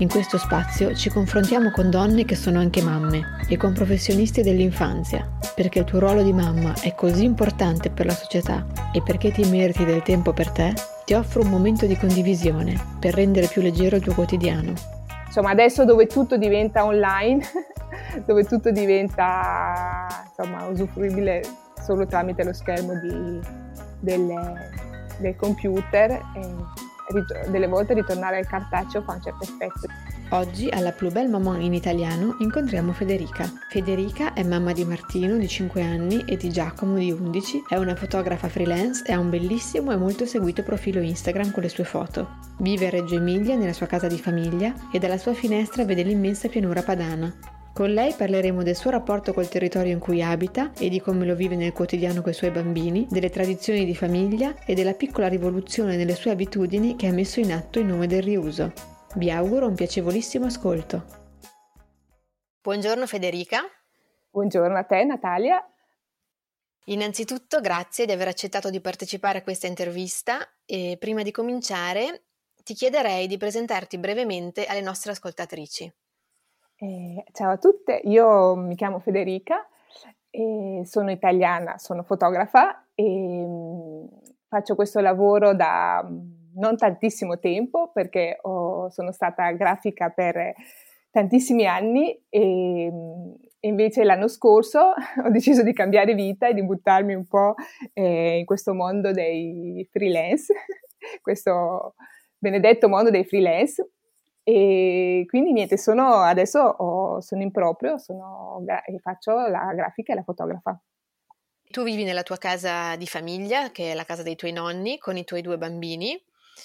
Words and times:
In 0.00 0.08
questo 0.08 0.38
spazio 0.38 0.94
ci 0.94 1.10
confrontiamo 1.10 1.72
con 1.72 1.90
donne 1.90 2.24
che 2.24 2.36
sono 2.36 2.60
anche 2.60 2.80
mamme 2.82 3.38
e 3.48 3.56
con 3.56 3.72
professionisti 3.72 4.42
dell'infanzia, 4.42 5.28
perché 5.56 5.80
il 5.80 5.86
tuo 5.86 5.98
ruolo 5.98 6.22
di 6.22 6.32
mamma 6.32 6.72
è 6.80 6.94
così 6.94 7.24
importante 7.24 7.90
per 7.90 8.06
la 8.06 8.14
società 8.14 8.64
e 8.92 9.02
perché 9.02 9.32
ti 9.32 9.42
meriti 9.50 9.84
del 9.84 10.02
tempo 10.02 10.32
per 10.32 10.50
te, 10.50 10.72
ti 11.04 11.14
offro 11.14 11.42
un 11.42 11.48
momento 11.48 11.86
di 11.86 11.96
condivisione 11.96 12.80
per 13.00 13.14
rendere 13.14 13.48
più 13.48 13.60
leggero 13.60 13.96
il 13.96 14.02
tuo 14.02 14.14
quotidiano. 14.14 14.72
Insomma, 15.26 15.50
adesso 15.50 15.84
dove 15.84 16.06
tutto 16.06 16.36
diventa 16.36 16.84
online, 16.84 17.42
dove 18.24 18.44
tutto 18.44 18.70
diventa 18.70 20.06
insomma, 20.28 20.64
usufruibile 20.66 21.42
solo 21.82 22.06
tramite 22.06 22.44
lo 22.44 22.52
schermo 22.52 22.92
di, 23.00 23.40
del, 23.98 24.32
del 25.18 25.34
computer. 25.34 26.22
Eh, 27.08 27.50
delle 27.50 27.66
volte 27.66 27.94
ritornare 27.94 28.38
al 28.38 28.46
cartaceo 28.46 29.02
fa 29.02 29.14
un 29.14 29.22
certo 29.22 29.44
effetto. 29.44 29.86
Oggi 30.30 30.68
alla 30.68 30.92
Plus 30.92 31.10
Belle 31.10 31.28
Maman 31.28 31.62
in 31.62 31.72
italiano 31.72 32.36
incontriamo 32.40 32.92
Federica. 32.92 33.50
Federica 33.70 34.34
è 34.34 34.42
mamma 34.42 34.72
di 34.72 34.84
Martino 34.84 35.38
di 35.38 35.48
5 35.48 35.82
anni 35.82 36.22
e 36.26 36.36
di 36.36 36.50
Giacomo 36.50 36.98
di 36.98 37.10
11, 37.10 37.64
è 37.68 37.76
una 37.76 37.96
fotografa 37.96 38.48
freelance 38.48 39.04
e 39.06 39.12
ha 39.14 39.18
un 39.18 39.30
bellissimo 39.30 39.90
e 39.90 39.96
molto 39.96 40.26
seguito 40.26 40.62
profilo 40.62 41.00
Instagram 41.00 41.50
con 41.50 41.62
le 41.62 41.70
sue 41.70 41.84
foto. 41.84 42.28
Vive 42.58 42.88
a 42.88 42.90
Reggio 42.90 43.14
Emilia 43.14 43.56
nella 43.56 43.72
sua 43.72 43.86
casa 43.86 44.06
di 44.06 44.18
famiglia 44.18 44.74
e 44.92 44.98
dalla 44.98 45.16
sua 45.16 45.32
finestra 45.32 45.86
vede 45.86 46.02
l'immensa 46.02 46.48
pianura 46.48 46.82
padana. 46.82 47.57
Con 47.78 47.92
lei 47.92 48.12
parleremo 48.12 48.64
del 48.64 48.74
suo 48.74 48.90
rapporto 48.90 49.32
col 49.32 49.48
territorio 49.48 49.92
in 49.92 50.00
cui 50.00 50.20
abita 50.20 50.72
e 50.72 50.88
di 50.88 51.00
come 51.00 51.24
lo 51.24 51.36
vive 51.36 51.54
nel 51.54 51.72
quotidiano 51.72 52.22
con 52.22 52.32
i 52.32 52.34
suoi 52.34 52.50
bambini, 52.50 53.06
delle 53.08 53.30
tradizioni 53.30 53.84
di 53.84 53.94
famiglia 53.94 54.64
e 54.64 54.74
della 54.74 54.94
piccola 54.94 55.28
rivoluzione 55.28 55.94
nelle 55.94 56.16
sue 56.16 56.32
abitudini 56.32 56.96
che 56.96 57.06
ha 57.06 57.12
messo 57.12 57.38
in 57.38 57.52
atto 57.52 57.78
in 57.78 57.86
nome 57.86 58.08
del 58.08 58.24
riuso. 58.24 58.72
Vi 59.14 59.30
auguro 59.30 59.68
un 59.68 59.76
piacevolissimo 59.76 60.46
ascolto. 60.46 61.04
Buongiorno 62.62 63.06
Federica. 63.06 63.62
Buongiorno 64.28 64.76
a 64.76 64.82
te 64.82 65.04
Natalia. 65.04 65.64
Innanzitutto 66.86 67.60
grazie 67.60 68.06
di 68.06 68.10
aver 68.10 68.26
accettato 68.26 68.70
di 68.70 68.80
partecipare 68.80 69.38
a 69.38 69.42
questa 69.42 69.68
intervista 69.68 70.44
e 70.64 70.96
prima 70.98 71.22
di 71.22 71.30
cominciare 71.30 72.24
ti 72.64 72.74
chiederei 72.74 73.28
di 73.28 73.36
presentarti 73.36 73.98
brevemente 73.98 74.66
alle 74.66 74.80
nostre 74.80 75.12
ascoltatrici. 75.12 75.94
Eh, 76.80 77.24
ciao 77.32 77.50
a 77.50 77.56
tutte, 77.56 78.00
io 78.04 78.54
mi 78.54 78.76
chiamo 78.76 79.00
Federica, 79.00 79.66
sono 80.84 81.10
italiana, 81.10 81.76
sono 81.76 82.04
fotografa 82.04 82.86
e 82.94 83.44
mm, 83.44 84.06
faccio 84.46 84.76
questo 84.76 85.00
lavoro 85.00 85.54
da 85.54 86.06
mm, 86.08 86.18
non 86.54 86.76
tantissimo 86.76 87.40
tempo 87.40 87.90
perché 87.92 88.38
ho, 88.42 88.90
sono 88.90 89.10
stata 89.10 89.50
grafica 89.52 90.10
per 90.10 90.54
tantissimi 91.10 91.66
anni 91.66 92.16
e, 92.28 92.88
mm, 92.92 93.32
invece 93.62 94.04
l'anno 94.04 94.28
scorso 94.28 94.92
ho 95.24 95.30
deciso 95.30 95.64
di 95.64 95.72
cambiare 95.72 96.14
vita 96.14 96.46
e 96.46 96.54
di 96.54 96.62
buttarmi 96.62 97.12
un 97.12 97.26
po' 97.26 97.54
eh, 97.92 98.38
in 98.38 98.44
questo 98.44 98.72
mondo 98.72 99.10
dei 99.10 99.84
freelance, 99.90 100.54
questo 101.22 101.94
benedetto 102.38 102.88
mondo 102.88 103.10
dei 103.10 103.24
freelance 103.24 103.84
e 104.50 105.26
quindi 105.26 105.52
niente, 105.52 105.76
sono, 105.76 106.22
adesso 106.22 106.58
ho, 106.58 107.20
sono 107.20 107.42
in 107.42 107.50
proprio 107.50 107.98
sono, 107.98 108.64
e 108.86 108.98
faccio 108.98 109.46
la 109.46 109.74
grafica 109.74 110.12
e 110.12 110.16
la 110.16 110.22
fotografa. 110.22 110.80
Tu 111.70 111.82
vivi 111.82 112.02
nella 112.02 112.22
tua 112.22 112.38
casa 112.38 112.96
di 112.96 113.06
famiglia, 113.06 113.70
che 113.70 113.92
è 113.92 113.94
la 113.94 114.06
casa 114.06 114.22
dei 114.22 114.36
tuoi 114.36 114.52
nonni, 114.52 114.96
con 114.96 115.18
i 115.18 115.24
tuoi 115.24 115.42
due 115.42 115.58
bambini. 115.58 116.18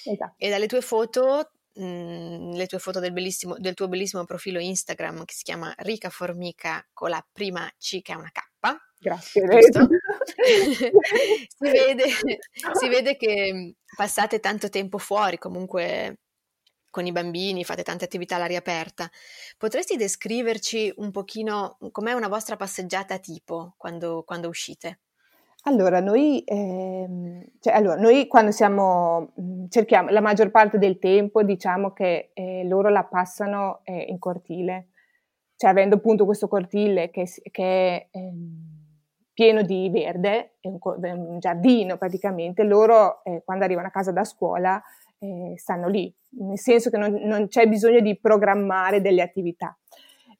Esatto. 0.05 0.35
E 0.37 0.49
dalle 0.49 0.67
tue 0.67 0.79
foto, 0.79 1.51
mh, 1.73 1.83
mm, 1.83 2.51
le 2.53 2.67
tue 2.67 2.79
foto 2.79 3.01
del, 3.01 3.11
del, 3.11 3.73
tuo 3.73 3.89
bellissimo 3.89 4.23
profilo 4.23 4.61
Instagram 4.61 5.25
che 5.25 5.33
si 5.33 5.43
chiama 5.43 5.73
Rica 5.79 6.09
Formica 6.09 6.87
con 6.93 7.09
la 7.09 7.27
prima 7.33 7.69
C 7.77 8.01
che 8.01 8.13
è 8.13 8.15
una 8.15 8.31
K. 8.31 8.39
Grazie. 8.97 9.43
si, 10.45 11.69
vede, 11.69 12.07
si 12.71 12.87
vede 12.87 13.17
che 13.17 13.75
passate 13.93 14.39
tanto 14.39 14.69
tempo 14.69 14.97
fuori, 14.97 15.37
comunque 15.37 16.19
con 16.93 17.07
i 17.07 17.11
bambini, 17.11 17.63
fate 17.63 17.81
tante 17.81 18.05
attività 18.05 18.35
all'aria 18.35 18.59
aperta. 18.59 19.09
Potresti 19.57 19.97
descriverci 19.97 20.93
un 20.97 21.09
pochino 21.09 21.79
com'è 21.91 22.13
una 22.13 22.27
vostra 22.27 22.55
passeggiata 22.55 23.17
tipo 23.17 23.73
quando, 23.77 24.21
quando 24.23 24.47
uscite? 24.47 24.99
Allora 25.63 25.99
noi, 26.01 26.43
ehm, 26.45 27.43
cioè, 27.59 27.73
allora, 27.73 27.95
noi 27.95 28.27
quando 28.27 28.51
siamo, 28.51 29.31
mhmm, 29.33 29.69
cerchiamo, 29.69 30.09
la 30.09 30.21
maggior 30.21 30.51
parte 30.51 30.77
del 30.77 30.99
tempo 30.99 31.41
diciamo 31.41 31.93
che 31.93 32.29
eh, 32.33 32.63
loro 32.65 32.89
la 32.89 33.05
passano 33.05 33.79
eh, 33.85 34.05
in 34.09 34.19
cortile, 34.19 34.89
cioè 35.55 35.71
avendo 35.71 35.95
appunto 35.95 36.25
questo 36.25 36.47
cortile 36.47 37.09
che, 37.09 37.27
che 37.49 37.63
è 37.63 38.07
ehm, 38.11 38.73
pieno 39.33 39.63
di 39.63 39.89
verde, 39.89 40.57
è 40.59 40.67
un, 40.67 40.77
un, 40.79 41.39
giardino 41.39 41.97
praticamente, 41.97 42.63
loro 42.63 43.23
eh, 43.23 43.41
quando 43.43 43.63
arrivano 43.63 43.87
a 43.87 43.91
casa 43.91 44.11
da 44.11 44.23
scuola 44.23 44.79
eh, 45.23 45.53
stanno 45.57 45.87
lì, 45.87 46.13
nel 46.39 46.59
senso 46.59 46.89
che 46.89 46.97
non, 46.97 47.13
non, 47.13 47.47
c'è 47.47 47.67
bisogno 47.67 48.01
di 48.01 48.19
programmare 48.19 48.99
delle 48.99 49.21
attività. 49.21 49.75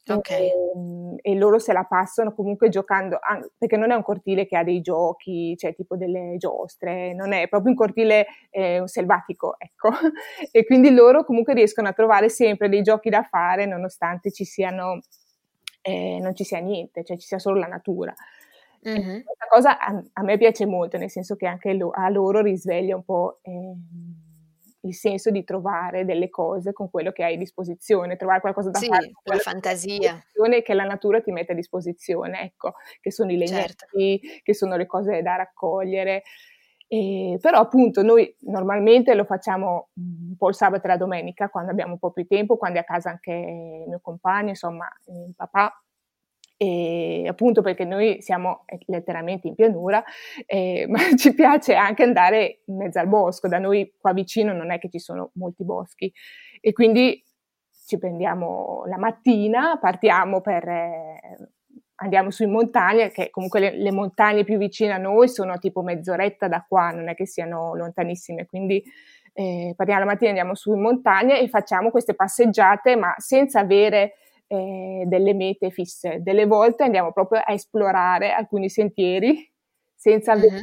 Okay. 0.06 0.48
E, 0.48 0.52
ehm, 0.76 1.16
e, 1.22 1.36
loro 1.36 1.60
se 1.60 1.72
la 1.72 1.86
passano 1.86 2.34
comunque 2.34 2.68
giocando, 2.68 3.18
perché 3.58 3.78
non 3.78 3.92
è 3.92 3.96
un 3.96 4.04
cortile 4.04 4.46
che 4.46 4.58
ha 4.58 4.64
dei 4.64 4.82
giochi, 4.82 5.56
cioè 5.56 5.74
tipo 5.74 5.96
delle 5.96 6.36
giostre, 6.38 7.14
non 7.14 7.32
è 7.32 7.48
proprio 7.48 7.72
un 7.72 7.78
cortile 7.78 8.26
eh, 8.50 8.82
selvatico, 8.84 9.56
ecco. 9.58 9.92
e 10.52 10.66
quindi 10.66 10.94
loro 10.94 11.24
comunque 11.24 11.54
riescono 11.54 11.88
a 11.88 11.94
trovare 11.94 12.28
sempre 12.28 12.68
dei 12.68 12.82
giochi 12.82 13.10
da 13.10 13.24
fare 13.24 13.66
nonostante 13.66 14.32
ci 14.32 14.44
siano, 14.44 15.00
eh, 15.82 16.20
non 16.20 16.36
ci 16.36 16.44
sia 16.44 16.60
niente, 16.60 17.06
cioè 17.06 17.18
ci 17.18 17.28
sia 17.28 17.40
solo 17.40 17.58
la 17.60 17.68
natura. 17.68 18.14
Mm-hmm. 18.86 19.22
Questa 19.22 19.46
cosa 19.48 19.80
a, 19.80 20.04
a, 20.12 20.24
me 20.24 20.38
piace 20.38 20.66
molto, 20.66 20.98
nel 20.98 21.10
senso 21.10 21.38
che 21.38 21.48
anche 21.48 21.72
lo, 21.72 21.92
a 21.92 22.10
loro 22.10 22.42
risveglia 22.42 22.98
un 22.98 23.06
po' 23.06 23.40
eh, 23.44 23.74
il 24.84 24.94
senso 24.94 25.30
di 25.30 25.44
trovare 25.44 26.06
delle 26.06 26.30
cose 26.30 26.74
con 26.74 26.90
quello 26.90 27.12
che 27.12 27.24
hai 27.24 27.36
a 27.36 27.38
disposizione, 27.38 28.16
trovare 28.16 28.42
qualcosa 28.42 28.70
da 28.70 28.80
sì, 28.80 28.88
fare. 28.88 29.12
la 29.24 29.38
fantasia. 29.38 30.24
Che 30.62 30.74
la 30.74 30.84
natura 30.84 31.22
ti 31.22 31.32
mette 31.32 31.54
a 31.54 31.56
disposizione, 31.56 32.42
ecco, 32.42 32.74
che 33.00 33.12
sono 33.12 33.32
i 33.32 33.38
legnetti, 33.38 34.20
certo. 34.20 34.42
che 34.44 34.54
sono 34.54 34.76
le 34.76 34.86
cose 34.86 35.22
da 35.22 35.36
raccogliere. 35.36 36.24
E, 36.88 37.38
però 37.42 37.60
appunto 37.60 38.04
noi 38.04 38.36
normalmente 38.42 39.16
lo 39.16 39.24
facciamo 39.24 39.90
un 39.96 40.36
po' 40.38 40.50
il 40.50 40.56
sabato 40.56 40.86
e 40.86 40.90
la 40.90 40.98
domenica 40.98 41.50
quando 41.50 41.72
abbiamo 41.72 41.94
un 41.94 42.00
po' 42.00 42.12
più 42.12 42.28
tempo, 42.28 42.58
quando 42.58 42.78
è 42.78 42.82
a 42.82 42.86
casa 42.86 43.10
anche 43.10 43.32
mio 43.88 44.00
compagno, 44.02 44.50
insomma 44.50 44.88
il 45.08 45.34
papà 45.36 45.74
e 46.64 47.28
appunto 47.28 47.62
perché 47.62 47.84
noi 47.84 48.22
siamo 48.22 48.64
eh, 48.68 48.80
letteralmente 48.86 49.50
in 49.50 49.56
pianura, 49.56 50.02
eh, 50.46 50.86
ma 50.90 51.00
ci 51.18 51.34
piace 51.34 51.76
anche 51.76 52.04
andare 52.04 52.62
in 52.68 52.78
mezzo 52.78 53.00
al 53.00 53.08
bosco, 53.08 53.50
da 53.50 53.60
noi 53.60 53.94
qua 54.00 54.14
vicino 54.14 54.54
non 54.54 54.72
è 54.72 54.80
che 54.80 54.90
ci 54.90 55.00
sono 55.00 55.32
molti 55.34 55.66
boschi. 55.66 56.12
E 56.62 56.72
quindi 56.72 57.22
ci 57.86 57.98
prendiamo 57.98 58.84
la 58.86 58.98
mattina, 58.98 59.78
partiamo 59.78 60.40
per... 60.40 60.68
Eh, 60.68 61.20
andiamo 61.96 62.32
su 62.32 62.44
in 62.44 62.52
montagna, 62.52 63.08
che 63.10 63.30
comunque 63.30 63.60
le, 63.60 63.78
le, 63.78 63.92
montagne 63.92 64.44
più 64.44 64.58
vicine 64.58 64.92
a 64.92 64.98
noi 64.98 65.30
sono 65.30 65.58
tipo 65.58 65.82
mezz'oretta 65.84 66.48
da 66.48 66.66
qua, 66.68 66.90
non 66.90 67.08
è 67.08 67.16
che 67.16 67.26
siano 67.26 67.76
lontanissime, 67.76 68.46
quindi 68.46 68.84
eh, 69.34 69.74
partiamo 69.76 70.02
la 70.02 70.06
mattina, 70.08 70.30
andiamo 70.30 70.56
su 70.56 70.74
in 70.74 70.82
montagna 70.82 71.38
e 71.38 71.48
facciamo 71.48 71.92
queste 71.92 72.14
passeggiate, 72.14 72.98
ma 72.98 73.14
senza 73.18 73.60
avere 73.60 74.16
eh, 74.54 75.04
delle 75.08 75.34
mete 75.34 75.72
fisse. 75.72 76.22
Delle 76.22 76.46
volte 76.46 76.84
andiamo 76.84 77.12
proprio 77.12 77.42
a 77.44 77.54
esplorare 77.54 78.32
alcuni 78.32 78.70
sentieri 78.70 79.52
senza 79.96 80.34
avere 80.34 80.62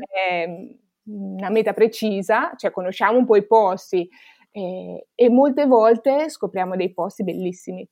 uh-huh. 1.04 1.37
una 1.37 1.50
meta 1.50 1.72
precisa, 1.72 2.52
cioè 2.56 2.70
conosciamo 2.70 3.19
un 3.19 3.26
po' 3.26 3.37
i 3.37 3.46
posti 3.46 4.08
eh, 4.52 5.06
e 5.14 5.28
molte 5.28 5.66
volte 5.66 6.28
scopriamo 6.28 6.76
dei 6.76 6.92
posti 6.92 7.25
bellissimi. 7.25 7.88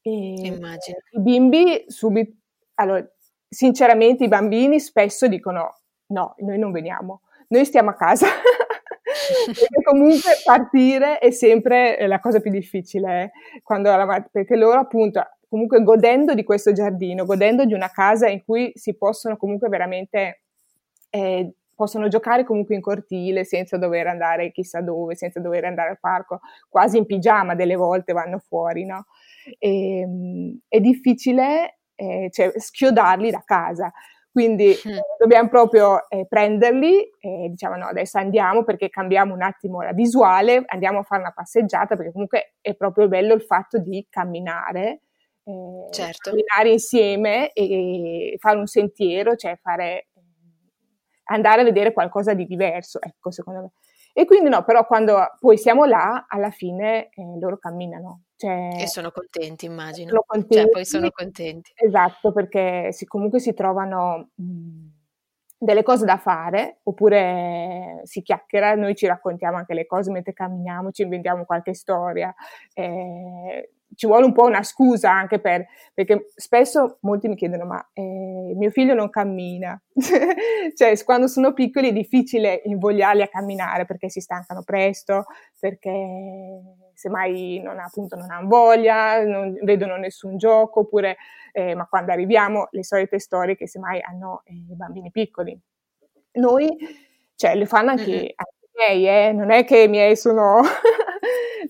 E 0.00 0.10
Immagino. 0.10 0.98
I 1.10 1.20
bimbi 1.20 1.84
subito, 1.86 2.36
allora, 2.74 3.06
sinceramente 3.48 4.24
i 4.24 4.28
bambini 4.28 4.80
spesso 4.80 5.28
dicono 5.28 5.82
no, 6.06 6.34
noi 6.38 6.58
non 6.58 6.72
veniamo, 6.72 7.20
noi 7.48 7.64
stiamo 7.64 7.90
a 7.90 7.94
casa. 7.94 8.26
perché 9.46 9.82
comunque 9.82 10.32
partire 10.44 11.18
è 11.18 11.30
sempre 11.30 12.06
la 12.06 12.20
cosa 12.20 12.40
più 12.40 12.50
difficile, 12.50 13.22
eh? 13.22 13.30
perché 14.30 14.56
loro 14.56 14.78
appunto 14.78 15.22
comunque 15.48 15.82
godendo 15.82 16.34
di 16.34 16.44
questo 16.44 16.72
giardino, 16.72 17.24
godendo 17.24 17.64
di 17.64 17.72
una 17.72 17.90
casa 17.90 18.28
in 18.28 18.44
cui 18.44 18.70
si 18.74 18.96
possono 18.96 19.36
comunque 19.36 19.68
veramente 19.68 20.42
eh, 21.10 21.52
possono 21.74 22.08
giocare 22.08 22.44
comunque 22.44 22.74
in 22.74 22.80
cortile 22.80 23.44
senza 23.44 23.76
dover 23.76 24.08
andare 24.08 24.50
chissà 24.50 24.80
dove, 24.80 25.14
senza 25.14 25.38
dover 25.40 25.64
andare 25.64 25.90
al 25.90 26.00
parco, 26.00 26.40
quasi 26.68 26.98
in 26.98 27.06
pigiama 27.06 27.54
delle 27.54 27.76
volte 27.76 28.12
vanno 28.12 28.38
fuori, 28.40 28.84
no? 28.84 29.06
E, 29.58 30.00
ehm, 30.00 30.58
è 30.66 30.80
difficile 30.80 31.78
eh, 31.94 32.28
cioè, 32.32 32.52
schiodarli 32.56 33.30
da 33.30 33.42
casa. 33.44 33.92
Quindi 34.38 34.68
mm. 34.68 34.98
dobbiamo 35.18 35.48
proprio 35.48 36.08
eh, 36.08 36.24
prenderli 36.28 37.10
e 37.18 37.48
diciamo 37.50 37.74
no, 37.74 37.86
adesso 37.86 38.18
andiamo 38.18 38.62
perché 38.62 38.88
cambiamo 38.88 39.34
un 39.34 39.42
attimo 39.42 39.82
la 39.82 39.90
visuale, 39.90 40.62
andiamo 40.66 41.00
a 41.00 41.02
fare 41.02 41.22
una 41.22 41.32
passeggiata 41.32 41.96
perché 41.96 42.12
comunque 42.12 42.54
è 42.60 42.76
proprio 42.76 43.08
bello 43.08 43.34
il 43.34 43.42
fatto 43.42 43.80
di 43.80 44.06
camminare, 44.08 45.00
eh, 45.42 45.88
certo. 45.90 46.30
camminare 46.30 46.70
insieme 46.70 47.50
e, 47.50 48.34
e 48.34 48.36
fare 48.38 48.58
un 48.58 48.68
sentiero, 48.68 49.34
cioè 49.34 49.58
fare 49.60 50.06
andare 51.24 51.62
a 51.62 51.64
vedere 51.64 51.92
qualcosa 51.92 52.32
di 52.32 52.46
diverso, 52.46 53.00
ecco, 53.02 53.32
secondo 53.32 53.60
me. 53.60 53.70
E 54.18 54.24
quindi 54.24 54.48
no, 54.48 54.64
però 54.64 54.84
quando 54.84 55.16
poi 55.38 55.56
siamo 55.56 55.84
là, 55.84 56.26
alla 56.28 56.50
fine 56.50 57.08
eh, 57.10 57.38
loro 57.38 57.56
camminano. 57.56 58.22
Cioè, 58.34 58.70
e 58.82 58.88
sono 58.88 59.12
contenti, 59.12 59.66
immagino. 59.66 60.08
Sono 60.08 60.24
contenti. 60.26 60.56
Cioè, 60.56 60.70
poi 60.70 60.84
sono 60.84 61.10
contenti. 61.12 61.70
Esatto, 61.76 62.32
perché 62.32 62.88
si, 62.90 63.06
comunque 63.06 63.38
si 63.38 63.54
trovano 63.54 64.30
mh, 64.34 64.88
delle 65.56 65.84
cose 65.84 66.04
da 66.04 66.16
fare, 66.16 66.80
oppure 66.82 68.00
si 68.02 68.20
chiacchiera, 68.22 68.74
noi 68.74 68.96
ci 68.96 69.06
raccontiamo 69.06 69.56
anche 69.56 69.74
le 69.74 69.86
cose 69.86 70.10
mentre 70.10 70.32
camminiamo, 70.32 70.90
ci 70.90 71.02
inventiamo 71.02 71.44
qualche 71.44 71.74
storia. 71.74 72.34
Eh, 72.74 73.70
ci 73.94 74.06
vuole 74.06 74.24
un 74.24 74.32
po' 74.32 74.44
una 74.44 74.62
scusa 74.62 75.10
anche 75.10 75.40
per, 75.40 75.66
perché 75.94 76.30
spesso 76.34 76.98
molti 77.02 77.28
mi 77.28 77.36
chiedono 77.36 77.64
ma 77.64 77.90
eh, 77.92 78.52
mio 78.54 78.70
figlio 78.70 78.94
non 78.94 79.10
cammina, 79.10 79.80
cioè 80.76 81.04
quando 81.04 81.26
sono 81.26 81.52
piccoli 81.52 81.88
è 81.88 81.92
difficile 81.92 82.60
invogliarli 82.64 83.22
a 83.22 83.28
camminare 83.28 83.84
perché 83.86 84.08
si 84.08 84.20
stancano 84.20 84.62
presto, 84.62 85.26
perché 85.58 85.90
semmai 86.94 87.60
non, 87.62 87.78
appunto, 87.78 88.16
non 88.16 88.30
hanno 88.30 88.48
voglia, 88.48 89.22
non 89.22 89.56
vedono 89.62 89.96
nessun 89.96 90.36
gioco, 90.36 90.80
oppure 90.80 91.16
eh, 91.52 91.74
ma 91.76 91.86
quando 91.86 92.10
arriviamo 92.10 92.68
le 92.72 92.82
solite 92.82 93.20
storie 93.20 93.56
che 93.56 93.68
semmai 93.68 94.00
hanno 94.02 94.42
eh, 94.44 94.52
i 94.52 94.74
bambini 94.74 95.10
piccoli. 95.10 95.58
Noi, 96.32 96.68
cioè, 97.36 97.54
le 97.54 97.66
fanno 97.66 97.90
anche, 97.90 98.10
mm-hmm. 98.10 98.26
anche 98.34 98.56
i 98.60 98.68
miei, 98.76 99.28
eh? 99.28 99.32
non 99.32 99.50
è 99.50 99.64
che 99.64 99.82
i 99.82 99.88
miei 99.88 100.16
sono 100.16 100.60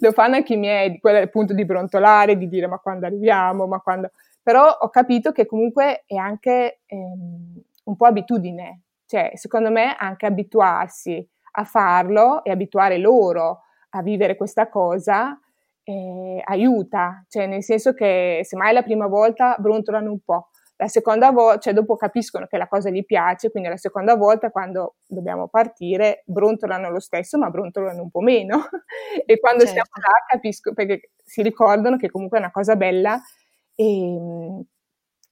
lo 0.00 0.12
fanno 0.12 0.36
anche 0.36 0.54
i 0.54 0.56
miei, 0.56 0.98
quello 0.98 1.18
è 1.18 1.22
il 1.22 1.30
punto 1.30 1.54
di 1.54 1.64
brontolare, 1.64 2.36
di 2.36 2.48
dire 2.48 2.66
ma 2.66 2.78
quando 2.78 3.06
arriviamo, 3.06 3.66
ma 3.66 3.80
quando... 3.80 4.10
Però 4.42 4.66
ho 4.66 4.88
capito 4.88 5.32
che 5.32 5.46
comunque 5.46 6.04
è 6.06 6.16
anche 6.16 6.80
ehm, 6.86 7.62
un 7.84 7.96
po' 7.96 8.06
abitudine, 8.06 8.82
cioè 9.06 9.32
secondo 9.34 9.70
me 9.70 9.94
anche 9.98 10.26
abituarsi 10.26 11.26
a 11.52 11.64
farlo 11.64 12.44
e 12.44 12.50
abituare 12.50 12.98
loro 12.98 13.62
a 13.90 14.02
vivere 14.02 14.36
questa 14.36 14.68
cosa 14.68 15.38
eh, 15.82 16.42
aiuta, 16.44 17.24
cioè 17.28 17.46
nel 17.46 17.62
senso 17.62 17.94
che 17.94 18.40
se 18.44 18.56
mai 18.56 18.70
è 18.70 18.72
la 18.72 18.82
prima 18.82 19.06
volta 19.06 19.56
brontolano 19.58 20.10
un 20.10 20.20
po', 20.20 20.50
la 20.80 20.86
seconda 20.86 21.32
volta, 21.32 21.58
cioè 21.58 21.72
dopo 21.72 21.96
capiscono 21.96 22.46
che 22.46 22.56
la 22.56 22.68
cosa 22.68 22.88
gli 22.88 23.04
piace, 23.04 23.50
quindi 23.50 23.68
la 23.68 23.76
seconda 23.76 24.14
volta 24.14 24.52
quando 24.52 24.94
dobbiamo 25.06 25.48
partire 25.48 26.22
brontolano 26.24 26.88
lo 26.88 27.00
stesso, 27.00 27.36
ma 27.36 27.50
brontolano 27.50 28.00
un 28.00 28.10
po' 28.10 28.20
meno. 28.20 28.68
e 29.26 29.40
quando 29.40 29.64
certo. 29.64 29.74
siamo 29.74 30.06
là 30.06 30.24
capisco, 30.28 30.72
perché 30.74 31.10
si 31.24 31.42
ricordano 31.42 31.96
che 31.96 32.08
comunque 32.08 32.38
è 32.38 32.40
una 32.40 32.52
cosa 32.52 32.76
bella 32.76 33.20
e, 33.74 34.64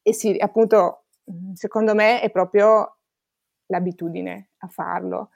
e 0.02 0.12
sì, 0.12 0.36
appunto, 0.36 1.04
secondo 1.54 1.94
me 1.94 2.20
è 2.20 2.30
proprio 2.30 2.96
l'abitudine 3.66 4.50
a 4.58 4.66
farlo. 4.66 5.30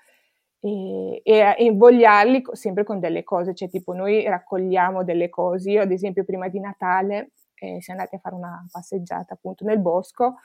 E, 0.58 1.20
e, 1.22 1.54
invogliarli 1.58 2.42
sempre 2.52 2.82
con 2.82 2.98
delle 2.98 3.22
cose, 3.22 3.54
cioè 3.54 3.68
tipo 3.68 3.92
noi 3.92 4.24
raccogliamo 4.24 5.04
delle 5.04 5.28
cose, 5.28 5.70
io 5.70 5.82
ad 5.82 5.92
esempio 5.92 6.24
prima 6.24 6.48
di 6.48 6.58
Natale 6.58 7.30
e 7.60 7.82
siamo 7.82 8.00
andati 8.00 8.16
a 8.16 8.18
fare 8.18 8.34
una 8.34 8.66
passeggiata 8.70 9.34
appunto 9.34 9.64
nel 9.64 9.78
bosco. 9.78 10.36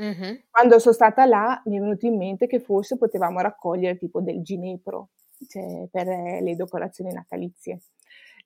Mm-hmm. 0.00 0.34
Quando 0.50 0.78
sono 0.78 0.94
stata 0.94 1.24
là 1.24 1.60
mi 1.66 1.76
è 1.76 1.80
venuto 1.80 2.06
in 2.06 2.16
mente 2.16 2.46
che 2.46 2.60
forse 2.60 2.96
potevamo 2.96 3.40
raccogliere 3.40 3.96
tipo 3.96 4.20
del 4.20 4.42
ginepro 4.42 5.10
cioè, 5.48 5.88
per 5.90 6.06
le 6.06 6.54
decorazioni 6.56 7.12
natalizie, 7.12 7.80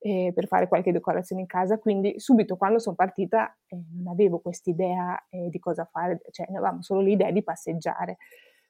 eh, 0.01 0.33
per 0.35 0.47
fare 0.47 0.69
qualche 0.69 0.93
decorazione 0.93 1.43
in 1.43 1.49
casa. 1.49 1.79
Quindi 1.79 2.19
subito 2.19 2.57
quando 2.57 2.79
sono 2.79 2.95
partita 2.95 3.57
eh, 3.67 3.83
non 3.93 4.13
avevo 4.13 4.41
quest'idea 4.41 5.27
eh, 5.31 5.49
di 5.49 5.59
cosa 5.59 5.85
fare, 5.91 6.21
cioè 6.31 6.47
avevamo 6.49 6.83
solo 6.83 7.01
l'idea 7.01 7.31
di 7.31 7.43
passeggiare. 7.43 8.19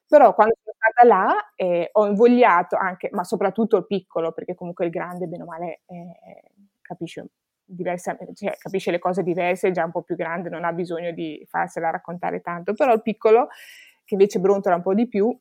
Però 0.07 0.33
quando 0.35 0.55
sono 0.61 0.75
stata 0.77 1.07
là 1.07 1.53
eh, 1.55 1.89
ho 1.91 2.05
invogliato 2.05 2.75
anche, 2.75 3.09
ma 3.11 3.23
soprattutto 3.23 3.77
il 3.77 3.85
piccolo, 3.87 4.31
perché 4.31 4.55
comunque 4.55 4.85
il 4.85 4.91
grande, 4.91 5.27
bene 5.27 5.43
o 5.43 5.45
male, 5.45 5.81
eh, 5.87 6.51
capisce 6.81 7.27
diversa, 7.65 8.17
cioè, 8.33 8.55
capisce 8.57 8.91
le 8.91 8.99
cose 8.99 9.23
diverse, 9.23 9.69
è 9.69 9.71
già 9.71 9.83
un 9.85 9.91
po' 9.91 10.01
più 10.01 10.15
grande, 10.15 10.49
non 10.49 10.63
ha 10.63 10.73
bisogno 10.73 11.11
di 11.11 11.45
farsela 11.49 11.89
raccontare 11.89 12.41
tanto, 12.41 12.73
però 12.73 12.93
il 12.93 13.01
piccolo, 13.01 13.47
che 14.03 14.15
invece 14.15 14.39
brontola 14.39 14.75
un 14.75 14.81
po' 14.81 14.93
di 14.93 15.07
più, 15.07 15.35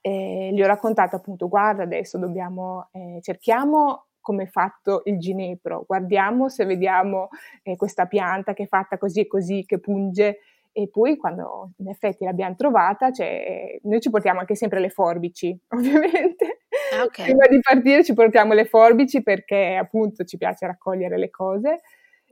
eh, 0.00 0.50
gli 0.52 0.62
ho 0.62 0.66
raccontato 0.66 1.16
appunto, 1.16 1.48
guarda 1.48 1.82
adesso 1.82 2.18
dobbiamo, 2.18 2.88
eh, 2.92 3.18
cerchiamo 3.22 4.06
come 4.20 4.44
è 4.44 4.46
fatto 4.46 5.02
il 5.04 5.18
ginepro, 5.18 5.84
guardiamo 5.86 6.48
se 6.48 6.64
vediamo 6.64 7.28
eh, 7.62 7.76
questa 7.76 8.06
pianta 8.06 8.54
che 8.54 8.64
è 8.64 8.66
fatta 8.66 8.98
così 8.98 9.20
e 9.20 9.26
così, 9.26 9.64
che 9.66 9.78
punge, 9.80 10.38
e 10.76 10.88
poi 10.88 11.16
quando 11.16 11.70
in 11.76 11.88
effetti 11.88 12.24
l'abbiamo 12.24 12.56
trovata, 12.56 13.12
cioè, 13.12 13.78
noi 13.84 14.00
ci 14.00 14.10
portiamo 14.10 14.40
anche 14.40 14.56
sempre 14.56 14.80
le 14.80 14.90
forbici, 14.90 15.56
ovviamente. 15.70 16.62
Ah, 16.92 17.04
okay. 17.04 17.26
Prima 17.26 17.46
di 17.46 17.60
partire 17.60 18.02
ci 18.02 18.12
portiamo 18.12 18.54
le 18.54 18.64
forbici 18.64 19.22
perché 19.22 19.76
appunto 19.80 20.24
ci 20.24 20.36
piace 20.36 20.66
raccogliere 20.66 21.16
le 21.16 21.30
cose. 21.30 21.80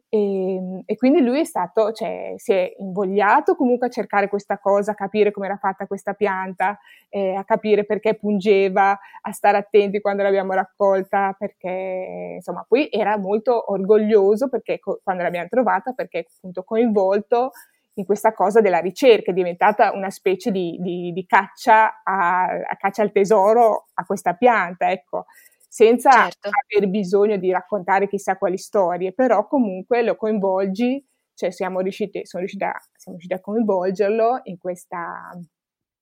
E, 0.08 0.82
e, 0.84 0.96
quindi 0.96 1.22
lui 1.22 1.38
è 1.38 1.44
stato, 1.44 1.92
cioè, 1.92 2.34
si 2.36 2.52
è 2.52 2.74
invogliato 2.78 3.54
comunque 3.54 3.86
a 3.86 3.90
cercare 3.90 4.28
questa 4.28 4.58
cosa, 4.58 4.90
a 4.90 4.94
capire 4.94 5.30
come 5.30 5.46
era 5.46 5.56
fatta 5.56 5.86
questa 5.86 6.12
pianta, 6.12 6.76
eh, 7.10 7.34
a 7.34 7.44
capire 7.44 7.84
perché 7.84 8.16
pungeva, 8.16 8.98
a 9.20 9.32
stare 9.32 9.56
attenti 9.56 10.00
quando 10.00 10.24
l'abbiamo 10.24 10.52
raccolta, 10.52 11.34
perché 11.38 12.34
insomma 12.34 12.64
poi 12.68 12.88
era 12.90 13.16
molto 13.16 13.70
orgoglioso 13.70 14.48
perché, 14.48 14.80
quando 14.80 15.22
l'abbiamo 15.22 15.48
trovata, 15.48 15.92
perché 15.92 16.26
appunto 16.36 16.64
coinvolto 16.64 17.52
in 17.94 18.04
questa 18.04 18.32
cosa 18.32 18.60
della 18.60 18.78
ricerca, 18.78 19.30
è 19.30 19.34
diventata 19.34 19.92
una 19.92 20.10
specie 20.10 20.50
di, 20.50 20.78
di, 20.80 21.12
di 21.12 21.26
caccia 21.26 22.02
a, 22.02 22.44
a, 22.44 22.76
caccia 22.76 23.02
al 23.02 23.12
tesoro 23.12 23.88
a 23.94 24.04
questa 24.04 24.34
pianta, 24.34 24.90
ecco, 24.90 25.26
senza 25.68 26.10
certo. 26.10 26.50
aver 26.50 26.88
bisogno 26.88 27.36
di 27.36 27.50
raccontare 27.50 28.08
chissà 28.08 28.36
quali 28.36 28.56
storie, 28.56 29.12
però 29.12 29.46
comunque 29.46 30.02
lo 30.02 30.16
coinvolgi, 30.16 31.04
cioè 31.34 31.50
siamo 31.50 31.80
riusciti, 31.80 32.24
sono 32.24 32.42
riuscita, 32.42 32.72
siamo 32.94 33.18
riusciti 33.18 33.34
a 33.34 33.40
coinvolgerlo 33.40 34.40
in 34.44 34.58
questa, 34.58 35.30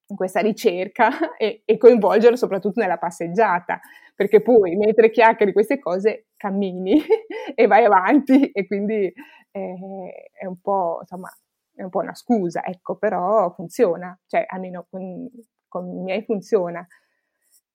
in 0.07 0.15
questa 0.15 0.39
ricerca 0.39 1.35
e, 1.37 1.63
e, 1.65 1.77
coinvolgerlo 1.77 2.37
soprattutto 2.37 2.79
nella 2.79 2.97
passeggiata, 2.97 3.79
perché 4.15 4.41
poi 4.41 4.75
mentre 4.75 5.09
chiacchieri 5.09 5.53
queste 5.53 5.79
cose 5.79 6.27
cammini 6.37 7.01
e 7.55 7.67
vai 7.67 7.83
avanti 7.83 8.51
e 8.51 8.65
quindi 8.65 9.11
eh, 9.51 10.29
è 10.33 10.45
un 10.45 10.59
po', 10.61 10.99
insomma, 11.01 11.29
è 11.73 11.83
un 11.83 11.89
po' 11.89 11.99
una 11.99 12.15
scusa, 12.15 12.63
ecco, 12.63 12.97
però 12.97 13.51
funziona, 13.53 14.17
cioè 14.27 14.45
almeno 14.47 14.85
con, 14.89 15.29
con 15.67 15.87
i 15.97 16.01
miei 16.01 16.23
funziona. 16.23 16.85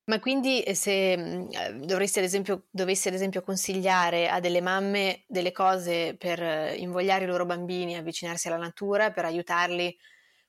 Ma 0.08 0.20
quindi 0.20 0.62
eh, 0.62 0.74
se 0.74 1.16
mm, 1.16 1.48
eh, 1.50 1.74
dovresti 1.84 2.20
ad 2.20 2.24
esempio, 2.24 2.66
dovessi 2.70 3.08
ad 3.08 3.14
esempio 3.14 3.42
consigliare 3.42 4.28
a 4.28 4.38
delle 4.38 4.60
mamme 4.60 5.24
delle 5.26 5.50
cose 5.50 6.14
per 6.16 6.40
eh, 6.40 6.76
invogliare 6.76 7.24
i 7.24 7.26
loro 7.26 7.44
bambini 7.44 7.96
a 7.96 7.98
avvicinarsi 7.98 8.46
alla 8.46 8.56
natura, 8.56 9.10
per 9.10 9.24
aiutarli 9.24 9.96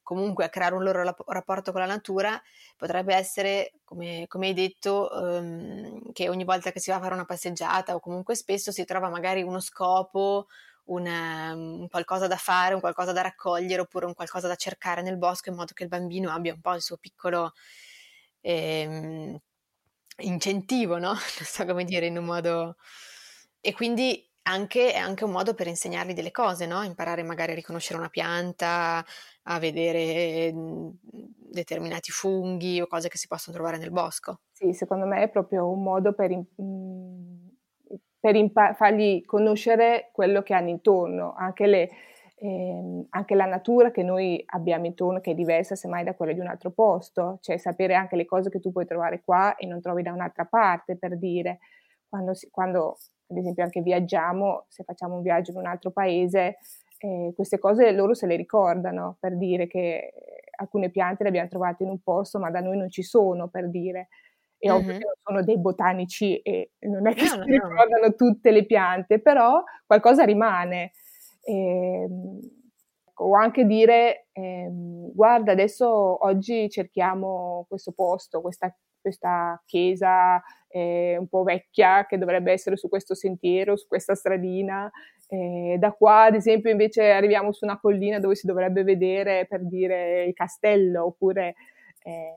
comunque 0.03 0.45
a 0.45 0.49
creare 0.49 0.75
un 0.75 0.83
loro 0.83 1.03
rapporto 1.25 1.71
con 1.73 1.81
la 1.81 1.87
natura, 1.87 2.41
potrebbe 2.77 3.13
essere, 3.13 3.73
come, 3.83 4.23
come 4.27 4.47
hai 4.47 4.53
detto, 4.53 5.09
um, 5.11 6.13
che 6.13 6.29
ogni 6.29 6.45
volta 6.45 6.71
che 6.71 6.79
si 6.79 6.91
va 6.91 6.95
a 6.95 7.01
fare 7.01 7.13
una 7.13 7.25
passeggiata 7.25 7.93
o 7.93 7.99
comunque 7.99 8.33
spesso 8.35 8.71
si 8.71 8.85
trova 8.85 9.09
magari 9.09 9.43
uno 9.43 9.59
scopo 9.59 10.47
una, 10.87 11.53
un 11.53 11.87
qualcosa 11.89 12.27
da 12.27 12.37
fare, 12.37 12.73
un 12.73 12.79
qualcosa 12.79 13.11
da 13.11 13.21
raccogliere 13.21 13.81
oppure 13.81 14.05
un 14.05 14.13
qualcosa 14.13 14.47
da 14.47 14.55
cercare 14.55 15.01
nel 15.01 15.17
bosco 15.17 15.49
in 15.49 15.55
modo 15.55 15.73
che 15.73 15.83
il 15.83 15.89
bambino 15.89 16.31
abbia 16.31 16.53
un 16.53 16.61
po' 16.61 16.73
il 16.73 16.81
suo 16.81 16.97
piccolo 16.97 17.53
ehm, 18.41 19.37
incentivo, 20.19 20.97
no? 20.97 21.09
Non 21.39 21.45
so 21.45 21.65
come 21.65 21.83
dire 21.83 22.05
in 22.07 22.17
un 22.17 22.25
modo... 22.25 22.77
E 23.59 23.73
quindi 23.73 24.23
anche, 24.43 24.93
è 24.93 24.97
anche 24.97 25.25
un 25.25 25.31
modo 25.31 25.53
per 25.53 25.67
insegnargli 25.67 26.13
delle 26.13 26.31
cose, 26.31 26.65
no? 26.65 26.83
Imparare 26.83 27.23
magari 27.23 27.51
a 27.51 27.55
riconoscere 27.55 27.99
una 27.99 28.09
pianta, 28.09 29.03
a 29.43 29.59
vedere 29.59 30.53
mhmm, 30.53 30.91
determinati 31.49 32.11
funghi 32.11 32.79
o 32.81 32.87
cose 32.87 33.09
che 33.09 33.17
si 33.17 33.27
possono 33.27 33.55
trovare 33.55 33.77
nel 33.77 33.91
bosco. 33.91 34.41
Sì, 34.51 34.73
secondo 34.73 35.05
me 35.05 35.23
è 35.23 35.29
proprio 35.29 35.69
un 35.69 35.83
modo 35.83 36.13
per... 36.13 36.31
Per 38.19 38.35
impa- 38.35 38.73
fargli 38.73 39.23
conoscere 39.25 40.09
quello 40.11 40.41
che 40.41 40.53
hanno 40.53 40.69
intorno, 40.69 41.33
anche, 41.37 41.67
le, 41.67 41.89
eh, 42.37 43.05
anche, 43.09 43.35
la 43.35 43.45
natura 43.45 43.91
che 43.91 44.03
noi 44.03 44.43
abbiamo 44.47 44.85
intorno, 44.85 45.19
che 45.21 45.31
è 45.31 45.35
diversa 45.35 45.75
semmai 45.75 46.03
da 46.03 46.15
quella 46.15 46.33
di 46.33 46.39
un 46.39 46.47
altro 46.47 46.71
posto, 46.71 47.37
cioè 47.41 47.57
sapere 47.57 47.93
anche 47.93 48.15
le 48.15 48.25
cose 48.25 48.49
che 48.49 48.59
tu 48.59 48.71
puoi 48.71 48.85
trovare 48.85 49.21
qua 49.23 49.55
e 49.55 49.67
non 49.67 49.81
trovi 49.81 50.01
da 50.01 50.13
un'altra 50.13 50.45
parte, 50.45 50.97
per 50.97 51.17
dire, 51.17 51.59
quando, 52.09 52.33
si, 52.33 52.49
quando 52.49 52.97
ad 53.27 53.37
esempio 53.37 53.63
anche 53.63 53.81
viaggiamo, 53.81 54.65
se 54.67 54.83
facciamo 54.83 55.15
un 55.15 55.21
viaggio 55.21 55.51
in 55.51 55.57
un 55.57 55.67
altro 55.67 55.91
paese, 55.91 56.57
eh, 56.99 57.31
queste 57.35 57.59
cose 57.59 57.91
loro 57.91 58.13
se 58.13 58.25
le 58.25 58.35
ricordano, 58.35 59.17
per 59.19 59.37
dire 59.37 59.67
che 59.67 60.11
alcune 60.57 60.89
piante 60.89 61.23
le 61.23 61.29
abbiamo 61.29 61.49
trovate 61.49 61.83
in 61.83 61.89
un 61.89 61.99
posto, 62.01 62.39
ma 62.39 62.49
da 62.49 62.59
noi 62.59 62.77
non 62.77 62.89
ci 62.89 63.03
sono, 63.03 63.47
per 63.47 63.69
dire. 63.69 64.07
E 64.59 64.69
mm-hmm. 64.69 64.77
ovvio 64.77 64.91
che 64.93 65.05
non 65.05 65.15
sono 65.23 65.43
dei 65.43 65.57
botanici 65.59 66.37
e 66.37 66.71
non 66.79 67.07
è 67.07 67.13
che 67.13 67.23
no, 67.23 67.27
si 67.27 67.37
no, 67.37 67.43
ricordano 67.67 68.07
no. 68.07 68.15
tutte 68.15 68.51
le 68.51 68.65
piante, 68.65 69.19
però 69.19 69.63
qualcosa 69.85 70.23
rimane. 70.23 70.91
Eh, 71.43 72.07
o 73.19 73.33
anche 73.35 73.65
dire, 73.65 74.27
eh, 74.31 74.67
guarda, 74.69 75.51
adesso 75.51 75.87
oggi 76.25 76.69
cerchiamo 76.69 77.65
questo 77.67 77.91
posto, 77.91 78.41
questa, 78.41 78.75
questa 79.01 79.59
chiesa 79.65 80.41
eh, 80.67 81.15
un 81.17 81.27
po' 81.27 81.43
vecchia 81.43 82.05
che 82.05 82.17
dovrebbe 82.17 82.51
essere 82.51 82.77
su 82.77 82.89
questo 82.89 83.15
sentiero, 83.15 83.75
su 83.75 83.87
questa 83.87 84.13
stradina. 84.13 84.89
Eh, 85.27 85.77
da 85.79 85.91
qua, 85.91 86.23
ad 86.23 86.35
esempio, 86.35 86.69
invece 86.69 87.09
arriviamo 87.11 87.51
su 87.51 87.65
una 87.65 87.79
collina 87.79 88.19
dove 88.19 88.35
si 88.35 88.45
dovrebbe 88.45 88.83
vedere, 88.83 89.45
per 89.47 89.65
dire, 89.65 90.23
il 90.25 90.33
castello, 90.33 91.05
oppure 91.05 91.55
eh, 92.03 92.33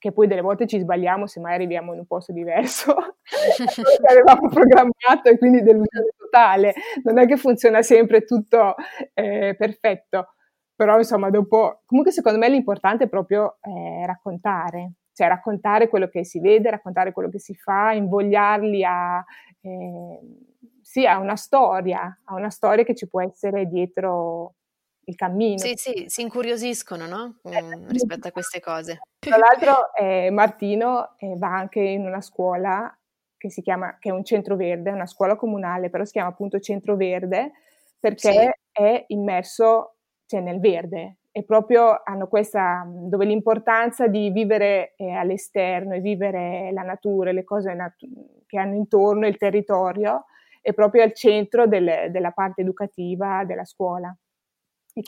che 0.00 0.12
poi 0.12 0.26
delle 0.26 0.40
volte 0.40 0.66
ci 0.66 0.78
sbagliamo 0.78 1.26
se 1.26 1.40
mai 1.40 1.54
arriviamo 1.54 1.92
in 1.92 2.00
un 2.00 2.06
posto 2.06 2.32
diverso. 2.32 2.94
Che 3.30 4.06
avevamo 4.08 4.48
programmato 4.48 5.28
e 5.28 5.38
quindi 5.38 5.62
delusione 5.62 6.08
totale. 6.16 6.74
Non 7.04 7.18
è 7.18 7.26
che 7.26 7.36
funziona 7.36 7.82
sempre 7.82 8.24
tutto 8.24 8.74
eh, 9.12 9.54
perfetto, 9.56 10.34
però 10.74 10.96
insomma 10.96 11.28
dopo, 11.28 11.82
comunque 11.84 12.12
secondo 12.12 12.38
me 12.38 12.48
l'importante 12.48 13.04
è 13.04 13.08
proprio 13.08 13.58
eh, 13.60 14.06
raccontare, 14.06 14.94
cioè 15.12 15.28
raccontare 15.28 15.88
quello 15.88 16.08
che 16.08 16.24
si 16.24 16.40
vede, 16.40 16.70
raccontare 16.70 17.12
quello 17.12 17.28
che 17.28 17.38
si 17.38 17.54
fa, 17.54 17.92
invogliarli 17.92 18.82
a, 18.82 19.22
eh, 19.60 20.18
sì, 20.80 21.06
a 21.06 21.18
una 21.18 21.36
storia, 21.36 22.20
a 22.24 22.34
una 22.34 22.50
storia 22.50 22.84
che 22.84 22.94
ci 22.94 23.06
può 23.06 23.20
essere 23.20 23.66
dietro 23.66 24.54
il 25.10 25.16
cammino. 25.16 25.58
Sì, 25.58 25.74
sì, 25.76 26.04
si 26.08 26.22
incuriosiscono 26.22 27.06
no? 27.06 27.40
mm, 27.48 27.88
rispetto 27.88 28.28
a 28.28 28.30
queste 28.32 28.60
cose. 28.60 29.00
Tra 29.18 29.36
l'altro 29.36 29.92
eh, 29.94 30.30
Martino 30.30 31.16
eh, 31.18 31.34
va 31.36 31.54
anche 31.54 31.80
in 31.80 32.06
una 32.06 32.20
scuola 32.20 32.94
che 33.36 33.50
si 33.50 33.62
chiama, 33.62 33.96
che 33.98 34.10
è 34.10 34.12
un 34.12 34.24
centro 34.24 34.56
verde, 34.56 34.90
una 34.90 35.06
scuola 35.06 35.36
comunale, 35.36 35.90
però 35.90 36.04
si 36.04 36.12
chiama 36.12 36.28
appunto 36.28 36.60
centro 36.60 36.96
verde 36.96 37.52
perché 37.98 38.32
sì. 38.32 38.50
è 38.72 39.04
immerso 39.08 39.96
cioè, 40.26 40.40
nel 40.40 40.60
verde 40.60 41.16
e 41.32 41.44
proprio 41.44 42.00
hanno 42.04 42.26
questa, 42.26 42.84
dove 42.86 43.24
l'importanza 43.24 44.08
di 44.08 44.30
vivere 44.30 44.94
eh, 44.96 45.12
all'esterno 45.12 45.94
e 45.94 46.00
vivere 46.00 46.70
la 46.72 46.82
natura, 46.82 47.30
le 47.30 47.44
cose 47.44 47.72
nat- 47.72 47.96
che 48.46 48.58
hanno 48.58 48.74
intorno, 48.74 49.26
il 49.26 49.36
territorio, 49.36 50.24
è 50.60 50.72
proprio 50.74 51.02
al 51.02 51.14
centro 51.14 51.66
del, 51.66 52.10
della 52.10 52.32
parte 52.32 52.62
educativa 52.62 53.44
della 53.44 53.64
scuola. 53.64 54.14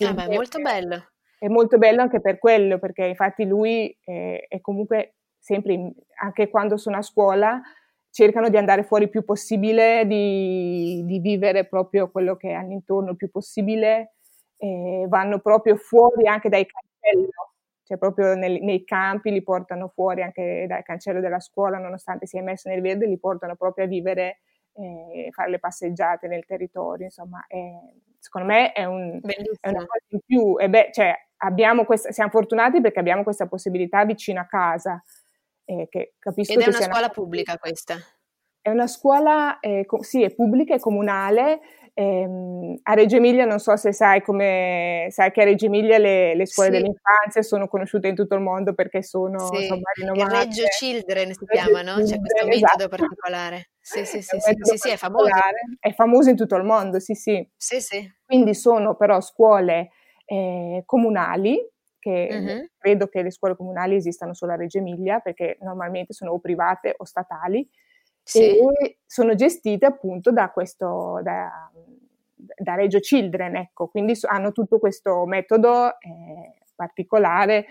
Ah 0.05 0.13
beh, 0.15 0.29
molto 0.29 0.61
bello. 0.61 1.09
È 1.39 1.49
molto 1.49 1.79
bello 1.79 2.03
anche 2.03 2.21
per 2.21 2.39
quello, 2.39 2.79
perché 2.79 3.05
infatti 3.05 3.45
lui 3.45 3.97
è, 4.05 4.47
è 4.49 4.61
comunque 4.61 5.17
sempre, 5.39 5.73
in, 5.73 5.93
anche 6.21 6.49
quando 6.49 6.77
sono 6.77 6.99
a 6.99 7.03
scuola, 7.03 7.61
cercano 8.11 8.49
di 8.49 8.57
andare 8.57 8.85
fuori 8.85 9.05
il 9.05 9.11
più 9.11 9.25
possibile, 9.25 10.07
di, 10.07 11.03
di 11.05 11.19
vivere 11.19 11.67
proprio 11.67 12.11
quello 12.11 12.37
che 12.37 12.53
hanno 12.53 12.73
intorno 12.73 13.11
il 13.11 13.17
più 13.17 13.31
possibile, 13.31 14.15
eh, 14.59 15.07
vanno 15.09 15.41
proprio 15.41 15.77
fuori 15.77 16.29
anche 16.29 16.49
dai 16.49 16.65
cancelli, 16.67 17.29
cioè 17.83 17.99
proprio 17.99 18.35
nel, 18.35 18.63
nei 18.63 18.85
campi 18.85 19.33
li 19.33 19.43
portano 19.43 19.89
fuori 19.89 20.23
anche 20.23 20.67
dal 20.69 20.85
cancello 20.85 21.21
della 21.21 21.41
scuola, 21.41 21.79
nonostante 21.79 22.27
sia 22.27 22.43
messo 22.43 22.69
nel 22.69 22.83
verde, 22.83 23.07
li 23.07 23.19
portano 23.19 23.57
proprio 23.57 23.87
a 23.87 23.89
vivere, 23.89 24.43
eh, 24.75 25.29
fare 25.33 25.51
le 25.51 25.59
passeggiate 25.59 26.29
nel 26.29 26.45
territorio, 26.45 27.07
insomma, 27.07 27.45
è, 27.49 27.59
secondo 28.23 28.47
me 28.47 28.71
è, 28.71 28.85
un, 28.85 29.21
è, 29.21 29.69
una 29.69 29.85
cosa 29.85 30.05
in 30.11 30.21
più. 30.25 30.57
E 30.57 30.69
beh, 30.69 30.91
cioè, 30.93 31.13
questa, 31.85 32.13
siamo 32.13 32.31
fortunati 32.31 32.81
perché 32.81 33.01
abbiamo 33.01 33.25
questa 33.25 33.49
possibilità 33.49 34.05
vicino 34.05 34.41
a 34.41 34.47
casa. 34.47 35.03
Eh, 35.65 35.89
che 35.91 36.15
capisco 36.19 36.53
Ed 36.53 36.61
è 36.61 36.69
una 36.69 36.81
scuola 36.81 36.99
una... 36.99 37.09
pubblica 37.09 37.59
questa? 37.59 37.97
È 38.61 38.71
una 38.71 38.87
scuola, 38.87 39.59
eh, 39.59 39.85
co- 39.87 40.05
sì, 40.05 40.23
è 40.23 40.33
pubblica, 40.33 40.75
è 40.75 40.79
comunale. 40.79 41.61
Ehm, 41.95 42.79
a 42.85 42.95
Reggio 42.95 43.17
Emilia 43.17 43.45
non 43.45 43.59
so 43.59 43.77
se 43.77 43.93
sai 43.93 44.23
come 44.23 45.09
sai 45.11 45.31
che 45.31 45.43
a 45.43 45.45
Reggio 45.45 45.67
Emilia 45.67 45.99
le, 45.99 46.35
le 46.35 46.47
scuole 46.47 46.71
sì. 46.71 46.77
dell'infanzia 46.77 47.43
sono 47.43 47.69
conosciute 47.69 48.09
in 48.09 48.15
tutto 48.15 48.35
il 48.35 48.41
mondo 48.41 48.73
perché 48.73 49.03
sono 49.03 49.39
sì. 49.53 49.61
insomma 49.61 49.91
rinomate. 49.95 50.23
Il 50.23 50.41
Reggio 50.41 50.63
Children 50.79 51.35
si 51.35 51.45
chiama, 51.45 51.83
no? 51.83 51.97
C'è 51.97 52.19
questo 52.19 52.47
metodo 52.47 52.55
esatto. 52.55 52.89
particolare. 52.89 53.71
Sì, 53.79 54.07
sì, 54.07 54.23
sì, 54.23 54.39
sì, 54.39 54.57
sì, 54.63 54.77
sì, 54.79 54.91
è 54.91 54.97
famoso. 54.97 55.29
È 55.79 55.93
famoso 55.93 56.31
in 56.31 56.37
tutto 56.37 56.57
il 56.57 56.65
mondo, 56.65 56.99
sì, 56.99 57.15
sì. 57.15 57.47
Sì, 57.57 57.81
sì. 57.81 58.11
Quindi 58.25 58.55
sono 58.55 58.97
però 58.97 59.21
scuole 59.21 59.91
eh, 60.25 60.83
comunali 60.87 61.59
che 61.99 62.29
uh-huh. 62.31 62.69
credo 62.79 63.07
che 63.09 63.23
le 63.23 63.31
scuole 63.31 63.55
comunali 63.55 63.97
esistano 63.97 64.33
solo 64.35 64.53
a 64.53 64.57
Reggio 64.57 64.79
Emilia 64.79 65.21
perché 65.21 65.59
normalmente 65.61 66.15
sono 66.15 66.33
o 66.33 66.39
private 66.41 66.95
o 66.97 67.05
statali 67.05 67.69
sì. 68.23 68.41
e 68.41 68.99
sono 69.07 69.35
gestite 69.35 69.87
appunto 69.87 70.33
da 70.33 70.51
questo 70.51 71.21
da, 71.23 71.71
da 72.35 72.75
Reggio 72.75 72.99
Children, 72.99 73.57
ecco, 73.57 73.89
quindi 73.89 74.15
hanno 74.29 74.53
tutto 74.53 74.79
questo 74.79 75.25
metodo 75.27 75.99
eh, 76.01 76.55
particolare 76.75 77.67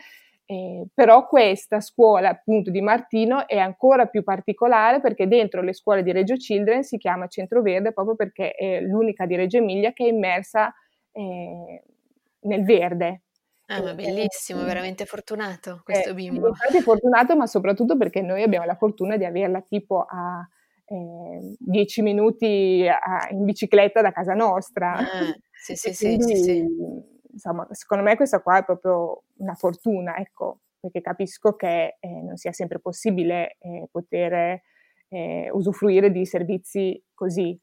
eh, 0.52 0.86
però 0.94 1.28
questa 1.28 1.80
scuola 1.80 2.28
appunto 2.28 2.72
di 2.72 2.82
Martino 2.82 3.48
è 3.48 3.58
ancora 3.58 4.08
più 4.08 4.22
particolare 4.22 5.00
perché 5.00 5.26
dentro 5.26 5.62
le 5.62 5.74
scuole 5.74 6.04
di 6.04 6.12
Reggio 6.12 6.36
Children 6.36 6.84
si 6.84 6.98
chiama 6.98 7.28
Centro 7.28 7.62
Verde 7.62 7.94
proprio 7.94 8.16
perché 8.16 8.52
è 8.52 8.82
l'unica 8.82 9.26
di 9.26 9.38
Reggio 9.38 9.60
Emilia 9.60 9.94
che 9.94 10.04
è 10.04 10.10
immersa 10.10 10.74
eh, 11.14 11.84
nel 12.42 12.66
verde, 12.66 13.22
Ah, 13.72 13.82
ma 13.82 13.94
bellissimo, 13.94 14.64
veramente 14.64 15.06
fortunato 15.06 15.80
questo 15.86 16.10
eh, 16.10 16.14
bimbo. 16.14 16.52
È 16.54 16.82
fortunato, 16.82 17.38
ma 17.38 17.48
soprattutto 17.48 17.96
perché 17.96 18.22
noi 18.22 18.44
abbiamo 18.44 18.66
la 18.66 18.76
fortuna 18.76 19.16
di 19.16 19.24
averla 19.24 19.62
tipo 19.62 20.06
a 20.08 20.46
eh, 20.86 21.56
10 21.58 22.02
minuti 22.02 22.86
a, 22.86 23.30
in 23.32 23.46
bicicletta 23.46 24.02
da 24.02 24.12
casa 24.12 24.34
nostra. 24.34 24.96
Ah, 24.96 25.36
sì, 25.52 25.76
sì, 25.76 25.94
sì, 25.94 26.16
quindi, 26.18 26.36
sì, 26.36 26.44
sì. 26.44 26.66
Insomma, 27.32 27.66
secondo 27.72 28.04
me 28.04 28.18
questa 28.18 28.42
qua 28.42 28.58
è 28.58 28.66
proprio 28.66 29.24
una 29.38 29.56
fortuna, 29.56 30.18
ecco, 30.18 30.60
perché 30.78 31.00
capisco 31.00 31.56
che 31.56 31.96
eh, 31.98 32.22
non 32.22 32.36
sia 32.36 32.52
sempre 32.52 32.80
possibile 32.80 33.56
eh, 33.60 33.88
poter 33.90 34.62
eh, 35.08 35.50
usufruire 35.50 36.12
di 36.12 36.26
servizi 36.26 37.02
così. 37.14 37.58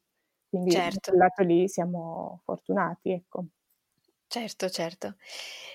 Quindi 0.49 0.71
certo. 0.71 1.11
da 1.11 1.11
quel 1.11 1.19
lato 1.19 1.43
lì 1.43 1.69
siamo 1.69 2.41
fortunati, 2.45 3.13
ecco. 3.13 3.45
Certo, 4.31 4.69
certo. 4.69 5.17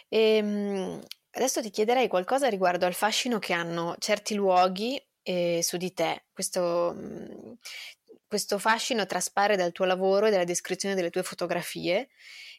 Ehm, 0.09 1.01
adesso 1.31 1.61
ti 1.61 1.69
chiederei 1.71 2.07
qualcosa 2.07 2.47
riguardo 2.49 2.85
al 2.85 2.93
fascino 2.93 3.39
che 3.39 3.53
hanno 3.53 3.95
certi 3.97 4.35
luoghi 4.35 5.01
eh, 5.23 5.61
su 5.63 5.77
di 5.77 5.91
te. 5.93 6.25
Questo, 6.31 6.93
mhmm, 6.95 7.55
questo 8.27 8.59
fascino 8.59 9.05
traspare 9.07 9.55
dal 9.55 9.71
tuo 9.71 9.85
lavoro 9.85 10.27
e 10.27 10.31
dalla 10.31 10.43
descrizione 10.43 10.93
delle 10.95 11.09
tue 11.09 11.23
fotografie. 11.23 12.09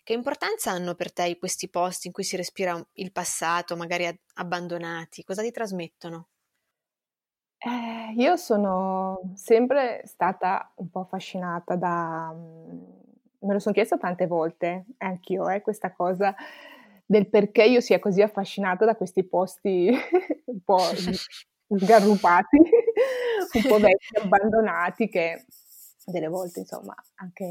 Che 0.03 0.13
importanza 0.13 0.71
hanno 0.73 0.95
per 0.95 1.13
te 1.13 1.37
questi 1.39 1.69
posti 1.71 2.09
in 2.09 2.13
cui 2.13 2.25
si 2.25 2.37
respira 2.37 2.85
il 2.95 3.13
passato, 3.13 3.77
magari 3.77 4.07
abbandonati? 4.35 5.23
Cosa 5.25 5.43
ti 5.43 5.51
trasmettono? 5.53 6.29
Eh, 7.59 8.13
io 8.17 8.37
sono 8.37 9.33
sempre 9.35 10.03
stata 10.05 10.73
un 10.77 10.91
po' 10.91 11.01
affascinata 11.01 11.77
da, 11.77 12.31
mhmm, 12.35 13.01
me 13.45 13.53
lo 13.53 13.59
sono 13.59 13.75
chiesto 13.75 13.99
tante 13.99 14.27
volte, 14.27 14.85
anch'io, 14.99 15.49
eh, 15.49 15.61
questa 15.61 15.93
cosa 15.93 16.35
del 17.07 17.29
perché 17.29 17.65
io 17.65 17.81
sia 17.81 17.99
così 17.99 18.23
affascinata 18.23 18.85
da 18.85 18.97
questi 18.97 19.25
posti 19.25 19.91
un 20.47 20.61
po' 20.65 20.79
sgarrupati, 21.77 22.57
un 22.57 23.63
po' 23.69 23.79
vecchi, 23.79 24.17
abbandonati, 24.21 25.09
che 25.09 25.45
delle 26.07 26.29
volte, 26.29 26.61
insomma, 26.61 26.95
anche 27.17 27.45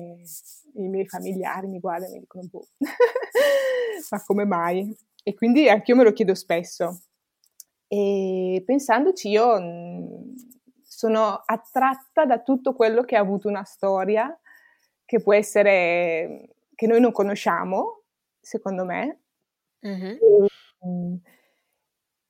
i 0.75 0.87
miei 0.87 1.07
familiari 1.07 1.67
mi 1.67 1.79
guardano 1.79 2.11
e 2.11 2.13
mi 2.15 2.19
dicono, 2.21 2.47
boh, 2.49 2.67
ma 4.09 4.23
come 4.25 4.45
mai? 4.45 4.95
E 5.23 5.33
quindi 5.33 5.69
anch'io 5.69 5.95
me 5.95 6.03
lo 6.03 6.13
chiedo 6.13 6.35
spesso. 6.35 7.01
E 7.87 8.63
pensandoci, 8.65 9.29
io 9.29 9.59
mhmm, 9.59 10.33
sono 10.83 11.41
attratta 11.45 12.25
da 12.25 12.39
tutto 12.41 12.73
quello 12.73 13.03
che 13.03 13.15
ha 13.15 13.19
avuto 13.19 13.47
una 13.47 13.63
storia 13.63 14.35
che 15.13 15.21
può 15.21 15.35
essere 15.35 16.55
che 16.73 16.87
noi 16.87 16.99
non 16.99 17.11
conosciamo, 17.11 18.01
secondo 18.39 18.83
me, 18.83 19.19
uh-huh. 19.79 20.17
e, 20.79 21.19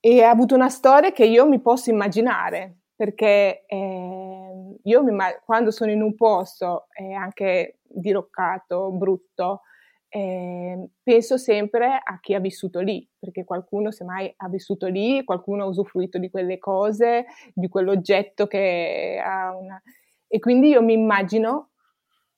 e, 0.00 0.22
ha 0.22 0.28
avuto 0.28 0.54
una 0.54 0.68
storia 0.68 1.10
che 1.10 1.24
io 1.24 1.48
mi 1.48 1.62
posso 1.62 1.88
immaginare, 1.88 2.80
perché 2.94 3.64
eh, 3.66 4.76
io 4.82 5.02
mi, 5.02 5.16
quando 5.46 5.70
sono 5.70 5.92
in 5.92 6.02
un 6.02 6.14
posto 6.14 6.88
eh, 6.92 7.14
anche 7.14 7.78
diroccato, 7.84 8.90
brutto, 8.90 9.62
eh, 10.10 10.86
penso 11.02 11.38
sempre 11.38 12.02
a 12.04 12.20
chi 12.20 12.34
ha 12.34 12.38
vissuto 12.38 12.80
lì, 12.80 13.08
perché 13.18 13.44
qualcuno 13.44 13.90
semmai 13.90 14.30
ha 14.36 14.48
vissuto 14.50 14.88
lì, 14.88 15.24
qualcuno 15.24 15.62
ha 15.62 15.66
usufruito 15.68 16.18
di 16.18 16.28
quelle 16.28 16.58
cose, 16.58 17.24
di 17.54 17.66
quell'oggetto 17.68 18.46
che 18.46 19.18
ha 19.24 19.56
una... 19.56 19.82
E 20.28 20.38
quindi 20.38 20.68
io 20.68 20.82
mi 20.82 20.92
immagino 20.92 21.70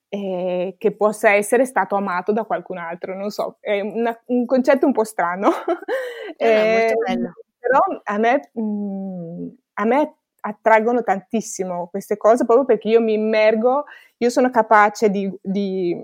eh, 0.09 0.77
che 0.79 0.95
possa 0.95 1.33
essere 1.33 1.65
stato 1.65 1.97
amato 1.97 2.33
da 2.33 2.45
qualcun 2.45 2.79
altro, 2.79 3.17
non 3.17 3.31
so, 3.31 3.59
è 3.61 3.81
una, 3.81 4.19
un 4.27 4.47
concetto 4.47 4.87
un 4.87 4.93
po' 4.93 5.05
strano. 5.05 5.51
eh, 6.37 6.95
molto 6.95 6.99
bello. 7.07 7.33
Però 7.59 7.79
a 8.05 8.19
me, 8.19 8.51
mh, 8.53 8.61
mm, 8.61 9.49
a 9.75 9.85
me 9.85 10.17
attraggono 10.41 11.03
tantissimo 11.03 11.89
queste 11.89 12.17
cose 12.17 12.45
proprio 12.45 12.65
perché 12.65 12.89
io 12.89 13.01
mi 13.01 13.15
immergo, 13.15 13.85
io 14.19 14.31
sono 14.31 14.51
capace 14.51 15.11
di, 15.11 15.33
di 15.43 15.95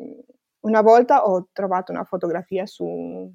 una 0.60 0.80
volta 0.80 1.26
ho 1.26 1.48
trovato 1.52 1.92
una 1.92 2.04
fotografia 2.04 2.66
su, 2.66 3.30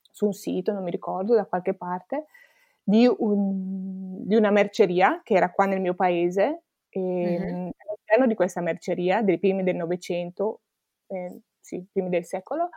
su, 0.00 0.26
un 0.26 0.32
sito, 0.32 0.72
non 0.72 0.84
mi 0.84 0.90
ricordo, 0.90 1.34
da 1.34 1.46
qualche 1.46 1.74
parte, 1.74 2.26
di, 2.82 3.06
un, 3.18 4.24
di 4.24 4.36
una 4.36 4.50
merceria 4.50 5.20
che 5.24 5.34
era 5.34 5.50
qua 5.50 5.66
nel 5.66 5.80
mio 5.80 5.94
paese 5.94 6.62
e 6.88 7.00
mm-hmm. 7.00 7.68
All'interno 8.16 8.26
di 8.26 8.34
questa 8.34 8.60
merceria, 8.60 9.22
dei 9.22 9.38
primi 9.38 9.62
del 9.62 9.76
Novecento, 9.76 10.62
eh, 11.08 11.40
sì, 11.60 11.84
primi 11.92 12.08
del 12.08 12.24
secolo, 12.24 12.70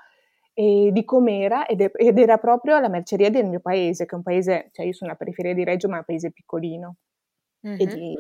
e 0.53 0.89
di 0.91 1.05
com'era 1.05 1.65
ed, 1.65 1.81
è, 1.81 1.91
ed, 1.96 2.17
era 2.17 2.38
proprio 2.38 2.79
la 2.79 2.89
merceria 2.89 3.29
del 3.29 3.46
mio 3.46 3.60
paese, 3.60 4.05
che 4.05 4.12
è 4.12 4.15
un 4.15 4.24
paese, 4.24 4.69
cioè 4.74 4.86
io 4.86 4.93
sono 4.93 5.10
alla 5.10 5.19
periferia 5.19 5.53
di 5.53 5.63
Reggio, 5.63 5.88
ma 5.88 5.96
è 5.96 6.00
un 6.00 6.05
paese 6.05 6.31
piccolino. 6.31 6.96
Mm-hmm. 7.65 7.77
Di, 7.77 8.17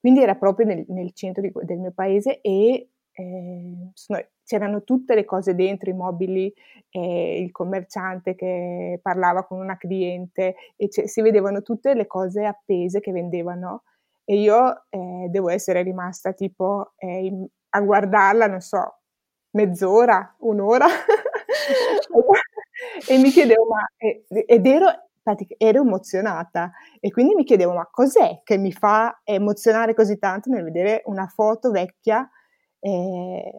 quindi 0.00 0.22
era 0.22 0.34
proprio 0.34 0.66
nel, 0.66 0.84
nel 0.88 1.12
centro 1.12 1.42
di, 1.42 1.52
del 1.62 1.78
mio 1.78 1.92
paese 1.92 2.40
e 2.40 2.88
eh, 3.12 3.90
sono, 3.92 4.24
c'erano 4.44 4.82
tutte 4.82 5.14
le 5.14 5.24
cose 5.24 5.54
dentro, 5.54 5.90
i 5.90 5.94
mobili, 5.94 6.52
eh, 6.90 7.40
il 7.40 7.52
commerciante 7.52 8.34
che 8.34 8.98
parlava 9.00 9.44
con 9.44 9.60
una 9.60 9.76
cliente 9.76 10.56
e 10.76 10.88
si 10.90 11.22
vedevano 11.22 11.62
tutte 11.62 11.94
le 11.94 12.06
cose 12.06 12.44
appese 12.44 13.00
che 13.00 13.12
vendevano 13.12 13.84
e 14.24 14.36
io 14.36 14.84
eh, 14.88 15.26
devo 15.28 15.48
essere 15.50 15.82
rimasta 15.82 16.32
tipo 16.32 16.92
eh, 16.96 17.24
in, 17.26 17.46
a 17.70 17.80
guardarla, 17.80 18.46
non 18.46 18.60
so, 18.60 19.00
mezz'ora, 19.50 20.36
un'ora. 20.40 20.86
E 23.08 23.18
mi 23.18 23.30
chiedevo 23.30 23.66
ma 23.66 23.86
ed 23.96 24.66
ero 24.66 24.86
ero 25.58 25.82
emozionata. 25.82 26.72
E 27.00 27.10
quindi 27.10 27.34
mi 27.34 27.44
chiedevo 27.44 27.72
ma 27.74 27.86
cos'è 27.90 28.40
che 28.42 28.56
mi 28.58 28.72
fa 28.72 29.20
emozionare 29.24 29.94
così 29.94 30.18
tanto 30.18 30.50
nel 30.50 30.64
vedere 30.64 31.02
una 31.06 31.26
foto 31.26 31.70
vecchia 31.70 32.28
eh, 32.80 33.58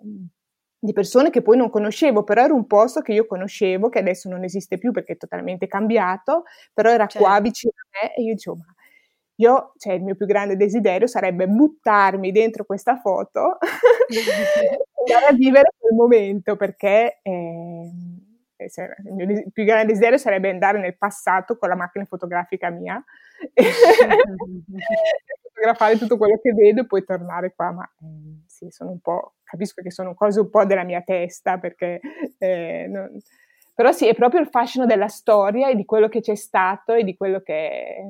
di 0.80 0.92
persone 0.92 1.30
che 1.30 1.42
poi 1.42 1.56
non 1.56 1.70
conoscevo, 1.70 2.24
però 2.24 2.44
era 2.44 2.54
un 2.54 2.68
posto 2.68 3.00
che 3.02 3.14
io 3.14 3.26
conoscevo, 3.26 3.88
che 3.88 4.00
adesso 4.00 4.28
non 4.28 4.44
esiste 4.44 4.78
più 4.78 4.92
perché 4.92 5.14
è 5.14 5.18
totalmente 5.18 5.68
cambiato, 5.68 6.44
però 6.74 6.90
era 6.90 7.08
certo. 7.08 7.26
qua 7.26 7.40
vicino 7.40 7.72
a 7.76 8.06
me 8.06 8.16
e 8.16 8.24
io 8.24 8.34
dicevo, 8.34 8.58
ma 8.58 8.74
io, 9.36 9.74
cioè 9.78 9.94
il 9.94 10.04
mio 10.04 10.16
più 10.16 10.26
grande 10.26 10.56
desiderio 10.56 11.08
sarebbe 11.08 11.48
buttarmi 11.48 12.32
dentro 12.32 12.66
questa 12.66 12.98
foto 12.98 13.58
e 14.08 14.84
andare 15.08 15.26
a 15.32 15.34
vivere 15.34 15.74
quel 15.78 15.94
momento 15.96 16.56
perché 16.56 17.20
eh, 17.22 17.92
il 18.58 19.14
mio 19.16 19.44
più 19.52 19.64
grande 19.66 19.88
desiderio 19.88 20.18
sarebbe 20.18 20.50
andare 20.50 20.80
nel 20.80 20.98
passato 20.98 21.58
con 21.58 21.70
la 21.70 21.76
macchina 21.76 22.06
fotografica 22.06 22.70
mia 22.70 23.04
fotografare 25.64 25.98
tutto 25.98 26.18
quello 26.18 26.40
che 26.42 26.54
vedo 26.54 26.82
e 26.82 26.86
poi 26.86 27.04
tornare 27.04 27.54
qua, 27.56 27.72
ma 27.72 27.90
eh, 28.02 28.44
sì, 28.46 28.68
sono 28.70 28.92
un 28.92 29.00
po', 29.00 29.36
capisco 29.44 29.82
che 29.82 29.92
sono 29.92 30.14
cose 30.14 30.42
un 30.42 30.50
po' 30.50 30.66
della 30.66 30.84
mia 30.84 31.02
testa 31.02 31.58
perché... 31.58 32.02
Eh, 32.38 32.88
non, 32.90 33.10
però 33.76 33.92
sì, 33.92 34.08
è 34.08 34.14
proprio 34.14 34.40
il 34.40 34.50
fascino 34.50 34.86
della 34.86 35.08
storia 35.08 35.70
e 35.70 35.76
di 35.76 35.86
quello 35.86 36.08
che 36.08 36.20
c'è 36.20 36.36
stato 36.36 36.94
e 36.94 37.04
di 37.04 37.16
quello 37.16 37.40
che... 37.42 38.04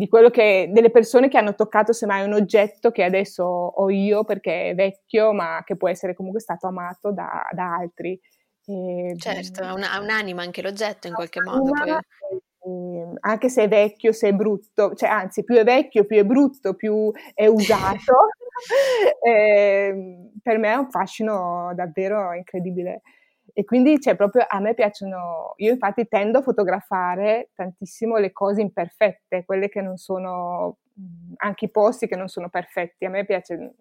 di 0.00 0.08
quello 0.08 0.30
che, 0.30 0.70
delle 0.72 0.90
persone 0.90 1.28
che 1.28 1.36
hanno 1.36 1.54
toccato 1.54 1.92
semmai 1.92 2.24
un 2.24 2.32
oggetto 2.32 2.90
che 2.90 3.04
adesso 3.04 3.44
ho 3.44 3.90
io 3.90 4.24
perché 4.24 4.70
è 4.70 4.74
vecchio, 4.74 5.34
ma 5.34 5.62
che 5.62 5.76
può 5.76 5.90
essere 5.90 6.14
comunque 6.14 6.40
stato 6.40 6.66
amato 6.66 7.12
da, 7.12 7.46
da 7.52 7.74
altri. 7.74 8.18
E, 8.64 9.14
certo, 9.18 9.62
ha, 9.62 9.74
una, 9.74 9.98
un'anima 10.00 10.40
anche 10.40 10.62
l'oggetto 10.62 11.06
in 11.06 11.12
qualche 11.12 11.42
modo. 11.42 11.70
Poi. 11.70 12.40
Ehm, 12.64 13.18
anche 13.20 13.50
se 13.50 13.64
è 13.64 13.68
vecchio, 13.68 14.12
se 14.12 14.28
è 14.28 14.32
brutto, 14.32 14.94
cioè 14.94 15.10
anzi 15.10 15.44
più 15.44 15.56
è 15.56 15.64
vecchio, 15.64 16.06
più 16.06 16.16
è 16.16 16.24
brutto, 16.24 16.72
più 16.72 17.12
è 17.34 17.44
usato, 17.44 18.14
eh, 19.22 20.30
per 20.42 20.56
me 20.56 20.72
è 20.72 20.76
un 20.76 20.88
fascino 20.88 21.72
davvero 21.74 22.32
incredibile. 22.32 23.02
E 23.52 23.64
quindi 23.64 23.98
cioè, 24.00 24.16
proprio 24.16 24.44
a 24.48 24.60
me 24.60 24.74
piacciono, 24.74 25.54
io 25.56 25.72
infatti 25.72 26.06
tendo 26.08 26.38
a 26.38 26.42
fotografare 26.42 27.50
tantissimo 27.54 28.16
le 28.18 28.32
cose 28.32 28.60
imperfette, 28.60 29.44
quelle 29.44 29.68
che 29.68 29.80
non 29.80 29.96
sono, 29.96 30.78
anche 31.36 31.66
i 31.66 31.70
posti 31.70 32.06
che 32.06 32.16
non 32.16 32.28
sono 32.28 32.48
perfetti, 32.48 33.04
a 33.04 33.10
me 33.10 33.24
piace, 33.24 33.74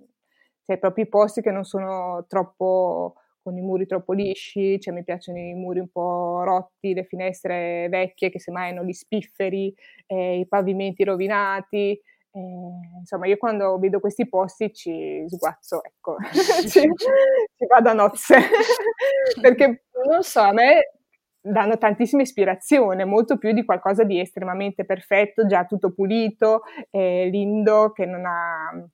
cioè 0.63 0.77
proprio 0.77 1.05
i 1.05 1.09
posti 1.09 1.41
che 1.41 1.51
non 1.51 1.63
sono 1.63 2.25
troppo 2.27 3.15
con 3.41 3.57
i 3.57 3.61
muri 3.61 3.85
troppo 3.85 4.13
lisci, 4.13 4.79
cioè 4.79 4.93
mi 4.93 5.03
piacciono 5.03 5.39
i 5.39 5.53
muri 5.53 5.79
un 5.79 5.89
po' 5.89 6.43
rotti, 6.43 6.93
le 6.93 7.05
finestre 7.05 7.87
vecchie 7.89 8.29
che 8.29 8.39
semmai 8.39 8.71
hanno 8.71 8.83
gli 8.83 8.91
spifferi, 8.93 9.73
eh, 10.07 10.39
i 10.39 10.47
pavimenti 10.47 11.03
rovinati. 11.03 11.99
Eh, 12.31 12.99
insomma, 12.99 13.25
io 13.25 13.37
quando 13.37 13.77
vedo 13.79 13.99
questi 13.99 14.27
posti 14.27 14.71
ci 14.73 15.23
sguazzo, 15.27 15.83
ecco, 15.83 16.17
ci, 16.69 16.81
ci 16.81 17.65
vado 17.67 17.89
a 17.89 17.93
nozze, 17.93 18.37
perché 19.41 19.85
non 20.07 20.21
so, 20.21 20.41
a 20.41 20.51
me 20.51 20.93
danno 21.41 21.77
tantissima 21.77 22.21
ispirazione, 22.21 23.05
molto 23.05 23.37
più 23.37 23.51
di 23.51 23.65
qualcosa 23.65 24.03
di 24.03 24.19
estremamente 24.19 24.85
perfetto, 24.85 25.47
già 25.47 25.65
tutto 25.65 25.91
pulito, 25.93 26.61
eh, 26.91 27.29
lindo, 27.29 27.91
che 27.91 28.05
non 28.05 28.25
ha 28.25 28.87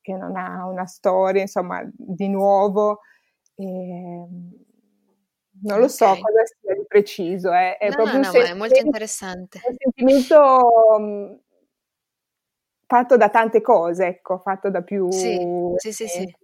che 0.00 0.12
non 0.12 0.36
ha 0.36 0.66
una 0.66 0.84
storia, 0.84 1.40
insomma, 1.40 1.80
di 1.94 2.28
nuovo. 2.28 3.00
E, 3.54 3.64
ehm, 3.64 4.64
non 5.62 5.78
lo 5.78 5.88
so 5.88 6.06
cosa 6.06 6.44
sia 6.44 6.74
di 6.74 6.84
preciso, 6.86 7.52
eh. 7.52 7.78
è 7.78 7.88
no, 7.88 7.94
proprio 7.94 8.20
no, 8.20 8.30
no, 8.30 8.38
è 8.38 8.54
molto 8.54 8.78
interessante. 8.78 9.60
un 9.64 9.74
sentimento 9.78 10.96
mhmm, 10.98 11.38
fatto 12.94 13.16
da 13.16 13.28
tante 13.28 13.60
cose, 13.60 14.06
ecco, 14.06 14.38
fatto 14.38 14.70
da 14.70 14.82
più... 14.82 15.10
Sì, 15.10 15.36
sì, 15.76 15.92
sì, 15.92 16.06
sì. 16.06 16.36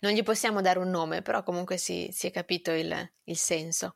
Non 0.00 0.12
gli 0.12 0.24
possiamo 0.24 0.60
dare 0.60 0.80
un 0.80 0.90
nome, 0.90 1.22
però 1.22 1.44
comunque 1.44 1.76
si, 1.76 2.08
si 2.12 2.26
è 2.26 2.30
capito 2.32 2.72
il, 2.72 2.92
il, 3.24 3.36
senso. 3.36 3.94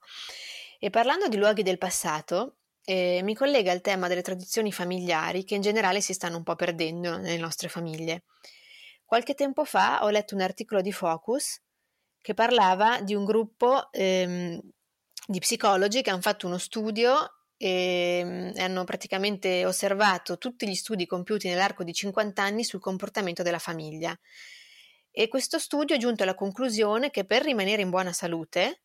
E 0.78 0.90
parlando 0.90 1.26
di 1.26 1.36
luoghi 1.36 1.62
del 1.62 1.78
passato, 1.78 2.58
eh, 2.84 3.20
mi 3.24 3.34
collega 3.34 3.72
al 3.72 3.80
tema 3.80 4.06
delle 4.06 4.22
tradizioni 4.22 4.70
familiari 4.70 5.44
che 5.44 5.56
in 5.56 5.60
generale 5.60 6.00
si 6.00 6.12
stanno 6.12 6.36
un 6.36 6.42
po' 6.44 6.54
perdendo 6.54 7.18
nelle 7.18 7.36
nostre 7.38 7.68
famiglie. 7.68 8.24
Qualche 9.04 9.34
tempo 9.34 9.64
fa 9.64 10.04
ho 10.04 10.08
letto 10.08 10.34
un 10.34 10.40
articolo 10.40 10.80
di 10.80 10.92
Focus 10.92 11.60
che 12.20 12.34
parlava 12.34 13.00
di 13.00 13.14
un 13.14 13.24
gruppo 13.24 13.90
ehm, 13.90 14.60
di 15.26 15.38
psicologi 15.38 16.02
che 16.02 16.10
hanno 16.10 16.20
fatto 16.20 16.46
uno 16.46 16.58
studio 16.58 17.41
e 17.64 18.52
hanno 18.56 18.82
praticamente 18.82 19.64
osservato 19.64 20.36
tutti 20.36 20.68
gli 20.68 20.74
studi 20.74 21.06
compiuti 21.06 21.46
nell'arco 21.46 21.84
di 21.84 21.92
50 21.92 22.42
anni 22.42 22.64
sul 22.64 22.80
comportamento 22.80 23.44
della 23.44 23.60
famiglia. 23.60 24.18
E 25.12 25.28
questo 25.28 25.60
studio 25.60 25.94
è 25.94 25.98
giunto 26.00 26.24
alla 26.24 26.34
conclusione 26.34 27.12
che 27.12 27.24
per 27.24 27.44
rimanere 27.44 27.82
in 27.82 27.90
buona 27.90 28.12
salute 28.12 28.82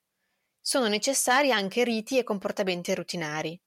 sono 0.61 0.87
necessari 0.87 1.51
anche 1.51 1.83
riti 1.83 2.19
e 2.19 2.23
comportamenti 2.23 2.93
routinari. 2.93 3.59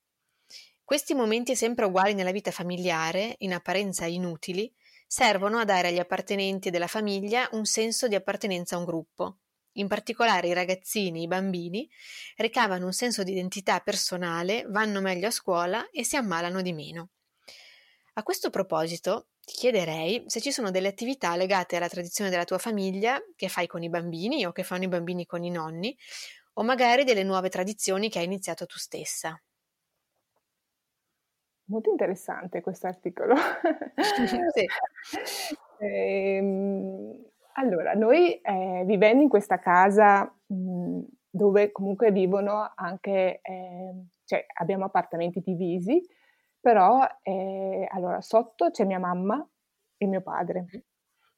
Questi 0.85 1.15
momenti 1.15 1.57
sempre 1.57 1.87
uguali 1.87 2.15
nella 2.15 2.31
vita 2.31 2.53
familiare, 2.53 3.35
in 3.39 3.53
apparenza 3.53 4.07
inutili, 4.07 4.73
servono 5.09 5.59
a 5.59 5.65
dare 5.65 5.89
agli 5.89 5.99
appartenenti 5.99 6.71
della 6.71 6.87
famiglia 6.87 7.49
un 7.51 7.65
senso 7.65 8.07
di 8.07 8.15
appartenenza 8.15 8.77
a 8.77 8.79
un 8.79 8.85
gruppo. 8.85 9.39
In 9.81 9.89
particolare 9.89 10.49
i 10.49 10.53
ragazzini, 10.53 11.23
i 11.23 11.27
bambini, 11.27 11.89
ricavano 12.37 12.85
un 12.85 12.93
senso 12.93 13.23
di 13.23 13.33
identità 13.33 13.81
personale, 13.81 14.67
vanno 14.69 15.01
meglio 15.01 15.29
a 15.29 15.31
scuola 15.31 15.89
e 15.89 16.05
si 16.05 16.17
ammalano 16.17 16.61
di 16.61 16.75
meno. 16.75 17.09
A 18.15 18.23
questo 18.23 18.51
proposito, 18.51 19.29
ti 19.41 19.55
chiederei 19.55 20.25
se 20.27 20.43
ci 20.43 20.53
sono 20.53 20.71
delle 20.71 20.89
attività 20.89 21.35
legate 21.35 21.77
alla 21.77 21.89
tradizione 21.89 22.29
della 22.29 22.45
tua 22.45 22.59
famiglia 22.59 23.19
che 23.35 23.49
fai 23.49 23.67
con 23.67 23.83
i 23.83 23.89
bambini 23.89 24.45
o 24.45 24.53
che 24.53 24.65
fanno 24.65 24.85
i 24.85 24.89
bambini 24.89 25.25
con 25.25 25.43
i 25.45 25.51
nonni, 25.51 25.97
o 26.55 26.63
magari 26.63 27.05
delle 27.05 27.23
nuove 27.23 27.49
tradizioni 27.49 28.11
che 28.11 28.19
hai 28.19 28.27
iniziato 28.27 28.67
tu 28.67 28.77
stessa. 28.77 29.41
Molto 31.71 31.89
interessante 31.89 32.61
questo 32.61 32.87
articolo. 32.87 33.35
sì. 34.53 34.67
ehm, 35.79 37.30
allora, 37.55 37.95
noi 37.95 38.35
eh, 38.35 38.85
vivendo 38.87 39.23
in 39.23 39.29
questa 39.29 39.59
casa 39.59 40.33
mh, 40.47 41.01
dove 41.31 41.73
comunque 41.73 42.11
vivono 42.11 42.73
anche, 42.75 43.41
eh, 43.43 44.07
cioè 44.25 44.45
abbiamo 44.59 44.87
appartamenti 44.87 45.41
divisi, 45.41 46.01
però 46.61 47.07
eh, 47.23 47.87
allora 47.91 48.21
sotto 48.21 48.71
c'è 48.71 48.85
mia 48.85 48.99
mamma 48.99 49.47
e 49.97 50.07
mio 50.07 50.21
padre. 50.21 50.67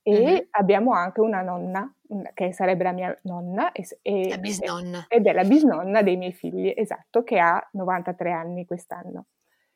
E 0.04 0.20
mm-hmm. 0.20 0.38
abbiamo 0.50 0.92
anche 0.92 1.20
una 1.20 1.42
nonna, 1.42 1.94
che 2.34 2.52
sarebbe 2.52 2.82
la 2.82 2.92
mia 2.92 3.16
nonna, 3.22 3.70
e, 3.70 3.86
e, 4.02 4.28
la 4.30 4.38
bisnonna. 4.38 5.04
ed 5.08 5.26
è 5.26 5.32
la 5.32 5.44
bisnonna 5.44 6.02
dei 6.02 6.16
miei 6.16 6.32
figli, 6.32 6.72
esatto, 6.74 7.22
che 7.22 7.38
ha 7.38 7.64
93 7.72 8.32
anni 8.32 8.64
quest'anno. 8.64 9.26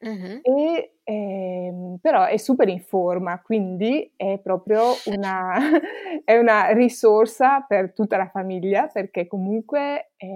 Mm-hmm. 0.06 0.38
E, 0.42 0.92
eh, 1.02 1.72
però 2.00 2.24
è 2.24 2.36
super 2.36 2.68
in 2.68 2.80
forma, 2.80 3.40
quindi 3.42 4.12
è 4.16 4.38
proprio 4.42 4.92
una, 5.06 5.54
è 6.24 6.36
una 6.36 6.70
risorsa 6.72 7.60
per 7.62 7.92
tutta 7.92 8.16
la 8.16 8.28
famiglia, 8.28 8.86
perché 8.86 9.26
comunque 9.26 10.12
è, 10.16 10.26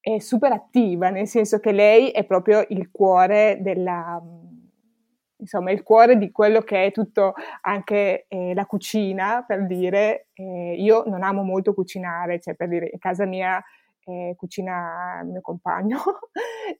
è 0.00 0.18
super 0.18 0.52
attiva, 0.52 1.10
nel 1.10 1.26
senso 1.26 1.60
che 1.60 1.72
lei 1.72 2.10
è 2.10 2.24
proprio 2.24 2.64
il 2.68 2.90
cuore 2.90 3.58
della 3.60 4.20
insomma 5.42 5.72
il 5.72 5.82
cuore 5.82 6.16
di 6.18 6.30
quello 6.30 6.60
che 6.60 6.86
è 6.86 6.92
tutto 6.92 7.34
anche 7.62 8.26
eh, 8.28 8.54
la 8.54 8.64
cucina, 8.64 9.44
per 9.44 9.66
dire, 9.66 10.28
eh, 10.34 10.76
io 10.78 11.02
non 11.06 11.24
amo 11.24 11.42
molto 11.42 11.74
cucinare, 11.74 12.40
cioè 12.40 12.54
per 12.54 12.68
dire 12.68 12.88
in 12.92 12.98
casa 13.00 13.26
mia 13.26 13.60
eh, 14.04 14.34
cucina 14.36 15.22
mio 15.24 15.40
compagno 15.40 15.98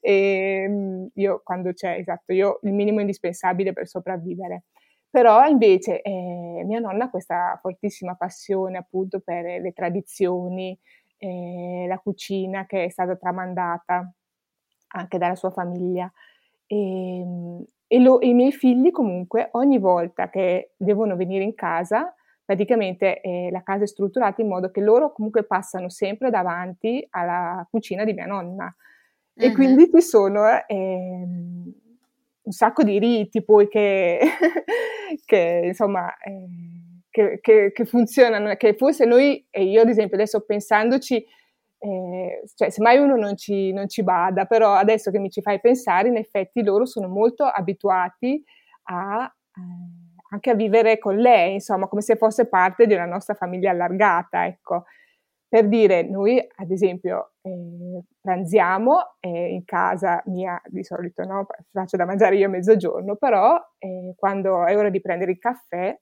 e 0.01 0.63
ehm, 0.67 1.09
io 1.15 1.41
quando 1.43 1.73
c'è, 1.73 1.97
esatto, 1.97 2.33
io 2.33 2.59
il 2.63 2.73
minimo 2.73 2.99
indispensabile 2.99 3.73
per 3.73 3.87
sopravvivere. 3.87 4.65
Però 5.09 5.45
invece 5.45 6.01
eh, 6.01 6.63
mia 6.65 6.79
nonna 6.79 7.05
ha 7.05 7.09
questa 7.09 7.57
fortissima 7.61 8.15
passione 8.15 8.77
appunto 8.79 9.19
per 9.19 9.61
le 9.61 9.71
tradizioni, 9.71 10.77
eh, 11.17 11.85
la 11.87 11.99
cucina 11.99 12.65
che 12.65 12.85
è 12.85 12.89
stata 12.89 13.15
tramandata 13.15 14.11
anche 14.95 15.17
dalla 15.17 15.35
sua 15.35 15.51
famiglia. 15.51 16.11
E, 16.65 17.19
ehm, 17.19 17.63
e, 17.87 17.99
lo, 17.99 18.19
i 18.21 18.33
miei 18.33 18.51
figli 18.51 18.89
comunque 18.91 19.49
ogni 19.51 19.77
volta 19.77 20.29
che 20.29 20.73
devono 20.77 21.15
venire 21.15 21.43
in 21.43 21.53
casa, 21.53 22.13
praticamente 22.45 23.21
eh, 23.21 23.49
la 23.51 23.63
casa 23.63 23.83
è 23.83 23.87
strutturata 23.87 24.41
in 24.41 24.47
modo 24.47 24.69
che 24.71 24.81
loro 24.81 25.11
comunque 25.11 25.43
passano 25.43 25.89
sempre 25.89 26.29
davanti 26.29 27.05
alla 27.11 27.65
cucina 27.69 28.03
di 28.03 28.13
mia 28.13 28.25
nonna. 28.25 28.73
E 29.35 29.47
uh-huh. 29.47 29.53
quindi 29.53 29.89
ci 29.93 30.01
sono 30.01 30.45
eh, 30.67 30.75
un 30.75 32.51
sacco 32.51 32.83
di 32.83 32.99
riti 32.99 33.43
poi 33.43 33.67
che, 33.67 34.19
che 35.25 35.61
insomma... 35.65 36.15
Eh, 36.17 36.47
che, 37.13 37.37
che, 37.41 37.71
che, 37.71 37.85
funzionano, 37.85 38.55
che 38.55 38.73
forse 38.73 39.05
noi, 39.05 39.45
e 39.51 39.65
io 39.65 39.81
ad 39.81 39.89
esempio 39.89 40.15
adesso 40.15 40.41
pensandoci, 40.41 41.23
eh, 41.77 42.41
cioè, 42.55 42.69
semmai 42.71 42.97
uno 42.97 43.15
non 43.15 43.37
ci, 43.37 43.71
non 43.71 43.87
ci, 43.87 44.03
bada, 44.03 44.45
però 44.45 44.73
adesso 44.73 45.11
che 45.11 45.19
mi 45.19 45.29
ci 45.29 45.41
fai 45.41 45.59
pensare, 45.59 46.07
in 46.07 46.15
effetti 46.15 46.63
loro 46.63 46.85
sono 46.85 47.07
molto 47.07 47.43
abituati 47.43 48.43
a, 48.83 49.25
eh, 49.25 50.02
anche 50.33 50.49
a 50.49 50.55
vivere 50.55 50.97
con 50.97 51.15
lei, 51.15 51.53
insomma, 51.53 51.87
come 51.87 52.01
se 52.01 52.15
fosse 52.15 52.47
parte 52.47 52.87
di 52.87 52.93
una 52.93 53.05
nostra 53.05 53.35
famiglia 53.35 53.71
allargata, 53.71 54.45
ecco. 54.45 54.85
Per 55.47 55.67
dire, 55.67 56.01
noi 56.01 56.43
ad 56.55 56.71
esempio 56.71 57.33
eh, 57.43 58.01
pranziamo 58.19 59.17
eh, 59.19 59.53
in 59.53 59.63
casa 59.65 60.21
mia, 60.25 60.59
di 60.65 60.83
solito 60.83 61.23
no, 61.23 61.45
faccio 61.71 61.95
da 61.95 62.05
mangiare 62.05 62.37
io 62.37 62.47
a 62.47 62.49
mezzogiorno, 62.49 63.15
però 63.15 63.55
eh, 63.77 64.15
quando 64.17 64.65
è 64.65 64.75
ora 64.75 64.89
di 64.89 64.99
prendere 64.99 65.31
il 65.31 65.37
caffè, 65.37 65.95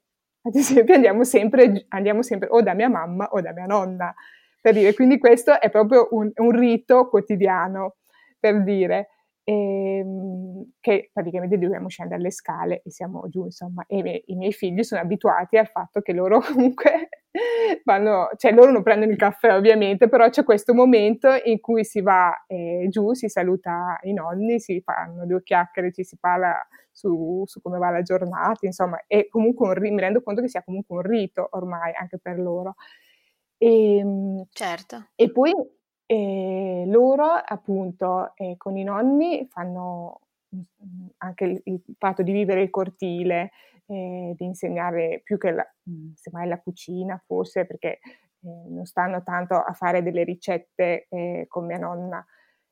ad 0.43 0.55
esempio 0.55 0.95
andiamo 0.95 1.25
sempre, 1.25 1.85
andiamo 1.89 2.21
sempre 2.21 2.47
o 2.49 2.61
da 2.61 2.73
mia 2.73 2.89
mamma 2.89 3.27
o 3.31 3.41
da 3.41 3.51
mia 3.51 3.65
nonna 3.65 4.13
per 4.61 4.73
dire, 4.73 4.93
quindi 4.93 5.17
questo 5.17 5.59
è 5.59 5.69
proprio 5.69 6.07
un, 6.11 6.31
un 6.35 6.51
rito 6.51 7.09
quotidiano, 7.09 7.95
per 8.39 8.63
dire, 8.63 9.09
ehm, 9.51 10.71
che 10.79 11.09
praticamente 11.13 11.57
dobbiamo 11.57 11.89
scendere 11.89 12.21
le 12.21 12.31
scale 12.31 12.81
e 12.83 12.91
siamo 12.91 13.27
giù, 13.29 13.45
insomma, 13.45 13.83
e 13.87 13.97
i, 13.97 14.23
i 14.27 14.35
miei 14.35 14.53
figli 14.53 14.83
sono 14.83 15.01
abituati 15.01 15.57
al 15.57 15.67
fatto 15.67 16.01
che 16.01 16.13
loro 16.13 16.39
comunque 16.45 17.09
vanno, 17.83 18.29
cioè 18.37 18.51
loro 18.51 18.71
non 18.71 18.83
prendono 18.83 19.11
il 19.11 19.17
caffè 19.17 19.55
ovviamente, 19.55 20.07
però 20.07 20.29
c'è 20.29 20.43
questo 20.43 20.73
momento 20.73 21.29
in 21.43 21.59
cui 21.59 21.83
si 21.83 22.01
va 22.01 22.45
eh, 22.47 22.87
giù, 22.89 23.13
si 23.13 23.27
saluta 23.29 23.99
i 24.03 24.13
nonni, 24.13 24.59
si 24.59 24.81
fanno 24.81 25.25
due 25.25 25.43
chiacchiere, 25.43 25.91
ci 25.91 26.03
si 26.03 26.17
parla 26.19 26.55
su, 26.91 27.43
su, 27.45 27.61
come 27.61 27.77
va 27.77 27.89
la 27.89 28.01
giornata, 28.01 28.65
insomma, 28.65 29.03
e 29.07 29.27
comunque 29.29 29.67
un, 29.67 29.93
mi 29.93 30.01
rendo 30.01 30.21
conto 30.21 30.41
che 30.41 30.49
sia 30.49 30.63
comunque 30.63 30.95
un 30.97 31.01
rito 31.03 31.47
ormai 31.51 31.93
anche 31.93 32.17
per 32.19 32.39
loro. 32.39 32.75
E, 33.57 33.97
ehm, 33.97 34.45
certo. 34.51 35.07
E 35.15 35.31
poi 35.31 35.53
eh, 36.11 36.83
loro 36.87 37.23
appunto 37.23 38.33
eh, 38.35 38.55
con 38.57 38.75
i 38.75 38.83
nonni 38.83 39.47
fanno 39.49 40.19
mm, 40.53 41.07
anche 41.19 41.45
il, 41.45 41.61
il, 41.63 41.81
fatto 41.97 42.21
di 42.21 42.33
vivere 42.33 42.63
il 42.63 42.69
cortile, 42.69 43.51
eh, 43.85 44.33
di 44.35 44.43
insegnare 44.43 45.21
più 45.23 45.37
che 45.37 45.51
la, 45.51 45.65
mm, 45.89 46.11
semmai 46.15 46.49
la 46.49 46.59
cucina 46.59 47.21
forse 47.25 47.65
perché 47.65 47.99
eh, 48.41 48.65
non 48.67 48.83
stanno 48.83 49.23
tanto 49.23 49.55
a 49.55 49.71
fare 49.71 50.03
delle 50.03 50.25
ricette 50.25 51.07
eh, 51.07 51.45
con 51.47 51.65
mia 51.65 51.77
nonna, 51.77 52.25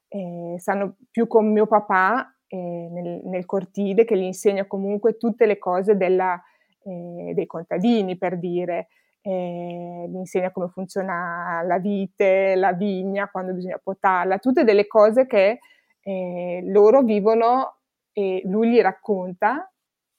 eh, 0.10 0.56
stanno 0.58 0.98
più 1.10 1.26
con 1.28 1.50
mio 1.50 1.66
papà 1.66 2.34
nel, 2.52 3.22
nel, 3.26 3.46
cortile 3.46 4.06
che 4.06 4.18
gli 4.18 4.24
insegna 4.24 4.66
comunque 4.66 5.18
tutte 5.18 5.46
le 5.46 5.60
cose 5.60 5.96
della, 5.96 6.42
dei 6.82 7.46
contadini 7.46 8.18
per 8.18 8.40
dire 8.40 8.88
eh, 9.22 10.06
gli 10.10 10.16
insegna 10.16 10.52
come 10.52 10.70
funziona 10.70 11.62
la 11.64 11.78
vite, 11.80 12.56
la 12.56 12.74
vigna, 12.74 13.30
quando 13.30 13.54
bisogna 13.54 13.80
potarla, 13.82 14.38
tutte 14.40 14.64
delle 14.64 14.88
cose 14.88 15.26
che 15.26 15.60
eh, 16.02 16.62
loro 16.66 17.02
vivono 17.02 17.78
e 18.14 18.42
lui 18.46 18.72
gli 18.72 18.82
racconta 18.82 19.72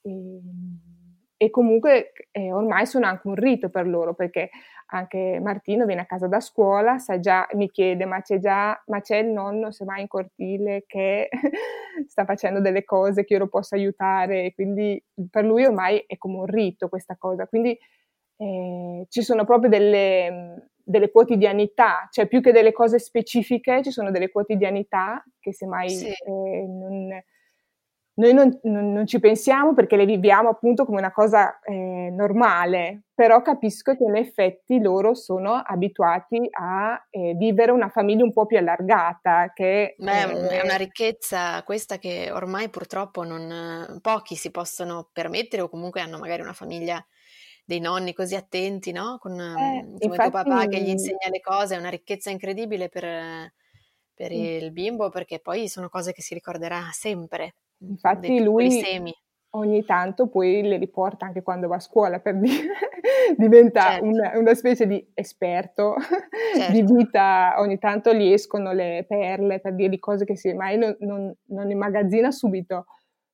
e, 0.02 0.40
e 1.36 1.50
comunque 1.50 2.12
eh, 2.30 2.52
ormai 2.52 2.86
sono 2.86 3.06
anche 3.06 3.26
un 3.26 3.34
rito 3.34 3.70
per 3.70 3.86
loro 3.86 4.14
perché 4.14 4.50
anche 4.92 5.38
Martino 5.40 5.86
viene 5.86 6.02
a 6.02 6.06
casa 6.06 6.26
da 6.26 6.40
scuola, 6.40 6.96
già, 7.20 7.46
mi 7.54 7.70
chiede 7.70 8.04
ma 8.04 8.20
c'è 8.22 8.38
già, 8.38 8.80
ma 8.86 9.00
c'è 9.00 9.18
il 9.18 9.28
nonno 9.28 9.70
se 9.70 9.84
vai 9.84 10.00
in 10.00 10.08
cortile 10.08 10.84
che 10.86 11.28
sta 12.08 12.24
facendo 12.24 12.60
delle 12.60 12.84
cose 12.84 13.24
che 13.24 13.34
io 13.34 13.38
lo 13.40 13.48
posso 13.48 13.74
aiutare, 13.74 14.52
quindi 14.52 15.02
per 15.30 15.44
lui 15.44 15.64
ormai 15.64 16.04
è 16.06 16.18
come 16.18 16.38
un 16.38 16.46
rito 16.46 16.88
questa 16.88 17.16
cosa, 17.16 17.46
quindi 17.46 17.78
eh, 18.40 19.06
ci 19.10 19.22
sono 19.22 19.44
proprio 19.44 19.68
delle, 19.68 20.70
delle, 20.82 21.10
quotidianità, 21.10 22.08
cioè 22.10 22.26
più 22.26 22.40
che 22.40 22.52
delle 22.52 22.72
cose 22.72 22.98
specifiche, 22.98 23.82
ci 23.82 23.90
sono 23.90 24.10
delle 24.10 24.30
quotidianità 24.30 25.22
che 25.38 25.52
semmai 25.52 25.90
sì. 25.90 26.06
eh, 26.06 26.66
non, 26.66 27.22
noi 28.14 28.32
non, 28.32 28.58
non, 28.62 28.92
non, 28.92 29.06
ci 29.06 29.20
pensiamo 29.20 29.74
perché 29.74 29.96
le 29.96 30.06
viviamo 30.06 30.48
appunto 30.48 30.86
come 30.86 30.98
una 30.98 31.12
cosa 31.12 31.60
eh, 31.60 32.10
normale, 32.10 33.02
però 33.14 33.42
capisco 33.42 33.94
che 33.94 34.04
in 34.04 34.16
effetti 34.16 34.80
loro 34.80 35.12
sono 35.12 35.54
abituati 35.54 36.48
a 36.50 37.06
eh, 37.10 37.34
vivere 37.34 37.72
una 37.72 37.88
famiglia 37.88 38.24
un 38.24 38.32
po' 38.32 38.46
più 38.46 38.56
allargata. 38.56 39.52
Che, 39.54 39.96
Beh, 39.98 40.48
è 40.48 40.62
una 40.62 40.76
ricchezza 40.76 41.62
questa 41.62 41.98
che 41.98 42.30
ormai 42.30 42.70
purtroppo 42.70 43.22
non, 43.22 43.98
pochi 44.00 44.34
si 44.34 44.50
possono 44.50 45.10
permettere 45.12 45.62
o 45.62 45.68
comunque 45.68 46.00
hanno 46.00 46.18
magari 46.18 46.40
una 46.40 46.54
famiglia 46.54 47.04
dei 47.70 47.78
nonni 47.78 48.12
così 48.12 48.34
attenti, 48.34 48.90
no? 48.90 49.18
Con 49.20 49.38
eh, 49.38 49.84
come 49.84 49.96
infatti... 50.00 50.30
tuo 50.30 50.42
papà 50.42 50.66
che 50.66 50.82
gli 50.82 50.88
insegna 50.88 51.28
le 51.30 51.38
cose, 51.40 51.76
è 51.76 51.78
una 51.78 51.88
ricchezza 51.88 52.28
incredibile 52.28 52.88
per, 52.88 53.52
per 54.12 54.32
il 54.32 54.72
bimbo 54.72 55.08
perché 55.08 55.38
poi 55.38 55.68
sono 55.68 55.88
cose 55.88 56.12
che 56.12 56.20
si 56.20 56.34
ricorderà 56.34 56.88
sempre. 56.90 57.54
Infatti 57.78 58.42
lui 58.42 58.72
semi. 58.72 59.14
ogni 59.50 59.84
tanto 59.84 60.26
poi 60.26 60.62
le 60.62 60.78
riporta 60.78 61.26
anche 61.26 61.42
quando 61.42 61.68
va 61.68 61.76
a 61.76 61.80
scuola 61.80 62.18
per 62.18 62.40
dire, 62.40 62.66
diventa 63.38 63.82
certo. 63.82 64.04
una, 64.04 64.32
una, 64.34 64.54
specie 64.54 64.88
di 64.88 65.08
esperto 65.14 65.94
certo. 66.56 66.72
di 66.72 66.82
vita, 66.82 67.54
ogni 67.58 67.78
tanto 67.78 68.12
gli 68.12 68.32
escono 68.32 68.72
le 68.72 69.04
perle 69.08 69.60
per 69.60 69.76
dire 69.76 69.88
di 69.88 70.00
cose 70.00 70.24
che 70.24 70.36
si 70.36 70.52
mai 70.54 70.76
non, 70.76 70.96
non, 70.98 71.32
non 71.46 71.70
immagazzina 71.70 72.32
subito 72.32 72.86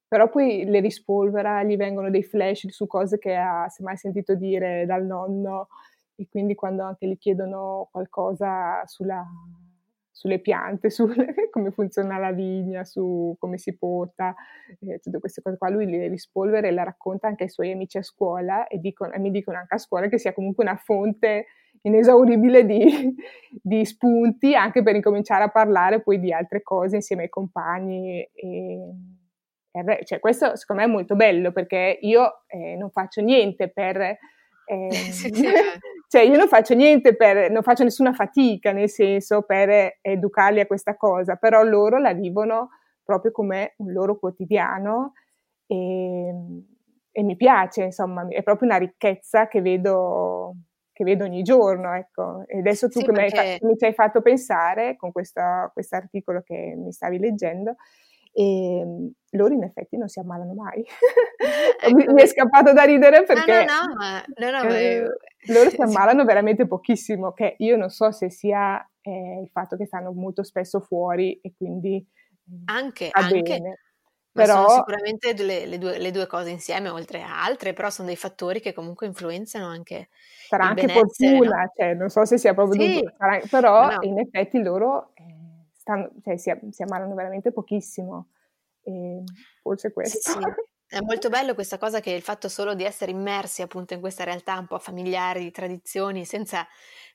però 0.09 0.29
poi 0.29 0.64
le 0.64 0.81
rispolvera, 0.81 1.62
gli 1.64 1.77
vengono 1.77 2.11
dei 2.11 2.23
flash 2.23 2.69
su 2.69 2.87
cose 2.87 3.19
che 3.19 3.35
ha 3.35 3.66
mai 3.81 3.97
sentito 3.97 4.35
dire 4.35 4.87
dal 4.87 5.05
nonno 5.05 5.69
e 6.14 6.27
quindi 6.31 6.55
quando 6.55 6.83
anche 6.85 7.07
gli 7.07 7.19
chiedono 7.19 7.88
qualcosa 7.90 8.83
sulla, 8.87 9.25
sulle 10.11 10.38
piante, 10.38 10.88
su 10.90 11.07
come 11.51 11.71
funziona 11.71 12.19
la 12.19 12.33
vigna, 12.33 12.85
su 12.85 13.37
come 13.38 13.59
si 13.59 13.77
pota, 13.77 14.35
eh, 14.81 14.99
tutte 14.99 15.19
queste 15.19 15.42
cose 15.42 15.59
qua, 15.59 15.69
lui 15.69 15.88
le 15.90 16.09
rispolvera 16.09 16.66
e 16.66 16.71
le 16.71 16.85
racconta 16.85 17.27
anche 17.27 17.45
ai 17.45 17.51
suoi 17.51 17.73
amici 17.73 17.99
a 17.99 18.03
scuola 18.03 18.66
e, 18.66 18.79
dicono, 18.79 19.12
e 19.12 19.19
mi 19.19 19.31
dicono 19.31 19.59
anche 19.59 19.75
a 19.75 19.79
scuola 19.79 20.09
che 20.09 20.19
sia 20.19 20.33
comunque 20.33 20.64
una 20.64 20.77
fonte 20.77 21.47
inesauribile 21.83 22.64
di, 22.64 23.14
di, 23.62 23.85
spunti 23.85 24.55
anche 24.55 24.83
per 24.83 24.95
incominciare 24.95 25.45
a 25.45 25.51
parlare 25.51 26.01
poi 26.01 26.19
di 26.19 26.33
altre 26.33 26.62
cose 26.62 26.97
insieme 26.97 27.25
ai 27.25 27.29
compagni 27.29 28.23
e, 28.33 28.95
cioè, 30.05 30.21
questo 30.21 30.57
secondo 30.57 30.83
me 30.83 30.89
è 30.89 30.93
molto 30.93 31.17
bello 31.17 31.53
perché 31.53 31.99
io 32.01 32.43
eh, 32.47 32.77
non 32.77 32.91
faccio 32.91 33.21
niente 33.21 33.69
per... 33.71 34.19
Eh, 34.69 34.91
sì, 34.91 35.33
sì. 35.33 35.47
cioè 36.09 36.23
io 36.23 36.37
non 36.37 36.49
faccio 36.49 36.75
niente 36.75 37.15
per, 37.15 37.53
non 37.53 37.62
faccio 37.62 37.85
nessuna 37.85 38.12
fatica 38.12 38.73
nel 38.73 38.91
senso 38.91 39.43
per 39.43 39.99
educarli 40.01 40.59
a 40.59 40.67
questa 40.67 40.97
cosa, 40.97 41.37
però 41.37 41.62
loro 41.62 41.99
la 41.99 42.12
vivono 42.12 42.71
proprio 43.05 43.31
come 43.31 43.75
un 43.77 43.93
loro 43.93 44.19
quotidiano 44.19 45.12
e, 45.67 46.35
e 47.12 47.23
mi 47.23 47.37
piace, 47.37 47.85
insomma, 47.85 48.27
è 48.29 48.43
proprio 48.43 48.69
una 48.69 48.79
ricchezza 48.79 49.49
che 49.49 49.62
vedo, 49.62 50.55
che 50.93 51.05
vedo 51.05 51.25
ogni 51.25 51.43
giorno, 51.43 51.95
ecco. 51.95 52.45
E 52.47 52.59
adesso 52.59 52.89
tu 52.89 53.01
sì, 53.01 53.07
che 53.07 53.12
perché... 53.12 53.59
mi, 53.62 53.77
ci 53.77 53.85
hai 53.87 53.95
fatto 53.95 54.21
pensare 54.21 54.97
con 54.97 55.12
questo 55.12 55.41
articolo 55.41 56.43
che 56.43 56.75
mi 56.77 56.93
stavi 56.93 57.19
leggendo, 57.19 57.77
e 58.38 58.81
ehm, 58.81 59.11
loro 59.31 59.55
in 59.55 59.62
effetti 59.62 59.96
non 59.96 60.09
si 60.09 60.20
ammalano 60.20 60.53
mai. 60.53 60.85
ecco. 61.81 62.12
mi 62.12 62.22
è 62.22 62.27
scappato 62.27 62.75
da 62.75 62.85
ridere 62.85 63.25
perché 63.25 63.64
no, 63.64 63.87
no, 63.87 63.94
ma, 63.94 64.25
no, 64.37 64.62
no, 64.62 64.75
eh, 64.75 65.07
loro 65.46 65.70
si 65.70 65.81
ammalano 65.81 66.25
veramente 66.25 66.66
pochissimo, 66.66 67.33
che 67.33 67.55
io 67.59 67.77
non 67.79 67.88
so 67.88 68.12
se 68.12 68.31
sia 68.31 68.79
eh, 69.01 69.40
il 69.42 69.49
fatto 69.49 69.77
che 69.77 69.87
stanno 69.87 70.12
molto 70.12 70.42
spesso 70.42 70.81
fuori 70.81 71.40
e 71.40 71.55
quindi 71.57 72.07
anche, 72.66 73.09
anche. 73.11 73.42
Bene. 73.42 73.81
Però, 74.37 74.68
sono 74.68 74.68
sicuramente 74.68 75.33
le, 75.33 75.64
le, 75.64 75.79
due, 75.79 75.99
le, 75.99 76.11
due, 76.11 76.27
cose 76.27 76.51
insieme, 76.51 76.90
oltre 76.90 77.22
a 77.22 77.42
altre, 77.42 77.72
però 77.72 77.88
sono 77.88 78.09
dei 78.09 78.18
fattori 78.18 78.61
che 78.61 78.75
comunque 78.75 79.07
influenzano 79.07 79.64
anche. 79.64 80.11
Sarà 80.46 80.64
anche 80.64 80.88
fortuna, 80.88 81.62
no? 81.62 81.72
cioè, 81.75 81.94
non 81.94 82.11
so 82.11 82.22
se 82.27 82.37
sia 82.37 82.53
proprio 82.53 82.79
sì. 82.79 82.92
Dunque, 82.92 83.14
sarà, 83.16 83.40
però 83.49 83.90
no. 83.92 83.96
in 84.03 84.18
effetti 84.18 84.62
loro 84.62 85.12
eh, 85.14 85.36
stanno, 85.87 86.11
cioè, 86.25 86.37
si, 86.37 86.53
si, 86.70 86.83
ammalano 86.83 87.14
veramente 87.14 87.53
pochissimo. 87.53 88.31
E 88.83 89.22
forse 89.62 89.92
questo. 89.92 90.18
Sì, 90.18 90.33
sì. 90.33 90.38
È 90.88 91.01
molto 91.01 91.29
bello 91.29 91.55
questa 91.55 91.79
cosa 91.79 91.99
che 91.99 92.11
il 92.11 92.22
fatto 92.22 92.49
solo 92.49 92.75
di 92.75 92.85
essere 92.85 93.11
immersi 93.11 93.61
appunto 93.61 93.94
in 93.94 94.01
questa 94.01 94.22
realtà 94.22 94.57
un 94.57 94.68
po' 94.68 94.79
familiare 94.79 95.40
di 95.40 95.51
tradizioni 95.51 96.25
senza 96.25 96.64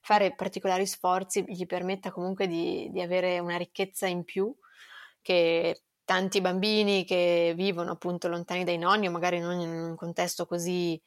fare 0.01 0.35
particolari 0.35 0.85
sforzi 0.85 1.45
gli 1.47 1.65
permetta 1.65 2.11
comunque 2.11 2.47
di, 2.47 2.89
di 2.91 2.99
avere 2.99 3.39
una 3.39 3.55
ricchezza 3.55 4.07
in 4.07 4.25
più 4.25 4.53
che 5.21 5.83
tanti 6.03 6.41
bambini 6.41 7.05
che 7.05 7.53
vivono 7.55 7.91
appunto 7.91 8.27
lontani 8.27 8.65
dai 8.65 8.77
nonni 8.77 9.07
o 9.07 9.11
magari 9.11 9.39
non 9.39 9.57
in 9.61 9.69
un 9.69 9.95
contesto 9.95 10.45
così 10.45 11.01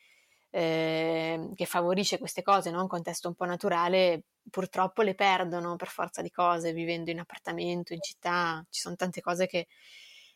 eh, 0.55 1.51
che 1.53 1.65
favorisce 1.65 2.19
queste 2.19 2.43
cose, 2.43 2.71
no? 2.71 2.81
un 2.81 2.87
contesto 2.87 3.27
un 3.27 3.35
po' 3.35 3.45
naturale, 3.45 4.23
purtroppo 4.49 5.03
le 5.03 5.17
perdono 5.17 5.75
per 5.75 5.89
forza 5.89 6.23
di 6.23 6.31
cose, 6.31 6.73
vivendo 6.73 7.11
in 7.11 7.19
appartamento, 7.19 7.93
in 7.93 8.01
città, 8.01 8.65
ci 8.71 8.81
sono 8.81 8.95
tante 8.95 9.21
cose 9.21 9.47
che 9.47 9.67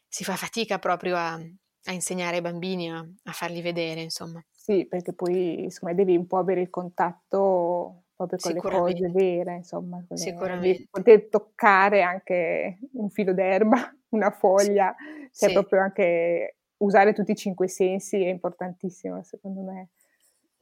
si 0.09 0.24
fa 0.24 0.35
fatica 0.35 0.81
proprio 0.81 1.14
a, 1.14 1.35
a 1.35 1.92
insegnare 1.92 2.37
ai 2.37 2.42
bambini, 2.42 2.90
a, 2.90 2.98
a, 2.98 3.33
farli 3.33 3.62
vedere, 3.62 4.00
insomma. 4.00 4.44
Sì, 4.50 4.87
perché 4.88 5.12
poi 5.12 5.62
insomma, 5.62 5.92
devi 5.92 6.16
un 6.16 6.26
po' 6.26 6.38
avere 6.38 6.62
il 6.62 6.70
contatto 6.70 8.02
proprio 8.16 8.38
con 8.40 8.52
le 8.52 8.61
cose 8.61 9.11
vere, 9.12 9.54
insomma, 9.54 10.04
Sicuramente. 10.14 10.88
poter 10.90 11.28
toccare 11.28 12.02
anche 12.02 12.81
un 12.94 13.09
filo 13.09 13.33
d'erba, 13.33 13.76
una 14.11 14.33
foglia, 14.33 14.92
sì. 15.31 15.44
cioè 15.44 15.48
sì. 15.50 15.52
proprio 15.54 15.81
anche 15.81 16.57
usare 16.78 17.12
tutti 17.12 17.31
i 17.31 17.37
cinque 17.37 17.68
sensi 17.68 18.20
è 18.24 18.28
importantissimo 18.28 19.22
secondo 19.22 19.61
me. 19.61 19.90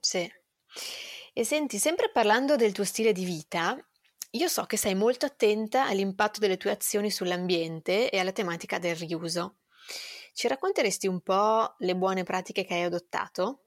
Sì. 0.07 0.25
E 1.33 1.45
senti, 1.45 1.79
sempre 1.79 2.11
parlando 2.13 2.55
del 2.55 2.71
tuo 2.71 2.85
stile 2.85 3.11
di 3.11 3.25
vita, 3.25 3.77
io 4.31 4.47
so 4.47 4.63
che 4.63 4.77
sei 4.77 4.95
molto 4.95 5.27
attenta 5.27 5.89
all'impatto 5.89 6.39
delle 6.39 6.57
tue 6.57 6.71
azioni 6.71 7.11
sull'ambiente 7.11 8.09
e 8.09 8.21
alla 8.21 8.31
tematica 8.31 8.79
del 8.79 8.95
riuso. 8.95 9.57
Ci 10.33 10.47
racconteresti 10.47 11.09
un 11.09 11.23
po' 11.23 11.75
le 11.79 11.97
buone 11.97 12.23
pratiche 12.23 12.65
che 12.65 12.75
hai 12.75 12.83
adottato? 12.85 13.63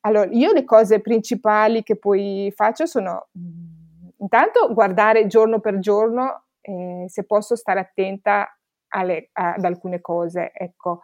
Allora, 0.00 0.28
io 0.30 0.52
le 0.52 0.64
cose 0.64 1.00
principali 1.00 1.82
che 1.84 1.96
poi 1.96 2.52
faccio 2.54 2.84
sono 2.84 3.28
mm, 3.38 4.08
intanto 4.18 4.74
guardare 4.74 5.26
giorno 5.26 5.58
per 5.58 5.78
giorno 5.78 6.48
eh, 6.60 7.06
se 7.08 7.24
posso 7.24 7.56
stare 7.56 7.80
attenta 7.80 8.58
alle, 8.88 9.30
ad 9.32 9.64
alcune 9.64 10.02
cose, 10.02 10.52
ecco, 10.52 11.00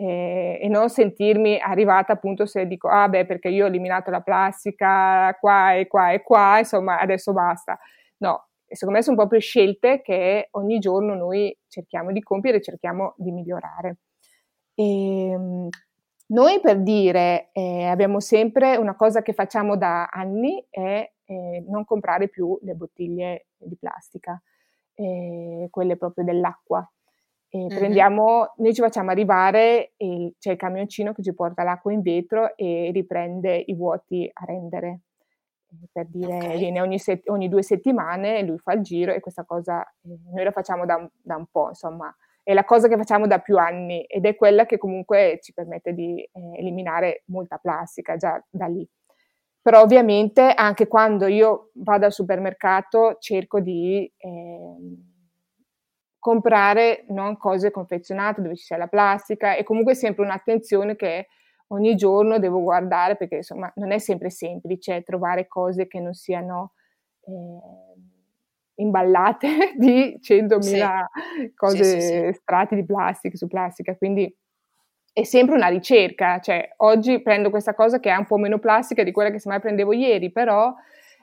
eh, 0.00 0.58
e 0.62 0.68
non 0.68 0.88
sentirmi 0.88 1.58
arrivata 1.60 2.14
appunto 2.14 2.46
se 2.46 2.66
dico, 2.66 2.88
ah 2.88 3.06
beh, 3.06 3.26
perché 3.26 3.48
io 3.48 3.64
ho 3.64 3.68
eliminato 3.68 4.10
la 4.10 4.22
plastica 4.22 5.36
qua 5.38 5.74
e 5.74 5.86
qua 5.86 6.12
e 6.12 6.22
qua, 6.22 6.58
insomma, 6.58 6.98
adesso 6.98 7.34
basta. 7.34 7.78
No, 8.18 8.46
secondo 8.66 8.96
me 8.98 9.04
sono 9.04 9.16
proprio 9.16 9.40
scelte 9.40 10.00
che 10.00 10.48
ogni 10.52 10.78
giorno 10.78 11.14
noi 11.14 11.54
cerchiamo 11.68 12.12
di 12.12 12.22
compiere 12.22 12.62
cerchiamo 12.62 13.12
di 13.18 13.30
migliorare. 13.30 13.98
E, 14.74 15.30
ehm, 15.32 15.68
noi 16.28 16.60
per 16.60 16.80
dire, 16.80 17.50
eh, 17.52 17.84
abbiamo 17.84 18.20
sempre 18.20 18.76
una 18.76 18.96
cosa 18.96 19.20
che 19.20 19.34
facciamo 19.34 19.76
da 19.76 20.06
anni 20.06 20.64
è 20.70 21.12
eh, 21.24 21.64
non 21.68 21.84
comprare 21.84 22.28
più 22.28 22.58
le 22.62 22.74
bottiglie 22.74 23.48
di 23.58 23.76
plastica, 23.76 24.40
eh, 24.94 25.68
quelle 25.70 25.96
proprio 25.98 26.24
dell'acqua. 26.24 26.88
Mm-hmm. 27.56 27.68
Prendiamo, 27.68 28.52
noi 28.58 28.74
ci 28.74 28.80
facciamo 28.80 29.10
arrivare, 29.10 29.94
c'è 29.96 30.52
il 30.52 30.56
camioncino 30.56 31.12
che 31.12 31.22
ci 31.22 31.34
porta 31.34 31.64
l'acqua 31.64 31.92
in 31.92 32.00
vetro 32.00 32.56
e 32.56 32.90
riprende 32.92 33.56
i 33.56 33.74
vuoti 33.74 34.30
a 34.32 34.44
rendere. 34.44 35.00
Per 35.92 36.06
dire, 36.06 36.36
okay. 36.36 36.58
viene 36.58 36.80
ogni, 36.80 36.98
set, 36.98 37.28
ogni, 37.28 37.48
due 37.48 37.62
settimane, 37.62 38.42
lui 38.42 38.58
fa 38.58 38.72
il 38.72 38.82
giro 38.82 39.12
e 39.12 39.20
questa 39.20 39.44
cosa 39.44 39.82
eh, 39.82 40.18
noi 40.32 40.42
la 40.42 40.50
facciamo 40.50 40.84
da, 40.84 41.08
da 41.22 41.36
un 41.36 41.46
po', 41.48 41.68
insomma 41.68 42.12
è 42.42 42.54
la 42.54 42.64
cosa 42.64 42.88
che 42.88 42.96
facciamo 42.96 43.28
da 43.28 43.38
più 43.38 43.56
anni 43.56 44.02
ed 44.02 44.24
è 44.24 44.34
quella 44.34 44.66
che 44.66 44.78
comunque 44.78 45.38
ci 45.40 45.52
permette 45.52 45.92
di 45.92 46.20
eh, 46.20 46.58
eliminare 46.58 47.22
molta 47.26 47.58
plastica 47.58 48.16
già 48.16 48.42
da 48.50 48.66
lì. 48.66 48.84
Però 49.62 49.82
ovviamente 49.82 50.52
anche 50.54 50.88
quando 50.88 51.26
io 51.26 51.70
vado 51.74 52.06
al 52.06 52.12
supermercato 52.12 53.16
cerco 53.20 53.60
di 53.60 54.10
eh, 54.16 54.76
comprare 56.20 57.04
non 57.08 57.36
cose 57.38 57.70
confezionate 57.70 58.42
dove 58.42 58.54
ci 58.54 58.64
sia 58.64 58.76
la 58.76 58.86
plastica 58.86 59.56
e 59.56 59.64
comunque 59.64 59.94
sempre 59.94 60.22
un'attenzione 60.22 60.94
che 60.94 61.28
ogni 61.68 61.96
giorno 61.96 62.38
devo 62.38 62.60
guardare 62.60 63.16
perché 63.16 63.36
insomma 63.36 63.72
non 63.76 63.90
è 63.90 63.98
sempre 63.98 64.30
semplice 64.30 65.02
trovare 65.02 65.48
cose 65.48 65.88
che 65.88 65.98
non 65.98 66.12
siano 66.12 66.74
eh, 67.24 68.82
imballate 68.82 69.72
di 69.78 70.18
100.000 70.20 70.58
sì. 70.60 71.54
cose, 71.54 71.84
sì, 71.84 72.00
sì, 72.00 72.32
strati 72.34 72.74
di 72.74 72.84
plastica 72.84 73.36
su 73.36 73.46
plastica, 73.46 73.96
quindi 73.96 74.32
è 75.12 75.24
sempre 75.24 75.56
una 75.56 75.68
ricerca, 75.68 76.38
cioè 76.38 76.72
oggi 76.78 77.20
prendo 77.20 77.50
questa 77.50 77.74
cosa 77.74 77.98
che 77.98 78.10
ha 78.10 78.18
un 78.18 78.26
po' 78.26 78.36
meno 78.36 78.58
plastica 78.58 79.02
di 79.02 79.10
quella 79.10 79.30
che 79.30 79.40
semmai 79.40 79.60
prendevo 79.60 79.92
ieri, 79.92 80.30
però 80.30 80.72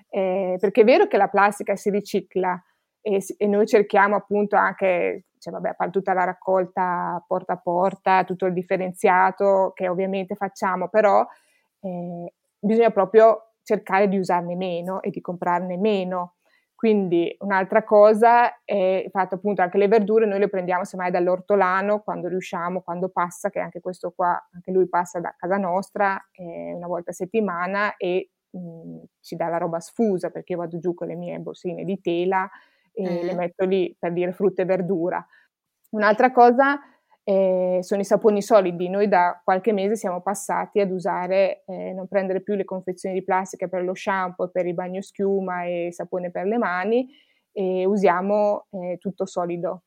eh, 0.10 0.58
perché 0.60 0.82
è 0.82 0.86
vero 0.86 1.08
che 1.08 1.18
la 1.18 1.30
plastica 1.30 1.76
si 1.76 1.90
ricicla 1.90 2.62
e, 3.02 3.24
e 3.38 3.48
noi 3.48 3.66
cerchiamo 3.66 4.16
appunto 4.16 4.56
anche, 4.56 5.26
cioè 5.40 5.54
vabbè, 5.54 5.76
a 5.78 5.90
tutta 5.90 6.14
la 6.14 6.24
raccolta 6.26 7.24
porta 7.28 7.54
a 7.54 7.58
porta, 7.58 8.24
tutto 8.24 8.46
il 8.46 8.54
differenziato 8.54 9.72
che 9.74 9.88
ovviamente 9.88 10.36
facciamo, 10.36 10.90
però 10.90 11.26
eh, 11.82 12.34
bisogna 12.60 12.92
proprio 12.92 13.54
cercare 13.64 14.08
di 14.08 14.18
usarne 14.18 14.56
meno 14.56 15.02
e 15.02 15.10
di 15.10 15.22
comprarne 15.22 15.78
meno. 15.78 16.36
Quindi 16.78 17.36
un'altra 17.40 17.84
cosa 17.84 18.64
è 18.64 19.02
il 19.04 19.10
fatto 19.10 19.36
appunto 19.36 19.64
anche 19.64 19.80
le 19.80 19.88
verdure 19.88 20.28
noi 20.28 20.38
le 20.38 20.48
prendiamo 20.48 20.84
semmai 20.84 21.10
dall'ortolano 21.10 22.02
quando 22.02 22.28
riusciamo, 22.28 22.82
quando 22.82 23.10
passa, 23.10 23.50
che 23.50 23.60
anche 23.60 23.80
questo 23.82 24.12
qua, 24.16 24.40
anche 24.54 24.72
lui 24.72 24.88
passa 24.88 25.20
da 25.20 25.34
casa 25.36 25.58
nostra 25.58 26.24
eh, 26.34 26.74
una 26.74 26.86
volta 26.86 27.10
a 27.10 27.14
settimana 27.16 27.96
e 27.98 28.30
mh, 28.52 28.60
mm, 28.60 28.98
ci 29.22 29.36
dà 29.36 29.48
la 29.48 29.58
roba 29.58 29.80
sfusa 29.80 30.30
perché 30.30 30.54
io 30.54 30.60
vado 30.60 30.78
giù 30.78 30.94
con 30.94 31.08
le 31.08 31.16
mie 31.16 31.40
borsine 31.40 31.84
di 31.84 32.00
tela 32.00 32.48
e 32.98 33.22
mm. 33.22 33.26
le 33.26 33.34
metto 33.36 33.66
lì 33.66 33.96
per 33.98 34.12
dire 34.12 34.32
frutta 34.32 34.64
e 34.64 34.66
verdura. 34.66 35.24
Un'altra 35.92 36.32
cosa 36.32 36.80
eh, 37.24 37.80
sono 37.82 38.02
i 38.02 38.06
saponi 38.06 38.42
solidi. 38.42 38.90
Noi 38.90 39.08
da 39.08 39.40
qualche 39.44 39.72
mese 39.72 39.96
siamo 39.96 40.22
passati 40.22 40.80
ad 40.80 40.92
usare, 40.92 41.64
eh, 41.66 41.94
non 41.94 42.08
prendere 42.08 42.42
più 42.42 42.56
le 42.56 42.64
confezioni 42.66 43.16
di 43.16 43.24
plastica 43.24 43.68
per 43.68 43.84
lo 43.84 43.94
shampoo, 43.94 44.50
per 44.50 44.66
il 44.66 44.74
bagno 44.74 45.02
schiuma 45.02 45.66
e 45.66 45.90
sapone 45.92 46.32
per 46.32 46.46
le 46.46 46.58
mani 46.58 47.08
e 47.52 47.86
usiamo 47.86 48.68
eh, 48.72 48.98
tutto 48.98 49.26
solido. 49.26 49.84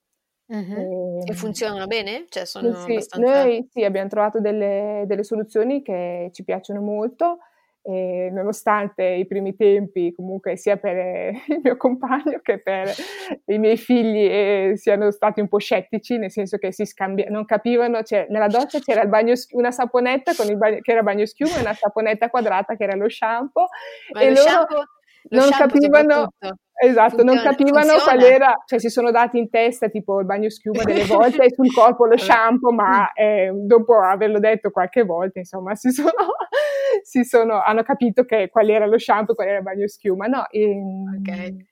Uh-huh. 0.46 1.22
E, 1.24 1.32
funzionano 1.34 1.86
bene? 1.86 2.26
Cioè 2.28 2.44
sono 2.44 2.74
sì, 2.74 2.92
abbastanza... 2.92 3.42
Noi 3.44 3.68
sì, 3.70 3.84
abbiamo 3.84 4.08
trovato 4.08 4.40
delle, 4.40 5.04
delle 5.06 5.22
soluzioni 5.22 5.82
che 5.82 6.30
ci 6.32 6.44
piacciono 6.44 6.80
molto 6.80 7.38
e 7.82 8.28
nonostante 8.30 9.04
i 9.04 9.26
primi 9.26 9.56
tempi 9.56 10.12
comunque 10.14 10.56
sia 10.56 10.76
per 10.76 10.96
il 11.46 11.60
mio 11.62 11.76
compagno 11.76 12.40
che 12.42 12.58
per 12.58 12.90
i 13.46 13.58
miei 13.58 13.78
figli 13.78 14.26
eh, 14.28 14.72
siano 14.76 15.10
stati 15.10 15.40
un 15.40 15.48
po' 15.48 15.58
scettici, 15.58 16.18
nel 16.18 16.30
senso 16.30 16.58
che 16.58 16.72
si 16.72 16.84
scambia, 16.84 17.26
non 17.30 17.44
capivano, 17.46 18.02
cioè 18.02 18.26
nella 18.28 18.48
doccia 18.48 18.80
c'era 18.80 19.06
bagno, 19.06 19.34
una 19.52 19.70
saponetta 19.70 20.32
bagno, 20.56 20.78
che 20.80 20.92
era 20.92 21.02
bagno 21.02 21.24
schiuma 21.24 21.56
e 21.56 21.60
una 21.60 21.74
saponetta 21.74 22.28
quadrata 22.28 22.76
che 22.76 22.84
era 22.84 22.96
lo 22.96 23.08
shampoo 23.08 23.68
Ma 24.12 24.20
e 24.20 24.28
lo 24.28 24.34
loro 24.34 24.48
shampoo, 24.48 24.84
lo 25.28 25.40
non 25.40 25.50
capivano 25.50 26.32
Esatto, 26.82 27.16
funziona, 27.16 27.32
non 27.34 27.42
capivano 27.42 27.90
funziona. 27.90 28.02
qual 28.02 28.22
era, 28.22 28.62
cioè 28.64 28.78
si 28.78 28.88
sono 28.88 29.10
dati 29.10 29.36
in 29.36 29.50
testa 29.50 29.90
tipo 29.90 30.18
il 30.18 30.24
bagno 30.24 30.48
schiuma 30.48 30.82
delle 30.82 31.04
volte 31.04 31.44
e 31.44 31.52
sul 31.52 31.70
corpo 31.70 32.06
lo 32.06 32.16
shampoo, 32.16 32.72
ma 32.72 33.12
eh, 33.12 33.52
dopo 33.54 34.00
averlo 34.00 34.38
detto 34.38 34.70
qualche 34.70 35.02
volta, 35.02 35.38
insomma, 35.40 35.74
si 35.74 35.90
sono, 35.90 36.08
si 37.04 37.22
sono, 37.24 37.60
hanno 37.62 37.82
capito 37.82 38.24
che 38.24 38.48
qual 38.48 38.70
era 38.70 38.86
lo 38.86 38.98
shampoo 38.98 39.32
e 39.32 39.36
qual 39.36 39.48
era 39.48 39.58
il 39.58 39.62
bagno 39.62 39.86
schiuma, 39.88 40.24
no? 40.26 40.48
E, 40.48 40.74
okay. 41.18 41.66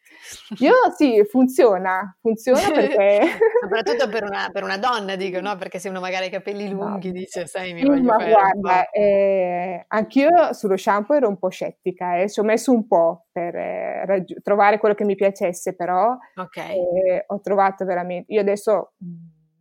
Io 0.59 0.75
sì, 0.97 1.25
funziona, 1.29 2.17
funziona 2.21 2.71
perché... 2.71 3.21
Soprattutto 3.63 4.09
per 4.09 4.25
una, 4.25 4.49
per 4.53 4.63
una, 4.63 4.79
donna, 4.79 5.17
dico, 5.17 5.41
no? 5.41 5.57
Perché 5.57 5.79
se 5.79 5.89
uno 5.89 6.01
magari 6.01 6.25
ha 6.25 6.29
i 6.29 6.31
capelli 6.31 6.69
lunghi 6.69 7.09
no. 7.09 7.13
dice, 7.15 7.47
sai, 7.47 7.73
mi 7.73 7.81
sì, 7.81 7.87
voglio 7.87 8.03
ma 8.03 8.19
fare 8.19 8.31
guarda, 8.31 8.91
eh, 8.91 9.85
anch'io 9.89 10.53
sullo 10.53 10.77
shampoo 10.77 11.17
ero 11.17 11.29
un 11.29 11.39
po' 11.39 11.49
scettica 11.49 12.19
eh, 12.19 12.29
ci 12.29 12.41
ho 12.41 12.45
messo 12.45 12.73
un 12.73 12.87
po' 12.87 13.27
per 13.33 13.55
eh, 13.55 14.07
raggi- 14.07 14.37
trovare 14.43 14.79
quello 14.79 14.95
che 14.95 15.05
mi 15.05 15.15
piacesse, 15.15 15.75
però 15.75 16.17
okay. 16.37 16.77
eh, 16.77 17.25
ho 17.27 17.41
trovato 17.41 17.85
veramente... 17.85 18.33
Io 18.33 18.41
adesso, 18.41 18.93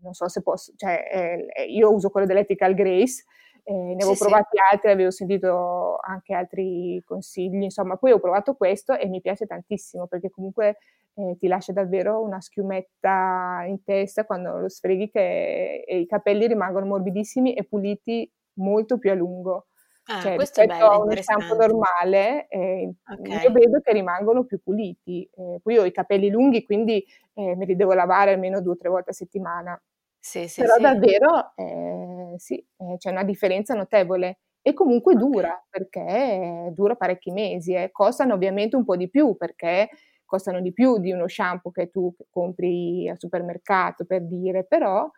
non 0.01 0.13
so 0.13 0.27
se 0.27 0.41
posso, 0.41 0.73
cioè, 0.75 1.47
eh, 1.55 1.63
io 1.65 1.93
uso 1.93 2.09
quello 2.09 2.27
dell'Ethical 2.27 2.73
Grace, 2.73 3.23
eh, 3.69 3.73
ne 3.73 3.95
avevo 3.95 4.13
sì, 4.13 4.19
provati 4.19 4.55
sì. 4.55 4.73
altri, 4.73 4.91
avevo 4.91 5.11
sentito 5.11 5.97
anche 5.97 6.33
altri 6.33 7.03
consigli, 7.05 7.63
insomma, 7.63 7.97
poi 7.97 8.13
ho 8.13 8.19
provato 8.19 8.53
questo 8.53 8.97
e 8.97 9.07
mi 9.07 9.19
piace 9.19 9.45
tantissimo 9.45 10.07
perché 10.07 10.29
comunque 10.29 10.77
eh, 11.15 11.35
ti 11.37 11.47
lascia 11.47 11.73
davvero 11.73 12.21
una 12.21 12.39
schiumetta 12.39 13.65
in 13.67 13.83
testa 13.83 14.23
quando 14.23 14.57
lo 14.57 14.69
sfreghi 14.69 15.09
che 15.09 15.83
i 15.85 16.05
capelli 16.05 16.47
rimangono 16.47 16.85
morbidissimi 16.85 17.55
e 17.55 17.65
puliti 17.65 18.31
molto 18.53 18.97
più 18.99 19.11
a 19.11 19.15
lungo. 19.15 19.65
Ah, 20.05 20.21
cioè, 20.21 20.35
questo 20.35 20.61
è 20.61 20.65
bello, 20.65 20.85
a 20.85 20.99
uno 21.01 21.13
shampoo 21.21 21.57
normale, 21.57 22.47
eh, 22.47 22.89
okay. 23.19 23.43
io 23.43 23.51
vedo 23.51 23.81
che 23.81 23.91
rimangono 23.91 24.45
più 24.45 24.61
puliti. 24.63 25.29
Eh, 25.35 25.59
poi 25.61 25.77
ho 25.77 25.83
i 25.83 25.91
capelli 25.91 26.29
lunghi, 26.29 26.63
quindi 26.63 27.03
eh, 27.33 27.53
me 27.57 27.65
li 27.65 27.75
devo 27.75 27.91
lavare 27.91 28.31
almeno 28.31 28.61
due 28.61 28.71
o 28.71 28.77
tre 28.77 28.87
volte 28.87 29.09
a 29.09 29.13
settimana. 29.13 29.77
Sì, 30.23 30.47
sì, 30.47 30.61
Però 30.61 30.75
sì. 30.75 30.81
davvero 30.81 31.53
eh, 31.55 32.33
sì, 32.37 32.55
eh, 32.77 32.97
c'è 32.97 33.11
una 33.11 33.23
differenza 33.23 33.73
notevole 33.75 34.39
e 34.61 34.73
comunque 34.73 35.15
dura 35.15 35.63
perché 35.69 36.71
dura 36.73 36.95
parecchi 36.95 37.31
mesi. 37.31 37.73
Eh. 37.73 37.91
Costano 37.91 38.33
ovviamente 38.33 38.75
un 38.75 38.83
po' 38.83 38.95
di 38.97 39.09
più 39.09 39.35
perché 39.37 39.89
costano 40.25 40.59
di 40.59 40.73
più 40.73 40.97
di 40.99 41.11
uno 41.11 41.27
shampoo 41.27 41.71
che 41.71 41.89
tu 41.89 42.13
compri 42.29 43.07
al 43.07 43.17
supermercato 43.19 44.05
per 44.05 44.25
dire, 44.27 44.65
però 44.65 45.09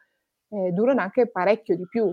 eh, 0.50 0.72
durano 0.72 1.02
anche 1.02 1.30
parecchio 1.32 1.76
di 1.76 1.88
più. 1.88 2.08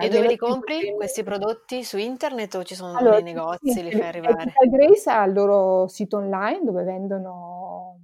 Eh, 0.00 0.04
e 0.06 0.08
dove 0.10 0.26
li 0.26 0.36
compri 0.36 0.92
questi 0.94 1.22
prodotti? 1.22 1.82
Su 1.84 1.96
internet 1.98 2.54
o 2.56 2.64
ci 2.64 2.74
sono 2.74 2.98
allora, 2.98 3.20
dei 3.20 3.32
negozi? 3.32 3.72
Sì, 3.72 3.82
li 3.82 3.90
fai 3.92 4.08
arrivare? 4.08 4.52
Grace 4.68 5.10
ha 5.10 5.24
il 5.24 5.32
loro 5.32 5.86
sito 5.88 6.18
online 6.18 6.60
dove 6.64 6.82
vendono 6.82 8.00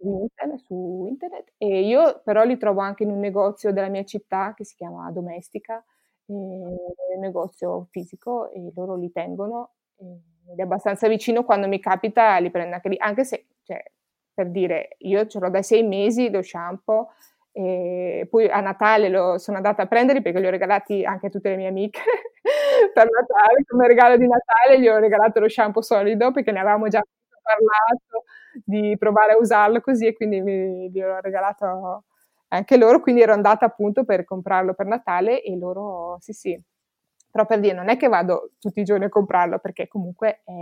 su 0.00 0.20
internet, 0.22 0.60
su 0.64 1.06
internet, 1.08 1.52
e 1.58 1.82
io 1.86 2.20
però 2.24 2.44
li 2.44 2.56
trovo 2.56 2.80
anche 2.80 3.02
in 3.04 3.10
un 3.10 3.18
negozio 3.20 3.72
della 3.72 3.88
mia 3.88 4.04
città 4.04 4.54
che 4.54 4.64
si 4.64 4.74
chiama 4.76 5.10
Domestica, 5.10 5.76
eh, 6.26 6.32
un 6.32 7.20
negozio 7.20 7.86
fisico 7.90 8.50
e 8.50 8.72
loro 8.74 8.96
li 8.96 9.10
tengono 9.12 9.72
ed 10.50 10.58
è 10.58 10.62
abbastanza 10.62 11.06
vicino 11.08 11.44
quando 11.44 11.68
mi 11.68 11.78
capita 11.80 12.36
li 12.38 12.50
prendo 12.50 12.74
anche 12.74 12.88
lì, 12.88 12.96
anche 12.98 13.24
se, 13.24 13.46
cioè, 13.62 13.82
per 14.32 14.50
dire, 14.50 14.96
io 15.00 15.26
ce 15.26 15.38
l'ho 15.38 15.50
da 15.50 15.62
sei 15.62 15.82
mesi 15.86 16.30
lo 16.30 16.42
shampoo 16.42 17.10
e 17.52 18.26
poi 18.30 18.48
a 18.48 18.60
Natale 18.60 19.08
lo 19.08 19.36
sono 19.38 19.56
andata 19.58 19.82
a 19.82 19.86
prenderli 19.86 20.22
perché 20.22 20.40
li 20.40 20.46
ho 20.46 20.50
regalati 20.50 21.04
anche 21.04 21.26
a 21.26 21.30
tutte 21.30 21.50
le 21.50 21.56
mie 21.56 21.68
amiche 21.68 22.00
per 22.94 23.08
Natale, 23.10 23.64
come 23.68 23.86
regalo 23.88 24.16
di 24.16 24.26
Natale 24.26 24.80
gli 24.80 24.88
ho 24.88 24.98
regalato 24.98 25.40
lo 25.40 25.48
shampoo 25.48 25.82
solido 25.82 26.30
perché 26.32 26.52
ne 26.52 26.60
avevamo 26.60 26.88
già 26.88 27.02
parlato 27.56 28.24
di 28.64 28.96
provare 28.98 29.32
a 29.32 29.38
usarlo 29.38 29.80
così 29.80 30.06
e 30.06 30.14
quindi 30.14 30.40
mi, 30.40 30.90
gli 30.90 31.00
ho 31.00 31.20
regalato 31.20 32.04
anche 32.48 32.76
loro, 32.76 33.00
quindi 33.00 33.22
ero 33.22 33.32
andata 33.32 33.64
appunto 33.64 34.04
per 34.04 34.24
comprarlo 34.24 34.74
per 34.74 34.86
Natale 34.86 35.42
e 35.42 35.56
loro 35.56 36.16
sì 36.20 36.32
sì, 36.32 36.60
però 37.30 37.46
per 37.46 37.60
dire 37.60 37.74
non 37.74 37.88
è 37.88 37.96
che 37.96 38.08
vado 38.08 38.52
tutti 38.58 38.80
i 38.80 38.84
giorni 38.84 39.04
a 39.04 39.08
comprarlo 39.08 39.58
perché 39.58 39.86
comunque 39.86 40.42
è, 40.44 40.52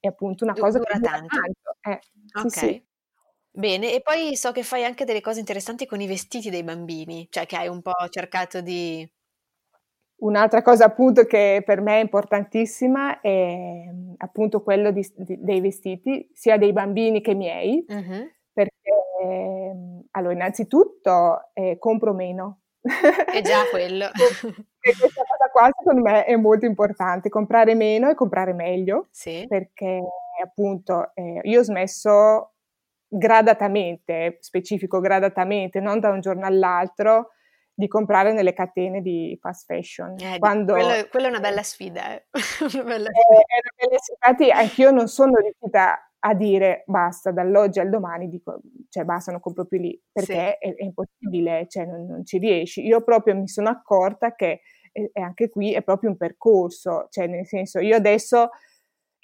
è 0.00 0.06
appunto 0.06 0.44
una 0.44 0.54
cosa 0.54 0.78
dura 0.78 0.92
che 0.92 0.98
dura 0.98 1.10
tanto. 1.10 1.36
tanto. 1.36 1.76
Eh, 1.80 2.00
ok. 2.40 2.50
sì, 2.50 2.58
sì. 2.58 2.86
Bene, 3.56 3.94
e 3.94 4.00
poi 4.00 4.34
so 4.34 4.50
che 4.50 4.64
fai 4.64 4.84
anche 4.84 5.04
delle 5.04 5.20
cose 5.20 5.38
interessanti 5.38 5.86
con 5.86 6.00
i 6.00 6.08
vestiti 6.08 6.50
dei 6.50 6.64
bambini, 6.64 7.28
cioè 7.30 7.46
che 7.46 7.56
hai 7.56 7.68
un 7.68 7.82
po' 7.82 7.92
cercato 8.08 8.60
di... 8.60 9.08
Un'altra 10.16 10.62
cosa 10.62 10.86
appunto 10.86 11.24
che 11.24 11.62
per 11.66 11.80
me 11.80 11.98
è 11.98 12.02
importantissima 12.02 13.20
è 13.20 13.84
appunto 14.18 14.62
quello 14.62 14.90
di, 14.90 15.06
di, 15.16 15.36
dei 15.40 15.60
vestiti, 15.60 16.30
sia 16.32 16.56
dei 16.56 16.72
bambini 16.72 17.20
che 17.20 17.34
miei, 17.34 17.84
Mhm. 17.88 18.30
perché 18.52 18.92
allora 20.12 20.32
innanzitutto 20.32 21.50
eh, 21.52 21.76
compro 21.78 22.14
meno. 22.14 22.60
È 22.80 23.40
già 23.42 23.64
quello. 23.70 24.06
e 24.06 24.94
questa 24.98 25.22
cosa 25.26 25.50
qua 25.50 25.68
secondo 25.76 26.02
me 26.02 26.24
è 26.24 26.36
molto 26.36 26.64
importante, 26.66 27.28
comprare 27.28 27.74
meno 27.74 28.08
e 28.08 28.14
comprare 28.14 28.52
meglio, 28.52 29.08
Sì. 29.10 29.44
perché 29.48 30.00
appunto 30.44 31.10
eh, 31.14 31.40
io 31.42 31.60
ho 31.60 31.62
smesso 31.64 32.52
gradatamente, 33.08 34.38
specifico 34.40 35.00
gradatamente, 35.00 35.80
non 35.80 35.98
da 36.00 36.10
un 36.10 36.20
giorno 36.20 36.46
all'altro, 36.46 37.30
di 37.74 37.88
comprare 37.88 38.32
nelle 38.32 38.52
catene 38.52 39.00
di 39.02 39.36
fast 39.40 39.64
fashion. 39.66 40.14
Eh, 40.18 40.38
Quando, 40.38 40.74
quello, 40.74 41.06
quello 41.10 41.26
è 41.26 41.30
una 41.30 41.40
bella 41.40 41.62
sfida. 41.62 42.14
Eh. 42.14 42.24
una 42.74 42.84
bella 42.84 43.08
eh, 43.08 43.42
bella, 43.76 43.96
infatti 44.12 44.50
anch'io 44.50 44.90
non 44.90 45.08
sono 45.08 45.36
riuscita 45.38 45.98
a 46.26 46.34
dire 46.34 46.84
basta, 46.86 47.32
dall'oggi 47.32 47.80
al 47.80 47.90
domani 47.90 48.28
dico, 48.30 48.60
cioè 48.88 49.04
basta, 49.04 49.30
non 49.30 49.40
compro 49.40 49.66
più 49.66 49.78
lì, 49.78 50.00
perché 50.10 50.58
Sì. 50.60 50.66
è, 50.68 50.74
è 50.74 50.82
impossibile, 50.84 51.66
cioè 51.68 51.84
non, 51.84 52.06
non 52.06 52.24
ci 52.24 52.38
riesci. 52.38 52.86
Io 52.86 53.02
proprio 53.02 53.34
mi 53.34 53.48
sono 53.48 53.68
accorta 53.68 54.34
che 54.34 54.60
e, 54.92 55.10
e 55.12 55.20
anche 55.20 55.50
qui 55.50 55.74
è 55.74 55.82
proprio 55.82 56.10
un 56.10 56.16
percorso, 56.16 57.08
cioè 57.10 57.26
nel 57.26 57.46
senso 57.46 57.80
io 57.80 57.96
adesso 57.96 58.50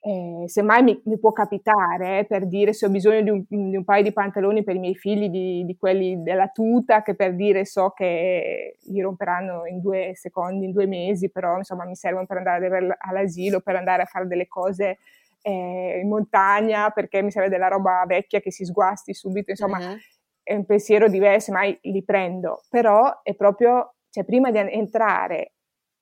eh, 0.02 0.44
semmai 0.46 0.82
mi, 0.82 1.00
mi 1.04 1.18
può 1.18 1.32
capitare 1.32 2.20
eh, 2.20 2.24
per 2.24 2.46
dire 2.46 2.72
se 2.72 2.86
ho 2.86 2.88
bisogno 2.88 3.20
di 3.20 3.30
un, 3.30 3.44
di 3.46 3.76
un, 3.76 3.84
paio 3.84 4.02
di 4.02 4.12
pantaloni 4.12 4.64
per 4.64 4.74
i 4.74 4.78
miei 4.78 4.94
figli, 4.94 5.28
di, 5.28 5.64
di, 5.66 5.76
quelli 5.76 6.22
della 6.22 6.48
tuta, 6.48 7.02
che 7.02 7.14
per 7.14 7.34
dire 7.34 7.66
so 7.66 7.90
che 7.90 8.76
li 8.80 9.00
romperanno 9.00 9.66
in 9.66 9.80
due 9.80 10.12
secondi, 10.14 10.64
in 10.64 10.72
due 10.72 10.86
mesi, 10.86 11.30
però 11.30 11.58
insomma 11.58 11.84
mi 11.84 11.96
servono 11.96 12.24
per 12.24 12.38
andare 12.38 12.96
all'asilo, 12.98 13.60
per 13.60 13.76
andare 13.76 14.02
a 14.02 14.06
fare 14.06 14.26
delle 14.26 14.48
cose 14.48 14.98
eh, 15.42 16.00
in 16.02 16.08
montagna, 16.08 16.88
perché 16.90 17.20
mi 17.20 17.30
serve 17.30 17.50
della 17.50 17.68
roba 17.68 18.02
vecchia 18.06 18.40
che 18.40 18.50
si 18.50 18.64
sguasti 18.64 19.12
subito, 19.12 19.50
insomma 19.50 19.78
uh-huh. 19.78 19.96
è 20.42 20.54
un 20.54 20.64
pensiero 20.64 21.08
diverso, 21.08 21.52
mai 21.52 21.78
li 21.82 22.02
prendo, 22.02 22.62
però 22.70 23.20
è 23.22 23.34
proprio, 23.34 23.96
cioè 24.08 24.24
prima 24.24 24.50
di 24.50 24.58
entrare 24.58 25.52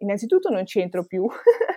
innanzitutto 0.00 0.48
non 0.50 0.62
c'entro 0.62 1.04
più 1.04 1.26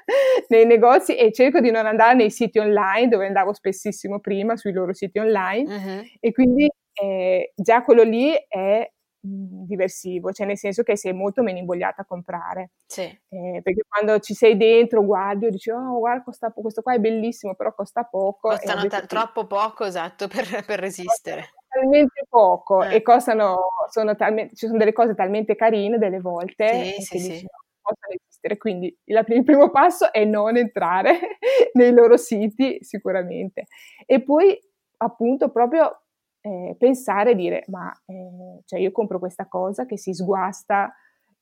nei 0.52 0.66
negozi 0.66 1.16
e 1.16 1.32
cerco 1.32 1.60
di 1.60 1.72
non 1.72 1.86
andare 1.86 2.14
nei 2.14 2.30
siti 2.30 2.60
online 2.60 3.08
dove 3.08 3.26
andavo 3.26 3.54
spessissimo 3.54 4.20
prima 4.20 4.56
sui 4.58 4.74
loro 4.74 4.94
siti 4.94 5.18
online 5.18 5.76
uh-huh. 5.76 6.04
e 6.20 6.32
quindi 6.32 6.70
eh, 6.94 7.54
già 7.56 7.84
quello 7.84 8.04
lì 8.04 8.34
è 8.48 8.90
diversivo, 9.24 10.32
cioè 10.32 10.48
nel 10.48 10.58
senso 10.58 10.82
che 10.82 10.98
sei 10.98 11.14
molto 11.14 11.44
meno 11.44 11.60
invogliata 11.60 12.02
a 12.02 12.06
comprare. 12.06 12.72
Sì. 12.88 13.04
Eh, 13.04 13.62
perché 13.62 13.84
quando 13.88 14.20
ci 14.20 14.34
sei 14.34 14.58
dentro 14.58 15.06
guardi 15.06 15.46
e 15.46 15.52
dici 15.52 15.70
oh 15.70 16.00
guarda 16.00 16.24
costa 16.24 16.50
po- 16.50 16.62
questo 16.62 16.82
qua 16.82 16.96
è 16.96 17.00
bellissimo 17.00 17.54
però 17.56 17.74
costa 17.74 18.04
poco. 18.04 18.50
Costano 18.50 18.88
ta- 18.88 19.06
troppo 19.06 19.46
poco 19.46 19.86
esatto 19.86 20.28
per, 20.28 20.66
per 20.66 20.80
resistere. 20.80 21.52
Talmente 21.68 22.26
poco 22.28 22.84
eh. 22.84 22.96
e 22.96 23.02
costano, 23.02 23.70
sono 23.90 24.16
talmente, 24.16 24.56
ci 24.56 24.66
sono 24.66 24.80
delle 24.80 24.92
cose 24.92 25.14
talmente 25.14 25.56
carine 25.56 25.98
delle 25.98 26.20
volte 26.20 26.96
sì, 26.96 27.02
sì, 27.02 27.18
dici, 27.18 27.38
sì 27.38 27.46
possano 27.82 28.14
esistere. 28.14 28.58
Quindi 28.58 28.96
il 29.06 29.44
primo 29.44 29.70
passo 29.70 30.12
è 30.12 30.24
non 30.26 30.58
entrare 30.58 31.20
nei 31.74 31.92
loro 31.94 32.18
siti 32.18 32.78
sicuramente. 32.82 33.66
E 34.06 34.22
poi 34.22 34.58
appunto 34.98 35.50
proprio 35.50 36.02
eh, 36.42 36.76
pensare 36.78 37.32
e 37.32 37.36
dire 37.36 37.64
ma 37.68 37.92
eh, 38.06 38.62
cioè 38.66 38.80
io 38.80 38.92
compro 38.92 39.20
questa 39.20 39.48
cosa 39.48 39.86
che 39.86 39.98
si 39.98 40.14
sguasta 40.14 40.94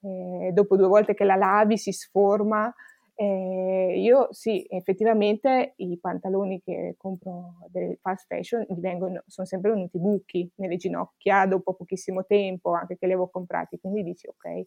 eh, 0.02 0.52
dopo 0.54 0.75
due 0.75 0.88
volte 0.88 1.13
che 1.13 1.23
la 1.23 1.36
lavi 1.36 1.78
si 1.78 1.91
sforma 1.91 2.73
io 3.21 4.30
sì 4.32 4.65
effettivamente 4.69 5.73
i 5.78 5.97
pantaloni 5.99 6.62
che 6.62 6.95
compro 6.97 7.56
del 7.67 7.97
fast 8.02 8.25
fashion 8.28 8.65
vengono, 8.78 9.23
sono 9.28 9.45
sempre 9.45 9.71
venuti 9.71 9.99
buchi 9.99 10.49
nelle 10.56 10.78
ginocchia 10.78 11.45
dopo 11.45 11.73
pochissimo 11.73 12.25
tempo 12.25 12.71
anche 12.71 12.97
che 12.97 13.08
li 13.08 13.12
avevo 13.12 13.28
comprati 13.28 13.78
quindi 13.78 14.04
dici 14.04 14.25
ok 14.25 14.65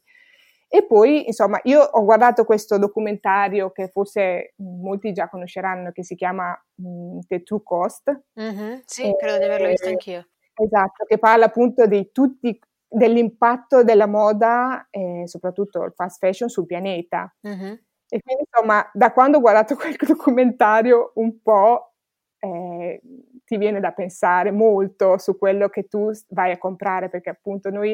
e 0.74 0.86
poi, 0.86 1.26
insomma, 1.26 1.60
io 1.64 1.82
ho 1.82 2.02
guardato 2.02 2.46
questo 2.46 2.78
documentario 2.78 3.72
che 3.72 3.88
forse 3.88 4.54
molti 4.56 5.12
già 5.12 5.28
conosceranno, 5.28 5.92
che 5.92 6.02
si 6.02 6.14
chiama 6.14 6.58
mh, 6.76 7.18
The 7.28 7.42
True 7.42 7.60
Cost. 7.62 8.22
Mm-hmm, 8.40 8.78
sì, 8.86 9.02
e, 9.02 9.16
credo 9.16 9.36
di 9.36 9.44
averlo 9.44 9.68
visto 9.68 9.88
anch'io. 9.88 10.26
Esatto, 10.54 11.04
che 11.04 11.18
parla 11.18 11.44
appunto 11.44 11.84
di 11.84 12.08
tutti, 12.10 12.58
dell'impatto 12.88 13.84
della 13.84 14.06
moda, 14.06 14.86
eh, 14.88 15.24
soprattutto 15.26 15.84
il 15.84 15.92
fast 15.94 16.16
fashion, 16.16 16.48
sul 16.48 16.64
pianeta. 16.64 17.30
Mm-hmm. 17.46 17.74
E 18.08 18.20
quindi, 18.22 18.44
insomma, 18.50 18.90
da 18.94 19.12
quando 19.12 19.36
ho 19.36 19.40
guardato 19.42 19.76
quel 19.76 19.96
documentario, 19.98 21.12
un 21.16 21.42
po' 21.42 21.96
eh, 22.38 22.98
ti 23.44 23.58
viene 23.58 23.78
da 23.78 23.92
pensare 23.92 24.50
molto 24.50 25.18
su 25.18 25.36
quello 25.36 25.68
che 25.68 25.86
tu 25.86 26.10
vai 26.28 26.50
a 26.52 26.56
comprare, 26.56 27.10
perché 27.10 27.28
appunto 27.28 27.68
noi... 27.68 27.92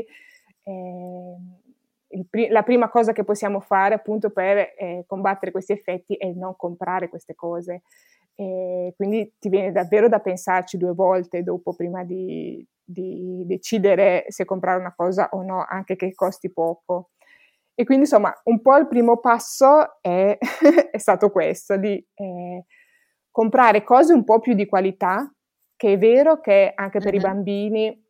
Eh, 0.63 1.67
Pri- 2.31 2.49
la 2.49 2.63
prima 2.63 2.89
cosa 2.89 3.13
che 3.13 3.23
possiamo 3.23 3.61
fare 3.61 3.95
appunto 3.95 4.31
per 4.31 4.57
eh, 4.57 5.05
combattere 5.07 5.51
questi 5.51 5.73
effetti 5.73 6.15
è 6.15 6.33
non 6.33 6.57
comprare 6.57 7.09
queste 7.09 7.35
cose. 7.35 7.83
e 8.35 8.95
quindi 8.97 9.35
ti 9.39 9.49
viene 9.49 9.73
davvero 9.73 10.09
da 10.09 10.21
pensarci 10.21 10.79
due 10.79 10.95
volte 10.95 11.43
dopo 11.43 11.75
prima 11.75 12.05
di, 12.05 12.65
di 12.83 13.43
decidere 13.47 14.25
se 14.29 14.45
comprare 14.45 14.79
una 14.79 14.95
cosa 14.95 15.29
o 15.33 15.43
no, 15.43 15.65
anche 15.69 15.97
che 15.97 16.15
costi 16.15 16.51
poco. 16.51 17.11
E 17.75 17.85
quindi 17.85 18.05
insomma 18.05 18.33
un 18.45 18.61
po' 18.61 18.77
il 18.77 18.89
primo 18.89 19.19
passo 19.19 20.01
è, 20.01 20.37
è 20.91 20.99
stato 20.99 21.31
questo, 21.31 21.77
di 21.77 22.05
eh, 22.15 22.65
comprare 23.31 23.85
cose 23.85 24.13
un 24.15 24.25
po' 24.25 24.41
più 24.41 24.55
di 24.55 24.67
qualità, 24.67 25.33
che 25.77 25.93
è 25.93 25.99
vero 25.99 26.41
che 26.41 26.73
anche 26.75 26.99
per 26.99 27.13
uh-huh. 27.13 27.19
i 27.19 27.23
bambini 27.23 28.08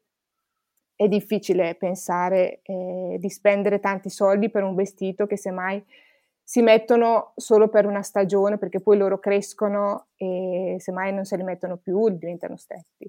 è 0.99 1.07
difficile 1.07 1.77
pensare 1.77 2.59
eh, 2.65 3.19
di 3.21 3.31
spendere 3.31 3.79
tanti 3.79 4.11
soldi 4.11 4.51
per 4.51 4.65
un 4.65 4.75
vestito 4.75 5.29
che 5.29 5.37
semmai 5.37 5.81
si 6.43 6.61
mettono 6.61 7.35
solo 7.37 7.69
per 7.69 7.87
una 7.87 8.03
stagione 8.03 8.59
perché 8.59 8.81
poi 8.81 8.97
loro 8.97 9.21
crescono 9.21 10.09
e 10.17 10.75
semmai 10.81 11.15
non 11.15 11.25
se 11.25 11.37
li 11.37 11.45
mettono 11.45 11.77
più 11.77 12.09
diventano 12.09 12.57
stretti. 12.57 13.09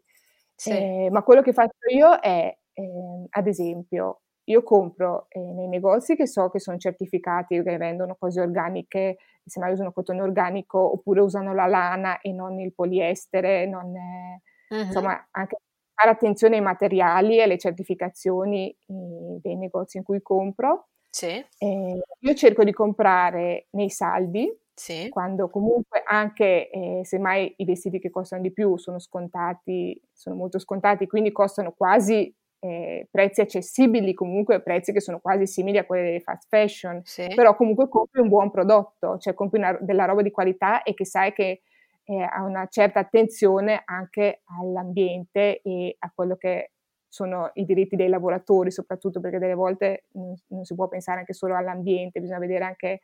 Sì. 0.53 0.69
Eh, 0.69 1.09
ma 1.09 1.23
quello 1.23 1.41
che 1.41 1.51
faccio 1.51 1.89
io 1.91 2.19
è, 2.19 2.55
eh, 2.73 3.25
ad 3.27 3.47
esempio, 3.47 4.21
io 4.43 4.61
compro 4.61 5.25
eh, 5.29 5.39
nei 5.39 5.67
negozi 5.67 6.15
che 6.15 6.27
so 6.27 6.51
che 6.51 6.59
sono 6.59 6.77
certificati, 6.77 7.63
che 7.63 7.77
vendono 7.77 8.15
cose 8.19 8.39
organiche, 8.39 9.17
semmai 9.43 9.71
usano 9.71 9.91
cotone 9.93 10.21
organico 10.21 10.77
oppure 10.77 11.21
usano 11.21 11.55
la 11.55 11.65
lana 11.65 12.21
e 12.21 12.31
non 12.33 12.59
il 12.59 12.71
poliestere, 12.71 13.65
non 13.65 13.97
è, 13.97 14.75
uh-huh. 14.75 14.81
insomma 14.81 15.27
anche 15.31 15.57
fare 15.99 16.11
attenzione 16.11 16.55
ai 16.55 16.61
materiali 16.61 17.37
e 17.37 17.41
alle 17.41 17.57
certificazioni 17.57 18.69
eh, 18.69 19.39
dei 19.41 19.55
negozi 19.55 19.97
in 19.97 20.03
cui 20.03 20.21
compro 20.21 20.89
sì. 21.09 21.43
Eh, 21.57 22.01
io 22.19 22.33
cerco 22.35 22.63
di 22.63 22.71
comprare 22.71 23.67
nei 23.71 23.89
saldi, 23.89 24.51
sì. 24.73 25.09
quando 25.09 25.49
comunque 25.49 26.03
anche 26.05 26.69
eh, 26.69 27.01
se 27.03 27.17
mai 27.17 27.53
i 27.57 27.65
vestiti 27.65 27.99
che 27.99 28.09
costano 28.09 28.41
di 28.41 28.51
più 28.51 28.77
sono 28.77 28.99
scontati, 28.99 29.99
sono 30.13 30.35
molto 30.35 30.59
scontati, 30.59 31.07
quindi 31.07 31.31
costano 31.31 31.73
quasi 31.75 32.33
eh, 32.59 33.07
prezzi 33.09 33.41
accessibili, 33.41 34.13
comunque 34.13 34.61
prezzi 34.61 34.91
che 34.91 35.01
sono 35.01 35.19
quasi 35.19 35.47
simili 35.47 35.77
a 35.77 35.85
quelli 35.85 36.03
delle 36.05 36.19
fast 36.19 36.45
fashion, 36.47 37.01
sì. 37.03 37.27
però 37.33 37.55
comunque 37.55 37.89
compri 37.89 38.21
un 38.21 38.29
buon 38.29 38.51
prodotto, 38.51 39.17
cioè 39.17 39.33
compri 39.33 39.59
una, 39.59 39.77
della 39.81 40.05
roba 40.05 40.21
di 40.21 40.31
qualità 40.31 40.83
e 40.83 40.93
che 40.93 41.05
sai 41.05 41.33
che 41.33 41.63
eh, 42.09 42.23
ha 42.23 42.43
una 42.43 42.65
certa 42.67 42.99
attenzione 42.99 43.83
anche 43.85 44.41
all'ambiente 44.59 45.61
e 45.61 45.95
a 45.99 46.11
quello 46.13 46.35
che 46.37 46.71
sono 47.07 47.51
i 47.53 47.65
diritti 47.65 47.95
dei 47.95 48.09
lavoratori, 48.09 48.71
soprattutto 48.71 49.19
perché 49.19 49.37
delle 49.37 49.53
volte 49.53 50.05
non, 50.13 50.33
non 50.47 50.63
si 50.63 50.73
può 50.73 50.87
pensare 50.87 51.19
anche 51.19 51.33
solo 51.33 51.55
all'ambiente, 51.55 52.19
bisogna 52.19 52.39
vedere 52.39 52.65
anche 52.65 52.99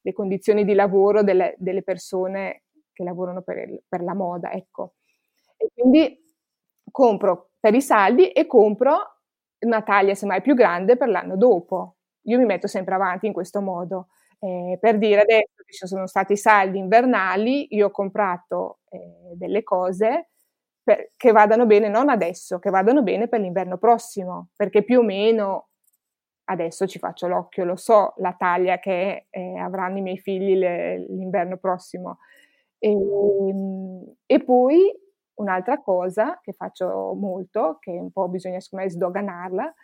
le 0.00 0.12
condizioni 0.12 0.64
di 0.64 0.74
lavoro 0.74 1.24
delle, 1.24 1.54
delle 1.58 1.82
persone 1.82 2.62
che 2.92 3.02
lavorano 3.02 3.42
per, 3.42 3.58
il, 3.58 3.82
per, 3.88 4.02
la 4.02 4.14
moda, 4.14 4.52
ecco. 4.52 4.94
E 5.56 5.70
quindi 5.74 6.16
compro 6.90 7.50
per 7.58 7.74
i 7.74 7.82
saldi 7.82 8.30
e 8.30 8.46
compro 8.46 8.94
una 9.60 9.82
taglia 9.82 10.14
semmai 10.14 10.40
più 10.40 10.54
grande 10.54 10.96
per 10.96 11.08
l'anno 11.08 11.36
dopo. 11.36 11.96
Io 12.22 12.38
mi 12.38 12.44
metto 12.44 12.68
sempre 12.68 12.94
avanti 12.94 13.26
in 13.26 13.32
questo 13.32 13.60
modo. 13.60 14.08
Eh, 14.38 14.78
per 14.80 14.98
dire 14.98 15.22
adesso 15.22 15.55
ci 15.66 15.86
sono 15.86 16.06
stati 16.06 16.34
i 16.34 16.36
saldi 16.36 16.78
invernali, 16.78 17.74
io 17.74 17.86
ho 17.86 17.90
comprato 17.90 18.80
eh, 18.90 19.34
delle 19.34 19.62
cose 19.62 20.30
per, 20.82 21.12
che 21.16 21.32
vadano 21.32 21.66
bene 21.66 21.88
non 21.88 22.08
adesso, 22.08 22.58
che 22.58 22.70
vadano 22.70 23.02
bene 23.02 23.28
per 23.28 23.40
l'inverno 23.40 23.76
prossimo, 23.76 24.50
perché 24.56 24.84
più 24.84 25.00
o 25.00 25.02
meno 25.02 25.68
adesso 26.44 26.86
ci 26.86 26.98
faccio 26.98 27.26
l'occhio, 27.26 27.64
lo 27.64 27.76
so 27.76 28.12
la 28.18 28.34
taglia 28.38 28.78
che 28.78 29.26
eh, 29.30 29.58
avranno 29.58 29.98
i 29.98 30.02
miei 30.02 30.18
figli 30.18 30.56
le, 30.56 30.98
l'inverno 31.08 31.56
prossimo. 31.56 32.18
E, 32.78 32.90
ehm, 32.90 34.14
e, 34.26 34.44
poi 34.44 34.92
un'altra 35.34 35.80
cosa 35.80 36.38
che 36.40 36.52
faccio 36.52 37.14
molto, 37.14 37.78
che 37.80 37.90
un 37.90 38.12
po' 38.12 38.28
bisogna 38.28 38.60
secondo 38.60 38.84
me 38.84 38.90
sdoganarla, 38.90 39.74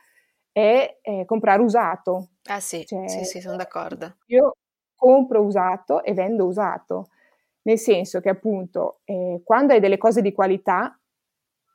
è 0.53 0.99
eh, 1.01 1.25
comprare 1.25 1.63
usato. 1.63 2.29
Ah 2.45 2.61
sì, 2.61 2.85
cioè, 2.87 3.09
sì, 3.09 3.25
sì, 3.25 3.41
sono 3.41 3.57
d'accordo. 3.57 4.19
Io 4.27 4.57
compro 5.03 5.43
usato 5.43 6.05
e 6.05 6.15
vendo 6.15 6.47
usato 6.47 7.09
nel 7.63 7.79
senso 7.79 8.21
che 8.21 8.29
appunto 8.29 9.01
eh, 9.05 9.41
quando 9.45 9.73
hai 9.73 9.81
delle 9.81 9.99
cose 9.99 10.21
di 10.23 10.33
qualità, 10.33 10.99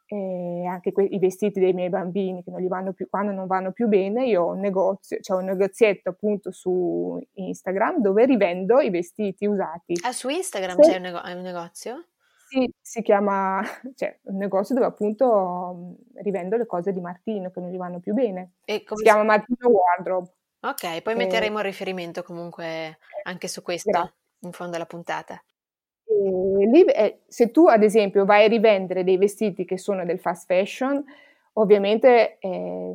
eh, 0.06 0.66
anche 0.66 0.92
que- 0.92 1.04
i 1.04 1.20
vestiti 1.20 1.60
dei 1.60 1.74
miei 1.74 1.90
bambini 1.90 2.44
che 2.44 2.52
non 2.52 2.62
gli 2.62 2.68
vanno 2.68 2.94
più, 2.94 3.08
quando 3.10 3.32
non 3.32 3.48
vanno 3.48 3.72
più 3.72 3.88
bene, 3.88 4.26
io 4.26 4.44
ho 4.44 4.52
un 4.52 4.60
negozio, 4.60 5.20
cioè 5.22 5.38
un 5.38 5.46
negozietto 5.46 6.10
appunto 6.10 6.52
su 6.52 7.22
Instagram 7.34 8.00
dove 8.00 8.26
rivendo 8.26 8.80
i 8.80 8.90
vestiti 8.90 9.46
usati. 9.46 9.94
Ah, 10.04 10.12
su 10.12 10.30
Instagram 10.30 10.82
Se... 10.82 10.92
c'è 10.92 10.96
un, 10.98 11.02
nego- 11.04 11.22
un, 11.24 11.42
negozio? 11.42 12.06
Sì, 12.48 12.70
si 12.82 13.02
chiama, 13.02 13.62
cioè 13.96 14.18
un 14.24 14.38
negozio 14.38 14.76
dove 14.76 14.88
appunto 14.88 15.98
rivendo 16.16 16.56
le 16.56 16.66
cose 16.66 16.94
di 16.94 17.02
Martino 17.02 17.50
che 17.50 17.60
non 17.60 17.72
gli 17.72 17.78
vanno 17.78 18.00
più 18.00 18.14
bene. 18.14 18.54
si, 18.66 18.84
si 18.86 19.04
chiama 19.04 19.24
Martino 19.24 19.70
Wardrobe. 19.70 20.32
Ok, 20.60 21.02
poi 21.02 21.16
metteremo 21.16 21.60
il 21.60 21.64
riferimento 21.64 22.24
comunque 22.24 22.98
anche 23.24 23.48
su 23.48 23.62
questo 23.62 23.92
Grazie. 23.92 24.14
in 24.40 24.52
fondo 24.52 24.76
alla 24.76 24.86
puntata. 24.86 25.42
E 26.10 26.66
lì, 26.68 26.84
eh, 26.86 27.22
se 27.28 27.52
tu 27.52 27.68
ad 27.68 27.84
esempio 27.84 28.26
vai 28.26 28.46
a 28.46 28.48
rivendere 28.48 29.04
dei 29.04 29.18
vestiti 29.18 29.66
che 29.66 29.78
sono 29.78 30.04
del 30.04 30.20
fast 30.20 30.46
fashion, 30.46 31.04
ovviamente 31.54 32.38
eh, 32.40 32.94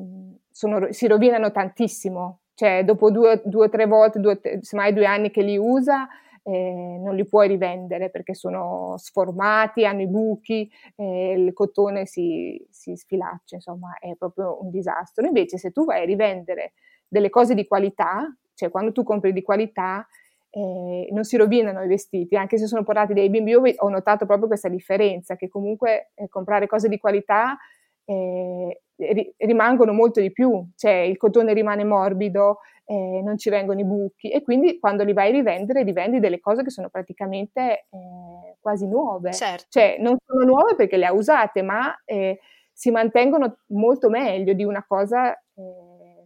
sono, 0.50 0.92
si 0.92 1.06
rovinano 1.06 1.52
tantissimo, 1.52 2.40
cioè 2.54 2.84
dopo 2.84 3.10
due 3.10 3.42
o 3.44 3.68
tre 3.68 3.86
volte, 3.86 4.18
due, 4.18 4.40
semmai 4.60 4.92
due 4.92 5.06
anni 5.06 5.30
che 5.30 5.42
li 5.42 5.56
usa, 5.56 6.08
eh, 6.42 6.98
non 7.00 7.14
li 7.14 7.26
puoi 7.26 7.48
rivendere 7.48 8.10
perché 8.10 8.34
sono 8.34 8.94
sformati, 8.98 9.84
hanno 9.84 10.02
i 10.02 10.08
buchi, 10.08 10.70
eh, 10.96 11.32
il 11.32 11.52
cotone 11.52 12.06
si, 12.06 12.64
si, 12.70 12.96
sfilaccia, 12.96 13.56
insomma 13.56 13.96
è 13.98 14.14
proprio 14.16 14.60
un 14.60 14.70
disastro. 14.70 15.26
Invece 15.26 15.58
se 15.58 15.70
tu 15.70 15.84
vai 15.84 16.02
a 16.02 16.04
rivendere 16.04 16.72
delle 17.12 17.28
cose 17.28 17.54
di 17.54 17.66
qualità, 17.66 18.26
cioè 18.54 18.70
quando 18.70 18.90
tu 18.90 19.02
compri 19.02 19.34
di 19.34 19.42
qualità, 19.42 20.06
eh, 20.48 21.08
non 21.10 21.24
si 21.24 21.36
rovinano 21.36 21.82
i 21.82 21.86
vestiti, 21.86 22.36
anche 22.36 22.56
se 22.56 22.66
sono 22.66 22.84
portati 22.84 23.12
dai 23.12 23.28
bimbi. 23.28 23.50
Io 23.50 23.62
ho 23.76 23.88
notato 23.90 24.24
proprio 24.24 24.48
questa 24.48 24.70
differenza, 24.70 25.36
che 25.36 25.50
comunque 25.50 26.12
eh, 26.14 26.28
comprare 26.30 26.66
cose 26.66 26.88
di 26.88 26.98
qualità 26.98 27.58
eh, 28.06 28.80
ri- 28.96 29.34
rimangono 29.36 29.92
molto 29.92 30.22
di 30.22 30.32
più, 30.32 30.66
cioè 30.74 30.92
il 30.92 31.18
cotone 31.18 31.52
rimane 31.52 31.84
morbido, 31.84 32.60
eh, 32.86 33.20
non 33.22 33.36
ci 33.36 33.50
vengono 33.50 33.80
i 33.80 33.84
buchi 33.84 34.30
e 34.30 34.42
quindi 34.42 34.78
quando 34.78 35.04
li 35.04 35.12
vai 35.12 35.28
a 35.28 35.32
rivendere 35.32 35.82
rivendi 35.82 36.18
delle 36.18 36.40
cose 36.40 36.62
che 36.64 36.70
sono 36.70 36.88
praticamente 36.88 37.86
eh, 37.90 38.56
quasi 38.58 38.88
nuove. 38.88 39.32
Certo. 39.34 39.66
Cioè 39.68 39.96
non 39.98 40.16
sono 40.24 40.44
nuove 40.44 40.76
perché 40.76 40.96
le 40.96 41.06
ha 41.06 41.12
usate, 41.12 41.60
ma 41.60 41.94
eh, 42.06 42.40
si 42.72 42.90
mantengono 42.90 43.58
molto 43.68 44.08
meglio 44.08 44.54
di 44.54 44.64
una 44.64 44.82
cosa 44.86 45.38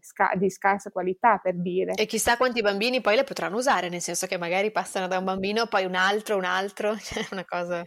sca- 0.07 0.33
di 0.37 0.49
scarsa 0.49 0.91
qualità, 0.91 1.39
per 1.39 1.55
dire. 1.55 1.95
E 1.95 2.07
chissà 2.07 2.37
quanti 2.37 2.63
bambini 2.63 3.01
poi 3.01 3.17
le 3.17 3.25
potranno 3.25 3.57
usare, 3.57 3.89
nel 3.89 4.01
senso 4.01 4.27
che 4.27 4.39
magari 4.39 4.71
passano 4.71 5.09
da 5.09 5.19
un 5.19 5.25
bambino, 5.25 5.67
poi 5.67 5.85
un 5.85 5.97
altro, 5.97 6.37
un 6.37 6.45
altro, 6.45 6.97
cioè 7.03 7.27
una 7.33 7.45
cosa... 7.45 7.85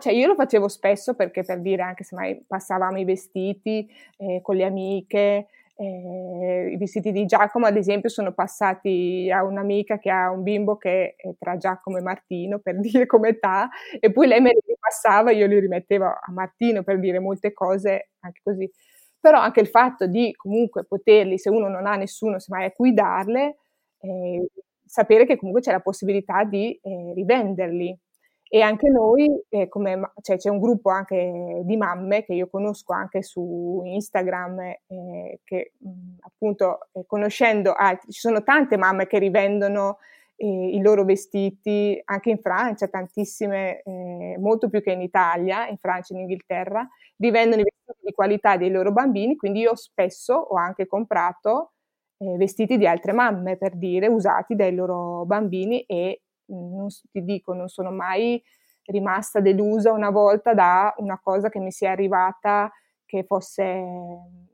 Cioè 0.00 0.12
io 0.12 0.28
lo 0.28 0.36
facevo 0.36 0.68
spesso 0.68 1.16
perché 1.16 1.42
per 1.42 1.60
dire 1.60 1.82
anche 1.82 2.04
se 2.04 2.14
mai 2.14 2.40
passavamo 2.46 3.00
i 3.00 3.04
vestiti 3.04 3.84
eh, 4.18 4.38
con 4.42 4.54
le 4.54 4.64
amiche, 4.64 5.48
eh, 5.74 6.70
i 6.72 6.76
vestiti 6.76 7.10
di 7.10 7.24
Giacomo 7.24 7.66
ad 7.66 7.76
esempio 7.76 8.08
sono 8.08 8.32
passati 8.32 9.28
a 9.28 9.42
un'amica 9.42 9.98
che 9.98 10.08
ha 10.10 10.30
un 10.30 10.44
bimbo 10.44 10.76
che 10.76 11.16
è 11.16 11.30
tra 11.36 11.56
Giacomo 11.56 11.98
e 11.98 12.02
Martino 12.02 12.60
per 12.60 12.78
dire 12.80 13.06
come 13.06 13.30
età 13.30 13.68
e 13.98 14.12
poi 14.12 14.28
lei 14.28 14.40
me 14.40 14.50
li 14.50 14.60
ripassava, 14.66 15.32
io 15.32 15.48
li 15.48 15.58
rimettevo 15.58 16.04
a 16.04 16.32
Martino 16.32 16.84
per 16.84 17.00
dire 17.00 17.18
molte 17.18 17.52
cose 17.52 18.10
anche 18.20 18.40
così 18.42 18.70
però 19.20 19.40
anche 19.40 19.60
il 19.60 19.68
fatto 19.68 20.06
di 20.06 20.32
comunque 20.34 20.84
poterli, 20.84 21.38
se 21.38 21.50
uno 21.50 21.68
non 21.68 21.86
ha 21.86 21.96
nessuno, 21.96 22.38
semmai 22.38 22.66
a 22.66 22.72
cui 22.72 22.94
darle, 22.94 23.56
eh, 24.00 24.46
sapere 24.84 25.26
che 25.26 25.36
comunque 25.36 25.62
c'è 25.62 25.72
la 25.72 25.80
possibilità 25.80 26.44
di 26.44 26.72
eh, 26.82 27.12
rivenderli. 27.14 27.96
E 28.50 28.62
anche 28.62 28.88
noi, 28.88 29.28
eh, 29.50 29.68
come, 29.68 30.12
cioè, 30.22 30.38
c'è 30.38 30.48
un 30.48 30.58
gruppo 30.58 30.88
anche 30.88 31.60
di 31.64 31.76
mamme 31.76 32.24
che 32.24 32.32
io 32.32 32.48
conosco 32.48 32.94
anche 32.94 33.22
su 33.22 33.82
Instagram, 33.84 34.60
eh, 34.60 35.40
che 35.44 35.72
appunto 36.20 36.88
eh, 36.92 37.04
conoscendo 37.06 37.74
altri, 37.74 38.10
ci 38.10 38.20
sono 38.20 38.42
tante 38.42 38.78
mamme 38.78 39.06
che 39.06 39.18
rivendono 39.18 39.98
eh, 40.36 40.46
i 40.46 40.80
loro 40.80 41.04
vestiti, 41.04 42.00
anche 42.06 42.30
in 42.30 42.38
Francia, 42.38 42.88
tantissime, 42.88 43.82
eh, 43.82 44.36
molto 44.38 44.70
più 44.70 44.80
che 44.80 44.92
in 44.92 45.02
Italia, 45.02 45.66
in 45.68 45.76
Francia 45.76 46.14
e 46.14 46.16
in 46.16 46.22
Inghilterra, 46.22 46.88
rivendono 47.18 47.60
i 47.62 47.64
vestiti 47.64 48.06
di 48.06 48.12
qualità 48.12 48.56
dei 48.56 48.70
loro 48.70 48.92
bambini, 48.92 49.36
quindi 49.36 49.60
io 49.60 49.74
spesso 49.76 50.34
ho 50.34 50.56
anche 50.56 50.86
comprato 50.86 51.72
eh, 52.18 52.36
vestiti 52.36 52.78
di 52.78 52.86
altre 52.86 53.12
mamme, 53.12 53.56
per 53.56 53.76
dire, 53.76 54.08
usati 54.08 54.54
dai 54.54 54.74
loro 54.74 55.24
bambini 55.24 55.82
e 55.82 56.22
mm, 56.52 56.76
non, 56.76 56.88
ti 56.88 57.22
dico, 57.24 57.52
non 57.54 57.68
sono 57.68 57.90
mai 57.90 58.42
rimasta 58.86 59.40
delusa 59.40 59.92
una 59.92 60.10
volta 60.10 60.54
da 60.54 60.94
una 60.98 61.20
cosa 61.22 61.48
che 61.50 61.58
mi 61.58 61.70
sia 61.70 61.90
arrivata 61.90 62.70
che 63.04 63.24
fosse 63.24 63.84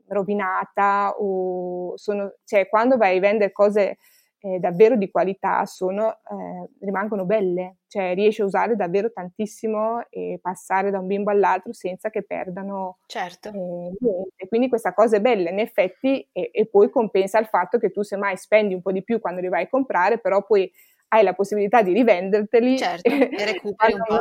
rovinata 0.07 1.13
o 1.17 1.97
sono, 1.97 2.35
cioè 2.43 2.67
quando 2.69 2.97
vai 2.97 3.17
a 3.17 3.19
vendere 3.19 3.51
cose 3.51 3.97
eh, 4.45 4.59
davvero 4.59 4.95
di 4.95 5.09
qualità 5.09 5.65
sono, 5.65 6.11
eh, 6.11 6.69
rimangono 6.81 7.25
belle, 7.25 7.77
cioè 7.87 8.13
riesci 8.13 8.41
a 8.41 8.45
usare 8.45 8.75
davvero 8.75 9.11
tantissimo 9.11 10.05
e 10.09 10.37
passare 10.39 10.91
da 10.91 10.99
un 10.99 11.07
bimbo 11.07 11.31
all'altro 11.31 11.73
senza 11.73 12.11
che 12.11 12.21
perdano 12.21 12.99
certo. 13.07 13.49
eh, 13.49 13.51
niente. 13.99 14.47
Quindi 14.47 14.69
questa 14.69 14.93
cosa 14.93 15.17
è 15.17 15.21
bella 15.21 15.49
in 15.49 15.57
effetti 15.57 16.29
e, 16.31 16.51
e, 16.53 16.67
poi 16.67 16.91
compensa 16.91 17.39
il 17.39 17.47
fatto 17.47 17.79
che 17.79 17.89
tu 17.89 18.03
semmai 18.03 18.37
spendi 18.37 18.75
un 18.75 18.83
po' 18.83 18.91
di 18.91 19.03
più 19.03 19.19
quando 19.19 19.41
li 19.41 19.49
vai 19.49 19.63
a 19.63 19.67
comprare, 19.67 20.19
però 20.19 20.43
poi 20.45 20.71
hai 21.07 21.23
la 21.23 21.33
possibilità 21.33 21.81
di 21.81 21.93
rivenderteli 21.93 22.77
certo, 22.77 23.09
e, 23.09 23.45
recuperi 23.45 23.93
un 23.93 24.03
po'. 24.05 24.19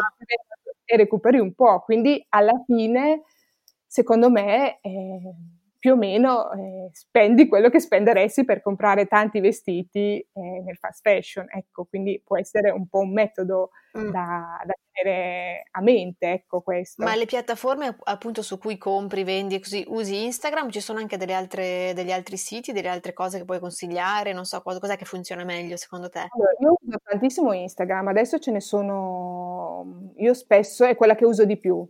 e 0.87 0.97
recuperi 0.97 1.39
un 1.39 1.53
po'. 1.53 1.81
Quindi 1.81 2.25
alla 2.31 2.63
fine, 2.65 3.25
secondo 3.87 4.31
me 4.31 4.81
eh, 4.81 5.35
più 5.85 5.93
o 5.93 5.97
meno 5.97 6.51
eh, 6.53 6.89
spendi 6.93 7.47
quello 7.47 7.69
che 7.69 7.79
spenderesti 7.79 8.47
per 8.47 8.63
comprare 8.63 9.05
tanti 9.05 9.39
vestiti 9.41 10.17
eh, 10.17 10.63
nel 10.65 10.79
fast 10.79 11.03
fashion, 11.03 11.45
ecco, 11.51 11.85
quindi 11.85 12.23
può 12.25 12.39
essere 12.39 12.71
un 12.71 12.89
po' 12.89 13.01
un 13.01 13.13
metodo 13.13 13.69
mm. 13.99 14.11
da, 14.11 14.63
da, 14.65 14.73
tenere 14.91 15.65
a 15.73 15.83
mente, 15.83 16.33
ecco 16.33 16.63
questo. 16.63 17.05
Ma 17.05 17.15
le 17.15 17.27
piattaforme 17.27 17.99
appunto 18.05 18.41
su 18.41 18.57
cui 18.57 18.79
compri, 18.79 19.25
vendi 19.25 19.57
e 19.57 19.61
così, 19.61 19.85
usi 19.89 20.25
Instagram? 20.25 20.71
Ci 20.71 20.81
sono 20.81 21.01
anche 21.01 21.19
altre, 21.35 21.93
degli 21.95 22.13
altri 22.13 22.39
siti, 22.39 22.73
delle 22.73 22.89
altre 22.89 23.13
cose 23.13 23.37
che 23.37 23.45
puoi 23.45 23.61
consigliare? 23.61 24.33
Non 24.33 24.47
so, 24.47 24.63
cosa, 24.63 24.79
cos'è 24.79 24.97
che 24.97 25.05
funziona 25.05 25.45
meglio 25.45 25.77
secondo 25.77 26.09
te? 26.09 26.29
Allora, 26.31 26.53
io 26.61 26.77
uso 26.81 26.99
tantissimo 27.05 27.53
Instagram, 27.53 28.09
adesso 28.09 28.39
ce 28.39 28.53
ne 28.53 28.63
sono, 28.63 30.13
io 30.17 30.33
spesso 30.33 30.87
è 30.87 30.97
quella 30.97 31.15
che 31.15 31.27
uso 31.27 31.45
di 31.45 31.59
più 31.59 31.87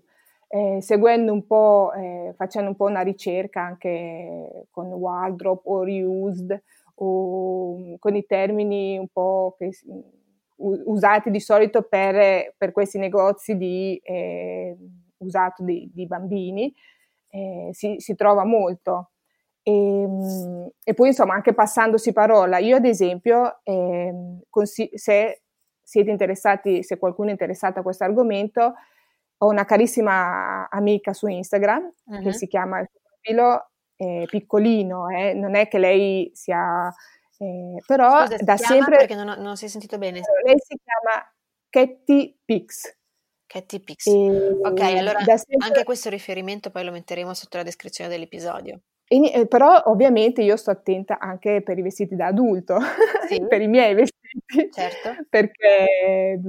eh, 0.54 0.80
seguendo 0.80 1.32
un 1.32 1.44
po', 1.46 1.92
eh, 1.96 2.32
facendo 2.36 2.68
un 2.68 2.76
po' 2.76 2.84
una 2.84 3.00
ricerca 3.00 3.62
anche 3.62 4.66
con 4.70 4.86
wardrobe 4.86 5.62
o 5.64 5.82
reused 5.82 6.62
o 6.96 7.76
mm, 7.76 7.94
con 7.98 8.14
i 8.14 8.24
termini 8.24 8.96
un 8.96 9.08
po' 9.08 9.56
che, 9.58 9.70
usati 10.56 11.32
di 11.32 11.40
solito 11.40 11.82
per, 11.82 12.54
per 12.56 12.70
questi 12.70 12.98
negozi 12.98 13.56
di 13.56 14.00
eh, 14.04 14.76
usato 15.16 15.64
di, 15.64 15.90
di 15.92 16.06
bambini, 16.06 16.72
eh, 17.30 17.70
si, 17.72 17.96
si, 17.98 18.14
trova 18.14 18.44
molto. 18.44 19.10
E, 19.60 19.72
ehm, 19.72 20.70
e, 20.84 20.94
poi 20.94 21.08
insomma 21.08 21.34
anche 21.34 21.52
passandosi 21.52 22.12
parola, 22.12 22.58
io 22.58 22.76
ad 22.76 22.84
esempio 22.84 23.58
ehm, 23.64 24.42
consi- 24.50 24.90
se 24.94 25.42
siete 25.82 26.12
interessati, 26.12 26.84
se 26.84 26.96
qualcuno 26.96 27.30
è 27.30 27.32
interessato 27.32 27.80
a 27.80 27.82
questo 27.82 28.04
argomento, 28.04 28.74
ho 29.38 29.48
una 29.48 29.64
carissima 29.64 30.68
amica 30.68 31.12
su 31.12 31.26
Instagram 31.26 31.92
uh-huh. 32.04 32.22
che 32.22 32.32
si 32.32 32.46
chiama 32.46 32.80
il 32.80 32.88
suo 32.90 33.00
profilo 33.02 33.68
eh, 33.96 34.26
piccolino, 34.28 35.08
eh, 35.08 35.34
non 35.34 35.54
è 35.54 35.68
che 35.68 35.78
lei 35.78 36.30
sia... 36.34 36.92
Eh, 37.38 37.82
però 37.86 38.26
Scusa, 38.26 38.42
da 38.42 38.56
sempre... 38.56 38.96
Perché 38.98 39.14
non, 39.14 39.28
ho, 39.28 39.36
non 39.36 39.56
si 39.56 39.64
è 39.64 39.68
sentito 39.68 39.98
bene. 39.98 40.20
Lei 40.44 40.56
si 40.58 40.78
chiama 40.82 41.32
Ketty 41.68 42.38
Pix. 42.44 42.96
Ketty 43.46 43.80
Pix. 43.80 44.06
ok, 44.06 44.80
allora 44.80 45.20
sempre... 45.20 45.66
anche 45.66 45.84
questo 45.84 46.08
riferimento 46.08 46.70
poi 46.70 46.84
lo 46.84 46.92
metteremo 46.92 47.34
sotto 47.34 47.56
la 47.56 47.62
descrizione 47.62 48.10
dell'episodio. 48.10 48.80
E, 49.06 49.32
eh, 49.32 49.46
però 49.46 49.82
ovviamente 49.86 50.42
io 50.42 50.56
sto 50.56 50.70
attenta 50.70 51.18
anche 51.18 51.62
per 51.62 51.78
i 51.78 51.82
vestiti 51.82 52.16
da 52.16 52.26
adulto, 52.26 52.78
sì. 53.28 53.44
per 53.46 53.60
i 53.60 53.68
miei 53.68 53.94
vestiti, 53.94 54.70
certo. 54.72 55.24
perché 55.28 56.40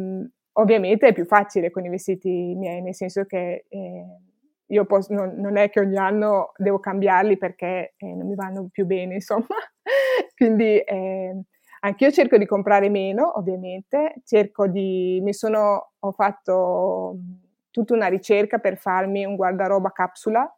Ovviamente 0.58 1.08
è 1.08 1.14
più 1.14 1.26
facile 1.26 1.70
con 1.70 1.84
i 1.86 1.90
vestiti 1.90 2.56
miei, 2.56 2.82
nel 2.82 2.96
senso 2.96 3.26
che 3.26 3.66
eh, 3.68 4.06
io 4.68 4.86
posso, 4.86 5.14
non, 5.14 5.34
non, 5.38 5.58
è 5.58 5.70
che 5.70 5.82
ogni 5.82 5.98
anno 5.98 6.54
devo 6.56 6.80
cambiarli 6.80 7.38
perché 7.38 7.94
eh, 7.98 8.14
non 8.14 8.28
mi 8.28 8.36
vanno 8.36 8.70
più 8.72 8.86
bene, 8.86 9.16
insomma. 9.16 9.48
Quindi 10.36 10.80
eh, 10.80 11.42
anch'io 11.82 12.12
cerco 12.12 12.38
di 12.38 12.46
comprare 12.46 12.90
meno, 12.90 13.38
ovviamente, 13.38 14.22
cerco 14.24 14.68
di, 14.68 15.20
mi 15.22 15.34
sono, 15.34 15.92
ho 16.00 16.12
fatto 16.14 17.18
tutta 17.70 17.94
una 17.94 18.08
ricerca 18.08 18.60
per 18.60 18.78
farmi 18.78 19.26
un 19.26 19.36
guardaroba 19.36 19.92
capsula, 19.92 20.58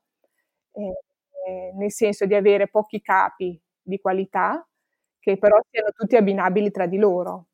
eh, 0.74 1.72
nel 1.76 1.92
senso 1.92 2.26
di 2.28 2.36
avere 2.36 2.68
pochi 2.68 3.02
capi 3.02 3.60
di 3.82 4.00
qualità 4.00 4.64
che 5.20 5.38
però 5.38 5.60
siano 5.70 5.90
tutti 5.92 6.16
abbinabili 6.16 6.70
tra 6.72 6.86
di 6.86 6.98
loro 6.98 7.48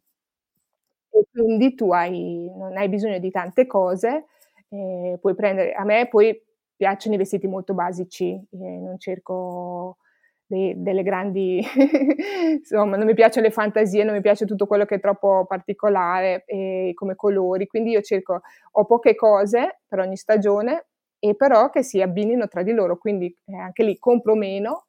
e 1.14 1.26
quindi 1.32 1.76
tu 1.76 1.91
hai, 1.91 2.51
non 2.55 2.76
hai 2.78 2.89
bisogno 2.89 3.20
di 3.20 3.30
tante 3.32 3.68
cose, 3.68 4.26
eh, 4.70 5.18
puoi 5.22 5.36
prendere, 5.36 5.74
a 5.74 5.84
me 5.84 6.07
poi 6.07 6.39
piacciono 6.76 7.16
i 7.16 7.18
vestiti 7.20 7.47
molto 7.47 7.74
basici, 7.74 8.34
eh, 8.34 8.57
non 8.57 8.97
cerco 8.99 9.97
dei, 10.45 10.74
delle 10.82 11.03
grandi, 11.03 11.61
insomma 12.57 12.97
non 12.97 13.05
mi 13.05 13.14
piacciono 13.14 13.45
le 13.45 13.51
fantasie, 13.53 14.03
non 14.03 14.16
mi 14.16 14.22
piace 14.22 14.45
tutto 14.45 14.66
quello 14.68 14.86
che 14.86 14.95
è 14.95 14.99
troppo 14.99 15.45
particolare 15.47 16.43
eh, 16.45 16.91
come 16.95 17.16
colori, 17.16 17.68
quindi 17.68 17.91
io 17.91 18.01
cerco, 18.01 18.41
ho 18.72 18.86
poche 18.86 19.16
cose 19.16 19.82
per 19.88 19.99
ogni 19.99 20.18
stagione 20.18 20.88
e 21.20 21.36
però 21.36 21.70
che 21.70 21.84
si 21.84 22.01
abbinino 22.01 22.47
tra 22.47 22.64
di 22.64 22.72
loro, 22.74 22.97
quindi 22.97 23.34
eh, 23.45 23.55
anche 23.55 23.84
lì 23.84 23.97
compro 23.99 24.36
meno, 24.36 24.88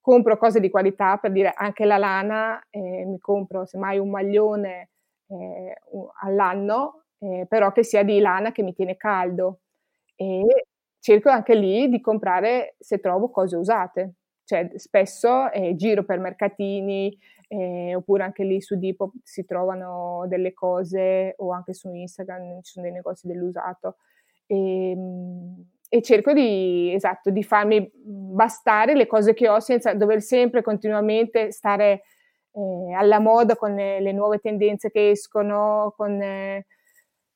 compro 0.00 0.36
cose 0.38 0.60
di 0.60 0.70
qualità, 0.70 1.16
per 1.18 1.32
dire 1.32 1.52
anche 1.54 1.84
la 1.84 1.98
lana, 1.98 2.64
eh, 2.70 3.04
mi 3.04 3.18
compro 3.18 3.66
semmai 3.66 3.98
un 3.98 4.08
maglione 4.10 4.90
eh, 5.28 5.74
all'anno, 6.22 7.04
eh, 7.18 7.46
però 7.48 7.72
che 7.72 7.82
sia 7.82 8.02
di 8.02 8.18
lana 8.20 8.52
che 8.52 8.62
mi 8.62 8.74
tiene 8.74 8.96
caldo. 8.96 9.60
E 10.14 10.44
cerco 11.00 11.28
anche 11.30 11.54
lì 11.54 11.88
di 11.88 12.00
comprare 12.00 12.76
se 12.78 12.98
trovo 12.98 13.30
cose 13.30 13.56
usate. 13.56 14.14
Cioè, 14.44 14.70
spesso 14.76 15.50
eh, 15.50 15.74
giro 15.74 16.04
per 16.04 16.20
mercatini 16.20 17.16
eh, 17.48 17.94
oppure 17.94 18.22
anche 18.22 18.44
lì 18.44 18.60
su 18.60 18.78
Depop 18.78 19.12
si 19.22 19.44
trovano 19.44 20.24
delle 20.28 20.52
cose 20.52 21.34
o 21.38 21.52
anche 21.52 21.74
su 21.74 21.92
Instagram 21.92 22.60
ci 22.62 22.72
sono 22.72 22.84
dei 22.84 22.94
negozi 22.94 23.26
dell'usato. 23.26 23.96
E, 24.46 24.90
ehm, 24.90 25.64
e 25.88 26.02
cerco 26.02 26.32
di, 26.32 26.92
esatto, 26.92 27.30
di 27.30 27.44
farmi 27.44 27.88
bastare 27.94 28.94
le 28.94 29.06
cose 29.06 29.34
che 29.34 29.48
ho 29.48 29.60
senza 29.60 29.94
dover 29.94 30.20
sempre 30.20 30.62
continuamente 30.62 31.52
stare 31.52 32.02
eh, 32.56 32.94
alla 32.94 33.20
moda 33.20 33.56
con 33.56 33.74
le 33.74 34.12
nuove 34.12 34.38
tendenze 34.38 34.90
che 34.90 35.10
escono, 35.10 35.92
con 35.96 36.20
eh, 36.22 36.66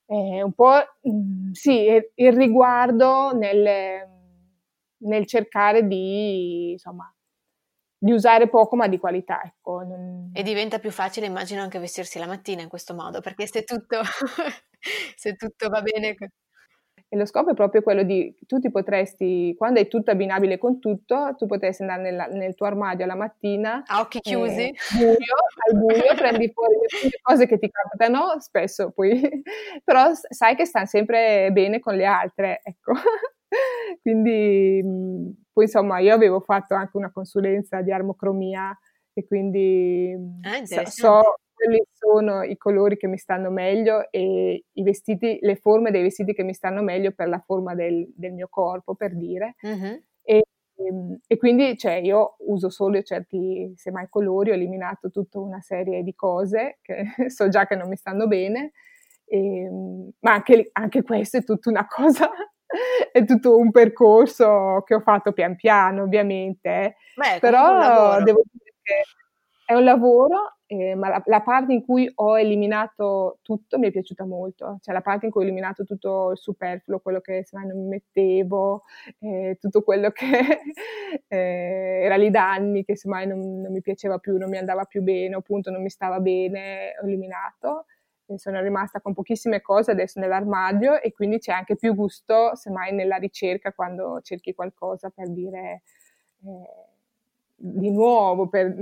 eh 0.06 0.42
un 0.42 0.52
po' 0.54 0.72
mm, 1.08 1.52
sì, 1.52 1.86
il 2.14 2.32
riguardo 2.32 3.32
nel, 3.36 4.08
nel 4.98 5.26
cercare 5.26 5.86
di, 5.86 6.72
insomma, 6.72 7.12
di 7.98 8.12
usare 8.12 8.48
poco 8.48 8.76
ma 8.76 8.88
di 8.88 8.98
qualità. 8.98 9.42
Ecco. 9.42 9.82
E 10.32 10.42
diventa 10.42 10.78
più 10.78 10.90
facile, 10.90 11.26
immagino, 11.26 11.62
anche 11.62 11.78
vestirsi 11.78 12.18
la 12.18 12.26
mattina 12.26 12.62
in 12.62 12.68
questo 12.68 12.94
modo, 12.94 13.20
perché 13.20 13.46
se 13.46 13.64
tutto, 13.64 14.00
se 15.16 15.34
tutto 15.36 15.68
va 15.68 15.82
bene 15.82 16.16
e 17.12 17.16
lo 17.16 17.26
scopo 17.26 17.50
è 17.50 17.54
proprio 17.54 17.82
quello 17.82 18.04
di, 18.04 18.32
tu 18.46 18.60
ti 18.60 18.70
potresti, 18.70 19.52
quando 19.58 19.80
è 19.80 19.88
tutto 19.88 20.12
abbinabile 20.12 20.58
con 20.58 20.78
tutto, 20.78 21.34
tu 21.36 21.46
potresti 21.46 21.82
andare 21.82 22.02
nella, 22.02 22.26
nel 22.26 22.54
tuo 22.54 22.66
armadio 22.66 23.04
la 23.04 23.16
mattina. 23.16 23.82
A 23.84 23.98
occhi 23.98 24.20
chiusi. 24.20 24.68
Eh, 24.68 24.74
buio, 24.96 25.16
al 25.66 25.76
buio, 25.76 26.14
prendi 26.14 26.52
fuori 26.52 26.76
le 27.02 27.18
cose 27.20 27.46
che 27.46 27.58
ti 27.58 27.68
capitano, 27.68 28.38
spesso 28.38 28.92
poi, 28.92 29.20
però 29.84 30.12
sai 30.14 30.54
che 30.54 30.64
stanno 30.64 30.86
sempre 30.86 31.50
bene 31.50 31.80
con 31.80 31.96
le 31.96 32.04
altre, 32.04 32.60
ecco. 32.62 32.92
quindi, 34.02 34.80
poi 35.52 35.64
insomma, 35.64 35.98
io 35.98 36.14
avevo 36.14 36.38
fatto 36.38 36.74
anche 36.74 36.96
una 36.96 37.10
consulenza 37.10 37.80
di 37.80 37.90
armocromia 37.90 38.78
e 39.12 39.26
quindi 39.26 40.14
ah, 40.42 40.64
so, 40.64 40.84
so 40.86 41.34
quelli 41.60 41.82
sono 41.92 42.42
i 42.42 42.56
colori 42.56 42.96
che 42.96 43.06
mi 43.06 43.18
stanno 43.18 43.50
meglio 43.50 44.10
e 44.10 44.64
i 44.72 44.82
vestiti, 44.82 45.38
le 45.42 45.56
forme 45.56 45.90
dei 45.90 46.02
vestiti 46.02 46.32
che 46.32 46.42
mi 46.42 46.54
stanno 46.54 46.80
meglio 46.80 47.12
per 47.12 47.28
la 47.28 47.38
forma 47.38 47.74
del, 47.74 48.10
del 48.16 48.32
mio 48.32 48.48
corpo, 48.48 48.94
per 48.94 49.14
dire. 49.14 49.56
Uh-huh. 49.60 50.02
E, 50.22 50.42
e, 51.26 51.36
quindi 51.36 51.76
cioè, 51.76 51.96
io 51.96 52.36
uso 52.46 52.70
solo 52.70 53.02
certi, 53.02 53.74
semmai 53.76 54.08
colori, 54.08 54.50
ho 54.50 54.54
eliminato 54.54 55.10
tutta 55.10 55.38
una 55.38 55.60
serie 55.60 56.02
di 56.02 56.14
cose 56.14 56.78
che 56.80 57.04
so 57.28 57.48
già 57.50 57.66
che 57.66 57.76
non 57.76 57.88
mi 57.88 57.96
stanno 57.96 58.26
bene, 58.26 58.72
e, 59.26 59.68
ma 60.20 60.32
anche, 60.32 60.70
anche 60.72 61.02
questo 61.02 61.36
è 61.36 61.44
tutta 61.44 61.68
una 61.68 61.86
cosa 61.90 62.30
è 63.12 63.24
tutto 63.24 63.58
un 63.58 63.72
percorso 63.72 64.82
che 64.86 64.94
ho 64.94 65.00
fatto 65.00 65.32
pian 65.32 65.56
piano, 65.56 66.04
ovviamente. 66.04 66.68
Eh. 66.70 66.94
Beh, 67.16 67.38
Però 67.40 68.22
devo 68.22 68.42
dire 68.50 68.74
che 68.80 69.02
è 69.70 69.74
un 69.74 69.84
lavoro 69.84 70.56
eh, 70.66 70.96
ma 70.96 71.08
la, 71.08 71.22
la, 71.26 71.42
parte 71.42 71.72
in 71.72 71.84
cui 71.84 72.10
ho 72.16 72.36
eliminato 72.36 73.38
tutto 73.42 73.78
mi 73.78 73.86
è 73.86 73.92
piaciuta 73.92 74.24
molto, 74.24 74.78
cioè 74.80 74.92
la 74.92 75.00
parte 75.00 75.26
in 75.26 75.32
cui 75.32 75.42
ho 75.42 75.44
eliminato 75.44 75.84
tutto 75.84 76.32
il 76.32 76.38
superfluo, 76.38 76.98
quello 76.98 77.20
che 77.20 77.44
se 77.44 77.56
non 77.56 77.78
mi 77.80 77.86
mettevo, 77.86 78.82
eh, 79.20 79.56
tutto 79.60 79.82
quello 79.82 80.10
che 80.10 80.26
eh, 81.28 82.00
era 82.04 82.16
lì 82.16 82.30
da 82.30 82.50
anni, 82.50 82.84
che 82.84 82.96
semmai 82.96 83.28
non, 83.28 83.60
non 83.60 83.70
mi 83.72 83.80
piaceva 83.80 84.18
più, 84.18 84.36
non 84.38 84.48
mi 84.48 84.58
andava 84.58 84.84
più 84.86 85.02
bene, 85.02 85.36
appunto 85.36 85.70
non 85.70 85.82
mi 85.82 85.90
stava 85.90 86.18
bene, 86.18 86.96
ho 87.00 87.06
eliminato. 87.06 87.86
Sono 88.36 88.60
rimasta 88.60 89.00
con 89.00 89.12
pochissime 89.12 89.60
cose 89.60 89.90
adesso 89.90 90.20
nell'armadio 90.20 91.00
e 91.00 91.12
quindi 91.12 91.38
c'è 91.38 91.52
anche 91.52 91.74
più 91.76 91.94
gusto, 91.94 92.54
semmai, 92.54 92.92
nella 92.92 93.16
ricerca 93.16 93.72
quando 93.72 94.20
cerchi 94.22 94.54
qualcosa 94.54 95.10
per 95.10 95.30
dire 95.30 95.82
eh, 96.44 96.89
di 97.62 97.90
nuovo, 97.90 98.48
per, 98.48 98.74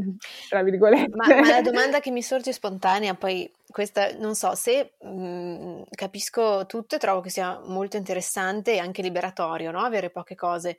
tra 0.48 0.62
virgolette. 0.62 1.16
Ma, 1.16 1.26
ma, 1.26 1.48
la 1.48 1.60
domanda 1.62 1.98
che 1.98 2.12
mi 2.12 2.22
sorge 2.22 2.52
spontanea, 2.52 3.14
poi 3.14 3.50
questa, 3.68 4.12
non 4.18 4.36
so, 4.36 4.54
se 4.54 4.94
mh, 5.00 5.08
mhmm, 5.08 5.84
capisco 5.90 6.64
tutto 6.66 6.94
e 6.94 6.98
trovo 6.98 7.20
che 7.20 7.30
sia 7.30 7.60
molto 7.64 7.96
interessante 7.96 8.74
e 8.74 8.78
anche 8.78 9.02
liberatorio, 9.02 9.72
no? 9.72 9.80
Avere 9.80 10.10
poche 10.10 10.36
cose, 10.36 10.78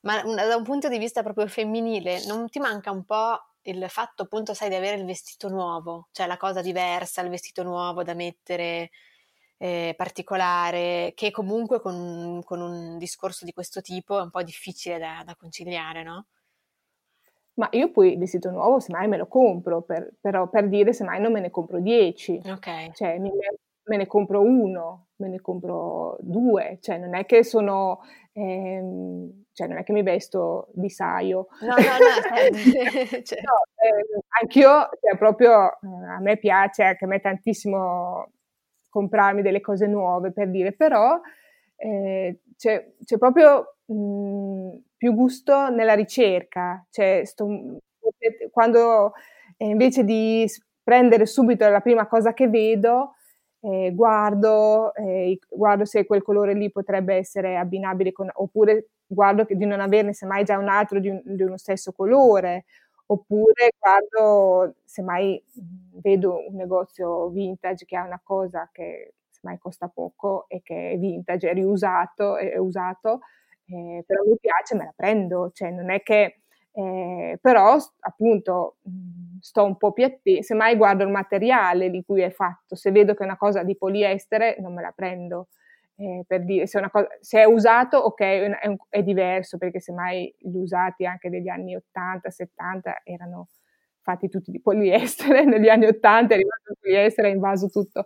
ma 0.00 0.20
da 0.22 0.56
un 0.56 0.64
punto 0.64 0.88
di 0.88 0.98
vista 0.98 1.22
proprio 1.22 1.46
femminile, 1.46 2.24
non 2.26 2.48
ti 2.48 2.58
manca 2.58 2.90
un 2.90 3.04
po' 3.04 3.38
il 3.62 3.84
fatto 3.88 4.24
appunto, 4.24 4.52
sai, 4.52 4.68
di 4.68 4.74
avere 4.74 4.96
il 4.96 5.04
vestito 5.04 5.48
nuovo, 5.48 6.08
cioè 6.10 6.26
la 6.26 6.36
cosa 6.36 6.60
diversa, 6.60 7.22
il 7.22 7.30
vestito 7.30 7.62
nuovo 7.62 8.02
da 8.02 8.14
mettere 8.14 8.90
eh, 9.58 9.94
particolare, 9.96 11.12
che 11.14 11.30
comunque 11.30 11.80
con, 11.80 12.40
con, 12.44 12.60
un 12.60 12.98
discorso 12.98 13.44
di 13.44 13.52
questo 13.52 13.80
tipo 13.80 14.18
è 14.18 14.22
un 14.22 14.30
po' 14.30 14.42
difficile 14.42 14.98
da, 14.98 15.22
da 15.24 15.34
conciliare, 15.36 16.02
no? 16.02 16.26
Ma 17.56 17.68
io 17.72 17.90
poi 17.90 18.12
il 18.12 18.18
vestito 18.18 18.50
nuovo 18.50 18.80
semmai 18.80 19.08
me 19.08 19.16
lo 19.16 19.26
compro, 19.26 19.82
per, 19.82 20.14
però 20.20 20.48
per 20.48 20.68
dire 20.68 20.92
semmai 20.92 21.20
non 21.20 21.32
me 21.32 21.40
ne 21.40 21.50
compro 21.50 21.80
dieci. 21.80 22.40
Ok. 22.44 22.92
Cioè 22.92 23.18
me, 23.18 23.30
me 23.84 23.96
ne 23.96 24.06
compro 24.06 24.42
uno, 24.42 25.08
me 25.16 25.28
ne 25.28 25.40
compro 25.40 26.16
due, 26.20 26.78
cioè 26.80 26.98
non 26.98 27.14
è 27.14 27.24
che 27.24 27.44
sono, 27.44 28.00
ehm, 28.32 29.44
cioè 29.52 29.68
non 29.68 29.78
è 29.78 29.84
che 29.84 29.92
mi 29.92 30.02
vesto 30.02 30.68
di 30.74 30.90
saio. 30.90 31.46
No, 31.60 31.68
no, 31.68 31.74
no, 31.74 31.76
cioè. 33.24 33.40
no 33.40 33.62
eh, 33.76 34.20
anch'io, 34.40 34.88
cioè 35.00 35.16
proprio 35.16 35.72
eh, 35.80 36.08
a 36.08 36.20
me 36.20 36.36
piace, 36.36 36.82
anche 36.82 37.04
a 37.04 37.08
me 37.08 37.20
tantissimo 37.20 38.32
comprarmi 38.90 39.42
delle 39.42 39.60
cose 39.60 39.86
nuove 39.86 40.32
per 40.32 40.50
dire, 40.50 40.72
però 40.72 41.20
eh, 41.76 42.40
c'è, 42.56 42.92
c'è, 43.04 43.18
proprio 43.18 43.75
mh, 43.86 43.94
mhmm, 43.94 44.80
più 44.96 45.14
gusto 45.14 45.68
nella 45.70 45.94
ricerca, 45.94 46.84
cioè 46.90 47.22
sto, 47.24 47.46
quando 48.50 49.12
eh, 49.56 49.66
invece 49.66 50.04
di 50.04 50.46
prendere 50.82 51.26
subito 51.26 51.68
la 51.68 51.80
prima 51.80 52.06
cosa 52.06 52.32
che 52.32 52.48
vedo, 52.48 53.14
eh, 53.60 53.92
guardo, 53.94 54.94
eh, 54.94 55.38
guardo 55.48 55.84
se 55.84 56.06
quel 56.06 56.22
colore 56.22 56.54
lì 56.54 56.70
potrebbe 56.70 57.14
essere 57.16 57.56
abbinabile 57.56 58.12
con, 58.12 58.30
oppure 58.32 58.88
guardo 59.06 59.44
di 59.48 59.64
non 59.66 59.80
averne 59.80 60.12
semmai 60.12 60.44
già 60.44 60.58
un 60.58 60.68
altro 60.68 61.00
di, 61.00 61.08
un, 61.08 61.20
di 61.24 61.42
uno 61.42 61.56
stesso 61.58 61.92
colore, 61.92 62.64
oppure 63.06 63.70
guardo 63.78 64.74
semmai 64.84 65.42
vedo 66.02 66.44
un 66.48 66.54
negozio 66.56 67.28
vintage 67.28 67.84
che 67.84 67.96
ha 67.96 68.04
una 68.04 68.20
cosa 68.22 68.68
che 68.72 69.14
semmai 69.30 69.58
costa 69.58 69.88
poco 69.88 70.46
e 70.48 70.60
che 70.62 70.92
è 70.92 70.98
vintage, 70.98 71.50
è 71.50 71.54
riusato, 71.54 72.36
è 72.36 72.56
usato, 72.58 73.20
eh, 73.68 74.04
però 74.06 74.22
mi 74.24 74.36
piace, 74.38 74.76
me 74.76 74.84
la 74.84 74.92
prendo, 74.94 75.50
cioè 75.52 75.70
non 75.70 75.90
è 75.90 76.02
che, 76.02 76.40
eh, 76.72 77.38
però 77.40 77.76
appunto 78.00 78.76
mhmm, 78.82 79.38
sto 79.40 79.64
un 79.64 79.76
po' 79.76 79.92
più 79.92 80.04
attenta, 80.04 80.42
se 80.42 80.54
mai 80.54 80.76
guardo 80.76 81.04
il 81.04 81.10
materiale 81.10 81.90
di 81.90 82.04
cui 82.04 82.22
è 82.22 82.30
fatto, 82.30 82.74
se 82.76 82.90
vedo 82.90 83.14
che 83.14 83.22
è 83.22 83.26
una 83.26 83.36
cosa 83.36 83.62
di 83.62 83.76
poliestere 83.76 84.56
non 84.60 84.74
me 84.74 84.82
la 84.82 84.92
prendo. 84.92 85.48
Eh, 85.98 86.24
per 86.26 86.44
dire 86.44 86.66
se, 86.66 86.78
cosa, 86.90 87.08
se, 87.20 87.40
è 87.40 87.44
usato 87.44 87.96
ok 87.96 88.20
è, 88.20 88.50
è, 88.50 88.76
è, 88.90 89.02
diverso 89.02 89.56
perché 89.56 89.80
semmai 89.80 90.30
gli 90.38 90.58
usati 90.58 91.06
anche 91.06 91.30
degli 91.30 91.48
anni 91.48 91.74
80 91.74 92.28
70 92.28 93.00
erano 93.02 93.48
fatti 94.02 94.28
tutti 94.28 94.50
di 94.50 94.60
poliestere 94.60 95.44
negli 95.48 95.70
anni 95.70 95.86
80 95.86 96.34
è 96.34 96.36
arrivato 96.36 96.72
il 96.72 96.76
poliestere 96.78 97.28
ha 97.28 97.30
invaso 97.30 97.70
tutto 97.70 98.04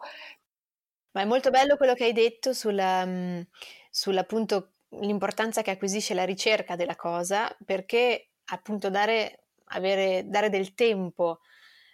ma 1.12 1.22
è 1.22 1.24
molto 1.24 1.50
bello 1.50 1.76
quello 1.76 1.94
che 1.94 2.04
hai 2.04 2.12
detto 2.12 2.52
sulla, 2.52 3.04
mhmm, 3.04 3.42
sull'appunto 3.90 4.74
l'importanza 4.98 5.62
che 5.62 5.70
acquisisce 5.70 6.14
la 6.14 6.24
ricerca 6.24 6.76
della 6.76 6.96
cosa, 6.96 7.54
perché 7.64 8.30
appunto 8.46 8.90
dare, 8.90 9.44
avere, 9.66 10.24
dare 10.26 10.48
del 10.48 10.74
tempo 10.74 11.40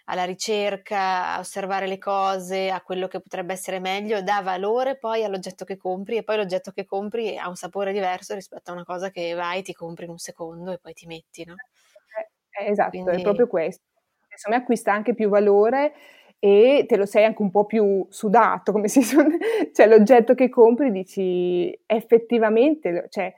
alla 0.09 0.23
ricerca, 0.23 1.33
a 1.35 1.39
osservare 1.39 1.85
le 1.85 1.97
cose, 1.97 2.69
a 2.69 2.81
quello 2.81 3.07
che 3.07 3.19
potrebbe 3.19 3.53
essere 3.53 3.79
meglio, 3.79 4.21
dà 4.21 4.41
valore 4.41 4.97
poi 4.97 5.23
all'oggetto 5.23 5.65
che 5.65 5.75
compri 5.75 6.15
e 6.15 6.23
poi 6.23 6.37
l'oggetto 6.37 6.71
che 6.71 6.85
compri 6.85 7.37
ha 7.37 7.49
un 7.49 7.55
sapore 7.55 7.91
diverso 7.91 8.33
rispetto 8.33 8.71
a 8.71 8.73
una 8.73 8.85
cosa 8.85 9.09
che 9.09 9.33
vai, 9.33 9.63
ti 9.63 9.73
compri 9.73 10.05
in 10.05 10.11
un 10.11 10.17
secondo 10.17 10.71
e 10.71 10.79
poi 10.79 10.93
ti 10.93 11.07
metti, 11.07 11.43
no? 11.43 11.55
Eh, 11.55 12.63
eh 12.63 12.71
esatto, 12.71 12.91
Quindi... 12.91 13.17
è 13.17 13.21
proprio 13.21 13.47
questo. 13.47 13.83
Secondo 14.29 14.57
me 14.57 14.63
acquista 14.63 14.93
anche 14.93 15.13
più 15.13 15.29
valore 15.29 15.93
e 16.39 16.85
te 16.87 16.97
lo 16.97 17.05
sei 17.05 17.25
anche 17.25 17.41
un 17.41 17.51
po' 17.51 17.65
più 17.65 18.05
sudato, 18.09 18.71
come 18.71 18.87
si 18.87 19.01
suona, 19.01 19.35
cioè 19.73 19.87
l'oggetto 19.87 20.35
che 20.35 20.49
compri 20.49 20.91
dici 20.91 21.77
effettivamente, 21.85 23.07
cioè 23.09 23.33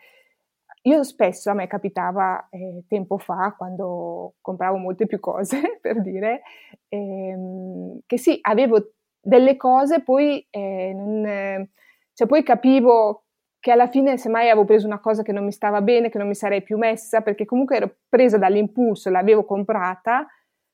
io 0.83 1.03
spesso 1.03 1.49
a 1.49 1.53
me 1.53 1.67
capitava 1.67 2.47
eh, 2.49 2.83
tempo 2.87 3.17
fa 3.17 3.53
quando 3.57 4.35
compravo 4.41 4.77
molte 4.77 5.07
più 5.07 5.19
cose 5.19 5.77
per 5.81 6.01
dire 6.01 6.41
ehm, 6.87 7.99
che 8.05 8.17
sì 8.17 8.37
avevo 8.41 8.91
delle 9.19 9.57
cose 9.57 10.01
poi 10.01 10.45
eh, 10.49 10.93
non, 10.95 11.69
cioè 12.13 12.27
poi 12.27 12.43
capivo 12.43 13.25
che 13.59 13.71
alla 13.71 13.87
fine 13.87 14.17
semmai 14.17 14.49
avevo 14.49 14.63
preso 14.63 14.87
una 14.87 15.01
cosa 15.01 15.21
che 15.21 15.33
non 15.33 15.43
mi 15.43 15.51
stava 15.51 15.81
bene 15.81 16.09
che 16.09 16.17
non 16.17 16.27
mi 16.27 16.35
sarei 16.35 16.63
più 16.63 16.77
messa 16.77 17.19
perché 17.21 17.43
comunque 17.43 17.75
ero 17.75 17.95
presa 18.07 18.37
dall'impulso 18.37 19.09
l'avevo 19.09 19.43
comprata 19.43 20.25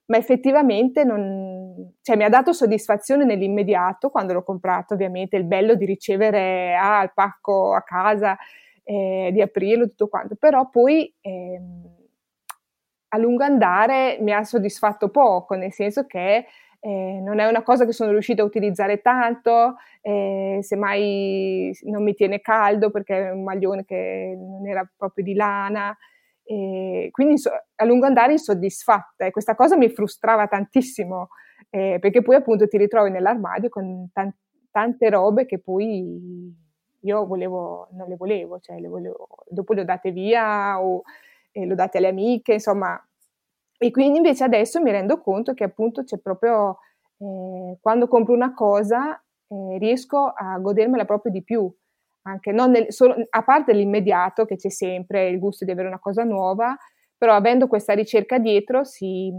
ma 0.08 0.18
effettivamente 0.18 1.04
non, 1.04 1.94
cioè, 2.02 2.16
mi 2.16 2.24
ha 2.24 2.30
dato 2.30 2.54
soddisfazione 2.54 3.26
nell'immediato 3.26 4.10
quando 4.10 4.34
l'ho 4.34 4.44
comprato, 4.44 4.94
ovviamente, 4.94 5.36
il 5.36 5.46
bello 5.46 5.76
di 5.76 5.86
ricevere 5.86 6.76
ah, 6.76 7.04
il 7.04 7.12
pacco 7.14 7.74
a 7.74 7.82
casa, 7.82 8.38
eh, 8.84 9.30
di 9.34 9.42
aprirlo, 9.42 9.88
tutto 9.88 10.08
quanto, 10.08 10.36
però 10.36 10.70
poi 10.70 11.12
eh, 11.22 11.60
a 13.10 13.18
lungo 13.18 13.44
andare 13.44 14.18
mi 14.22 14.32
ha 14.32 14.44
soddisfatto 14.44 15.10
poco, 15.10 15.56
nel 15.56 15.74
senso 15.74 16.06
che 16.06 16.46
eh, 16.80 17.20
non 17.24 17.40
è 17.40 17.48
una 17.48 17.64
cosa 17.64 17.86
che 17.86 17.94
sono 17.94 18.12
riuscita 18.12 18.44
a 18.44 18.46
utilizzare 18.46 19.02
tanto, 19.02 19.78
eh, 20.02 20.60
semmai 20.62 21.76
non 21.86 22.04
mi 22.04 22.14
tiene 22.14 22.42
caldo 22.42 22.92
perché 22.92 23.30
è 23.30 23.32
un 23.32 23.44
maglione 23.44 23.86
che 23.86 24.36
non 24.38 24.68
era 24.68 24.88
proprio 24.96 25.24
di 25.24 25.34
lana, 25.34 25.98
e 26.48 27.10
quindi 27.12 27.42
a 27.76 27.86
lungo 27.86 28.06
andare 28.06 28.34
insoddisfatta 28.34 29.26
e 29.26 29.32
questa 29.32 29.56
cosa 29.56 29.76
mi 29.76 29.90
frustrava 29.90 30.48
tantissimo 30.48 31.30
eh, 31.70 31.98
perché 32.00 32.22
poi 32.22 32.36
appunto 32.36 32.68
ti 32.68 32.78
ritrovi 32.78 33.10
nell'armadio 33.10 33.70
con 33.70 34.10
tan- 34.14 34.34
tante 34.72 35.10
robe 35.10 35.46
che 35.46 35.60
poi 35.60 36.54
io 37.02 37.26
volevo, 37.26 37.88
non 37.92 38.08
le 38.08 38.16
volevo, 38.16 38.60
cioè 38.60 38.80
le 38.80 38.88
volevo, 38.88 39.28
dopo 39.48 39.74
le 39.74 39.82
ho 39.82 39.84
date 39.84 40.12
via 40.12 40.82
o 40.82 41.04
eh, 41.52 41.66
le 41.66 41.74
ho 41.74 41.76
date 41.76 41.98
alle 42.00 42.08
amiche, 42.10 42.54
insomma. 42.54 43.00
E 43.78 43.92
quindi 43.92 44.18
invece 44.18 44.44
adesso 44.44 44.82
mi 44.82 44.92
rendo 44.92 45.22
conto 45.22 45.54
che 45.54 45.64
appunto 45.64 46.04
c'è 46.04 46.18
proprio, 46.18 46.80
eh, 47.18 47.78
quando 47.80 48.08
compro 48.08 48.34
una 48.34 48.54
cosa, 48.54 49.16
eh, 49.48 49.78
riesco 49.78 50.34
a 50.36 50.58
godermela 50.60 51.06
proprio 51.06 51.32
di 51.32 51.44
più 51.44 51.72
anche 52.28 52.52
nel, 52.52 52.92
solo, 52.92 53.16
a 53.30 53.44
parte 53.44 53.74
l'immediato 53.74 54.46
che 54.46 54.56
c'è 54.56 54.70
sempre, 54.70 55.28
il 55.30 55.40
gusto 55.40 55.66
di 55.66 55.72
avere 55.72 55.88
una 55.88 56.00
cosa 56.00 56.24
nuova, 56.24 56.76
però 57.18 57.34
avendo 57.34 57.68
questa 57.68 57.94
ricerca 57.94 58.40
dietro 58.40 58.84
si, 58.84 59.32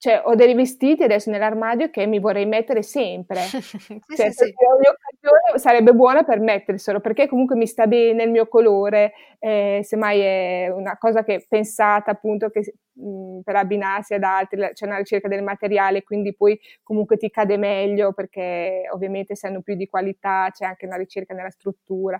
cioè, 0.00 0.22
ho 0.24 0.34
dei 0.34 0.54
vestiti 0.54 1.02
adesso 1.02 1.30
nell'armadio 1.30 1.90
che 1.90 2.06
mi 2.06 2.20
vorrei 2.20 2.46
mettere 2.46 2.82
sempre. 2.82 3.40
cioè, 3.52 4.30
sì, 4.30 4.46
sì. 4.46 4.54
ogni 4.66 4.86
occasione 4.86 5.58
sarebbe 5.58 5.92
buona 5.92 6.22
per 6.22 6.40
metterselo, 6.40 7.00
perché 7.00 7.28
comunque 7.28 7.54
mi 7.54 7.66
sta 7.66 7.86
bene 7.86 8.22
il 8.22 8.30
mio 8.30 8.48
colore, 8.48 9.12
eh, 9.38 9.80
semmai 9.84 10.20
è 10.20 10.68
una 10.74 10.96
cosa 10.96 11.22
che 11.22 11.34
è 11.34 11.44
pensata 11.46 12.12
appunto 12.12 12.48
che, 12.48 12.72
mh, 12.94 13.40
per 13.44 13.56
abbinarsi 13.56 14.14
ad 14.14 14.22
altri, 14.22 14.70
c'è 14.72 14.86
una 14.86 14.96
ricerca 14.96 15.28
del 15.28 15.42
materiale, 15.42 16.02
quindi 16.02 16.34
poi 16.34 16.58
comunque 16.82 17.18
ti 17.18 17.28
cade 17.28 17.58
meglio, 17.58 18.14
perché 18.14 18.84
ovviamente 18.94 19.36
se 19.36 19.48
hanno 19.48 19.60
più 19.60 19.74
di 19.74 19.86
qualità 19.86 20.48
c'è 20.50 20.64
anche 20.64 20.86
una 20.86 20.96
ricerca 20.96 21.34
nella 21.34 21.50
struttura. 21.50 22.18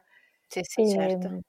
Sì, 0.48 0.60
sì, 0.64 0.82
e, 0.82 0.86
certo. 0.86 1.40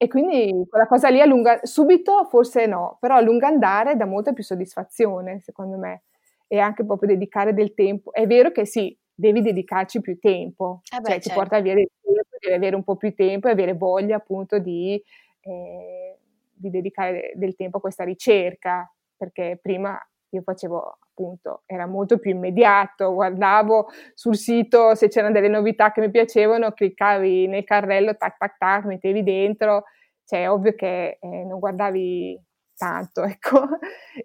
E 0.00 0.06
quindi 0.06 0.64
quella 0.68 0.86
cosa 0.86 1.08
lì 1.08 1.20
a 1.20 1.24
lunga, 1.26 1.58
subito 1.64 2.24
forse 2.30 2.66
no, 2.66 2.98
però 3.00 3.16
a 3.16 3.20
lungo 3.20 3.46
andare 3.46 3.96
dà 3.96 4.06
molta 4.06 4.32
più 4.32 4.44
soddisfazione, 4.44 5.40
secondo 5.40 5.76
me, 5.76 6.04
e 6.46 6.60
anche 6.60 6.84
proprio 6.84 7.08
dedicare 7.08 7.52
del 7.52 7.74
tempo. 7.74 8.12
È 8.12 8.24
vero 8.24 8.52
che 8.52 8.64
sì, 8.64 8.96
devi 9.12 9.42
dedicarci 9.42 10.00
più 10.00 10.16
tempo, 10.20 10.82
eh 10.94 11.00
beh, 11.00 11.02
cioè 11.02 11.12
certo. 11.14 11.28
ti 11.30 11.34
porta 11.34 11.60
via 11.60 11.74
del 11.74 11.88
tempo, 12.00 12.36
devi 12.38 12.54
avere 12.54 12.76
un 12.76 12.84
po' 12.84 12.94
più 12.94 13.12
tempo 13.12 13.48
e 13.48 13.50
avere 13.50 13.74
voglia 13.74 14.14
appunto 14.16 14.60
di, 14.60 15.02
eh, 15.40 16.16
di 16.52 16.70
dedicare 16.70 17.32
del 17.34 17.56
tempo 17.56 17.78
a 17.78 17.80
questa 17.80 18.04
ricerca, 18.04 18.88
perché 19.16 19.58
prima 19.60 19.98
io 20.30 20.42
facevo 20.42 20.98
appunto, 21.00 21.62
era 21.66 21.86
molto 21.86 22.18
più 22.18 22.30
immediato, 22.30 23.12
guardavo 23.12 23.88
sul 24.14 24.36
sito 24.36 24.94
se 24.94 25.08
c'erano 25.08 25.32
delle 25.32 25.48
novità 25.48 25.90
che 25.90 26.00
mi 26.00 26.10
piacevano, 26.10 26.72
cliccavi 26.72 27.46
nel 27.46 27.64
carrello, 27.64 28.16
tac 28.16 28.36
tac 28.38 28.56
tac, 28.58 28.84
mettevi 28.84 29.22
dentro, 29.22 29.84
cioè 30.24 30.50
ovvio 30.50 30.74
che 30.74 31.18
eh, 31.20 31.44
non 31.44 31.58
guardavi 31.58 32.40
tanto, 32.76 33.24
ecco, 33.24 33.66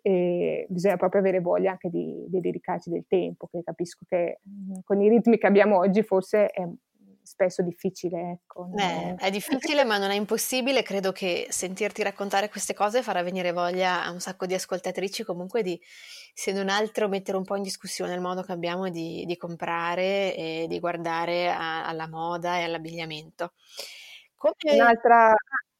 e 0.02 0.66
bisogna 0.70 0.98
proprio 0.98 1.22
avere 1.22 1.40
voglia 1.40 1.72
anche 1.72 1.90
di, 1.90 2.26
di 2.28 2.40
dedicarci 2.40 2.90
del 2.90 3.06
tempo, 3.08 3.48
che 3.48 3.64
capisco 3.64 4.06
che 4.08 4.40
mh, 4.44 4.80
con 4.84 5.02
i 5.02 5.10
ritmi 5.10 5.38
che 5.38 5.48
abbiamo 5.48 5.78
oggi 5.78 6.04
forse 6.04 6.48
è 6.48 6.64
spesso 7.24 7.62
difficile. 7.62 8.32
Ecco. 8.32 8.70
Eh, 8.76 9.16
è 9.16 9.32
difficile, 9.32 9.84
ma 9.84 9.98
non 9.98 10.12
è 10.12 10.16
impossibile. 10.16 10.84
Credo 10.84 11.12
che 11.12 11.48
sentirti 11.50 12.04
raccontare 12.04 12.50
queste 12.50 12.74
cose 12.74 13.02
farà 13.02 13.24
venire 13.24 13.52
voglia 13.52 14.04
a 14.04 14.12
un 14.12 14.20
sacco 14.20 14.46
di 14.46 14.54
ascoltatrici 14.54 15.24
comunque 15.24 15.64
di, 15.64 15.80
se 16.34 16.52
non 16.52 16.70
altro, 16.70 17.08
mettere 17.08 17.38
un 17.38 17.44
po' 17.44 17.56
in 17.56 17.64
discussione 17.64 18.14
il 18.14 18.22
modo 18.22 18.44
che 18.44 18.52
abbiamo 18.52 18.90
di, 18.90 19.24
di 19.26 19.38
comprare 19.38 20.36
e 20.36 20.66
di 20.68 20.80
guardare 20.80 21.50
a, 21.50 21.88
alla 21.88 22.08
moda 22.08 22.58
e 22.58 22.64
all'abbigliamento. 22.64 23.54
Come... 24.36 24.74
Un'altra, 24.74 25.34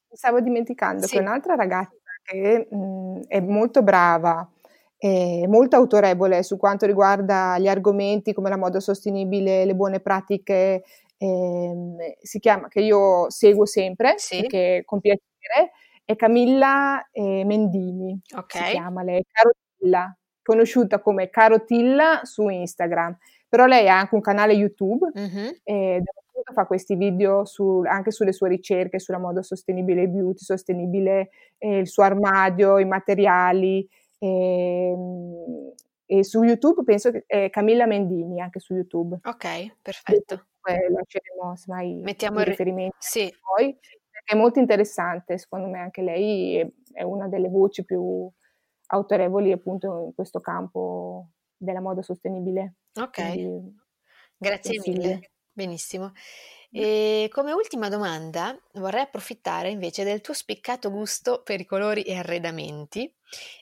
stavo 0.10 0.40
dimenticando 0.40 1.06
sì. 1.06 1.16
che 1.16 1.20
un'altra 1.20 1.56
ragazza 1.56 1.98
che 2.24 2.68
mh, 2.70 2.76
mhmm, 2.76 3.22
è 3.28 3.40
molto 3.42 3.84
brava 3.84 4.50
molto 5.48 5.76
autorevole 5.76 6.44
su 6.44 6.56
quanto 6.58 6.86
riguarda 6.86 7.58
gli 7.60 7.68
argomenti 7.68 8.34
come 8.34 8.50
la 8.50 8.58
moda 8.58 8.80
sostenibile, 8.80 9.66
le 9.66 9.76
buone 9.76 10.00
pratiche, 10.00 10.84
ehm, 11.24 11.98
si 12.22 12.40
chiama, 12.40 12.68
che 12.68 12.82
io 12.82 13.30
seguo 13.30 13.66
sempre, 13.66 14.16
sì. 14.18 14.46
con 14.86 15.00
piacere, 15.00 15.72
è 16.04 16.16
Camilla 16.16 17.08
eh, 17.12 17.44
Mendini, 17.46 18.20
okay. 18.36 18.66
si 18.66 18.72
chiama 18.72 19.04
lei, 19.04 19.24
Carotilla, 19.32 20.16
conosciuta 20.42 21.00
come 21.00 21.30
Carotilla 21.30 22.22
su 22.24 22.48
Instagram, 22.50 23.18
però 23.48 23.66
lei 23.66 23.88
ha 23.88 24.00
anche 24.00 24.16
un 24.16 24.22
canale 24.22 24.54
YouTube 24.54 25.12
mm-hmm. 25.18 25.50
eh, 25.64 26.02
dove 26.04 26.52
fa 26.54 26.66
questi 26.66 26.96
video 26.96 27.46
su, 27.46 27.82
anche 27.86 28.12
sulle 28.12 28.34
sue 28.34 28.50
ricerche 28.50 29.00
sulla 29.00 29.20
moda 29.20 29.42
sostenibile, 29.42 30.08
beauty 30.08 30.44
sostenibile, 30.44 31.30
eh, 31.58 31.78
il 31.78 31.88
suo 31.88 32.04
armadio, 32.04 32.80
i 32.80 32.86
materiali, 32.86 33.88
e, 34.18 34.28
ehm, 34.28 35.72
e 36.06 36.24
su 36.24 36.44
YouTube 36.44 36.84
penso 36.84 37.12
che 37.12 37.24
è 37.26 37.50
Camilla 37.50 37.86
Mendini 37.86 38.42
anche 38.42 38.60
su 38.60 38.74
YouTube. 38.74 39.20
Ok, 39.24 39.76
perfetto. 39.82 40.48
Poi 40.64 40.94
lasceremo 40.94 41.54
mai 41.68 42.02
Mettiamo 42.02 42.40
i 42.40 42.46
riferimenti 42.46 42.96
sì. 43.00 43.34
poi, 43.42 43.78
è 44.26 44.36
molto 44.36 44.60
interessante, 44.60 45.38
secondo 45.38 45.68
me 45.68 45.80
anche 45.80 46.02
lei 46.02 46.58
è, 46.58 46.68
è 46.94 47.04
una 47.04 47.28
delle 47.28 47.50
voci 47.50 47.84
più 47.84 48.32
autorevoli 48.88 49.52
appunto 49.52 50.06
in 50.06 50.14
questo 50.14 50.40
campo 50.40 51.32
della 51.58 51.82
moda 51.82 52.02
sostenibile. 52.02 52.76
Ok, 52.96 53.12
Quindi, 53.12 53.76
grazie 54.38 54.82
mille. 54.86 55.32
Benissimo. 55.52 56.12
E 56.76 57.30
come 57.32 57.52
ultima 57.52 57.88
domanda 57.88 58.60
vorrei 58.74 59.04
approfittare 59.04 59.70
invece 59.70 60.04
del 60.04 60.22
tuo 60.22 60.34
spiccato 60.34 60.90
gusto 60.90 61.44
per 61.44 61.60
i 61.60 61.66
colori 61.66 62.02
e 62.02 62.16
arredamenti 62.16 63.14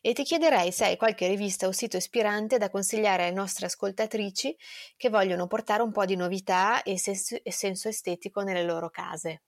e 0.01 0.13
ti 0.13 0.23
chiederei 0.23 0.71
se 0.71 0.85
hai 0.85 0.95
qualche 0.95 1.27
rivista 1.27 1.67
o 1.67 1.73
sito 1.73 1.97
ispirante 1.97 2.57
da 2.57 2.69
consigliare 2.69 3.23
alle 3.23 3.33
nostre 3.33 3.65
ascoltatrici 3.65 4.55
che 4.95 5.09
vogliono 5.09 5.47
portare 5.47 5.83
un 5.83 5.91
po' 5.91 6.05
di 6.05 6.15
novità 6.15 6.83
e 6.83 6.97
senso, 6.97 7.37
e 7.43 7.51
senso 7.51 7.89
estetico 7.89 8.43
nelle 8.43 8.63
loro 8.63 8.89
case. 8.89 9.41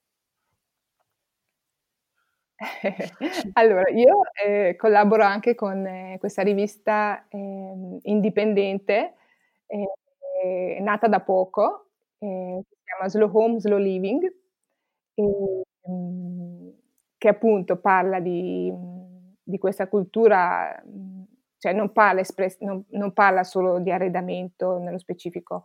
allora, 3.53 3.89
io 3.91 4.23
eh, 4.45 4.75
collaboro 4.75 5.23
anche 5.23 5.55
con 5.55 5.85
eh, 5.85 6.17
questa 6.19 6.41
rivista 6.41 7.25
eh, 7.29 7.99
indipendente, 8.03 9.13
nata 10.81 11.07
da 11.07 11.21
poco, 11.21 11.82
eh, 12.23 12.63
chiama 12.83 13.09
Slow 13.09 13.29
Home, 13.33 13.59
Slow 13.59 13.77
Living, 13.77 14.23
e, 15.15 15.61
um, 15.81 16.73
che 17.17 17.27
appunto 17.27 17.77
parla 17.77 18.19
di, 18.19 18.71
di 19.41 19.57
questa 19.57 19.87
cultura, 19.87 20.81
cioè 21.57 21.73
non 21.73 21.91
parla, 21.91 22.21
espress- 22.21 22.59
non, 22.61 22.83
non 22.91 23.13
parla 23.13 23.43
solo 23.43 23.79
di 23.79 23.91
arredamento 23.91 24.77
nello 24.79 24.97
specifico, 24.97 25.63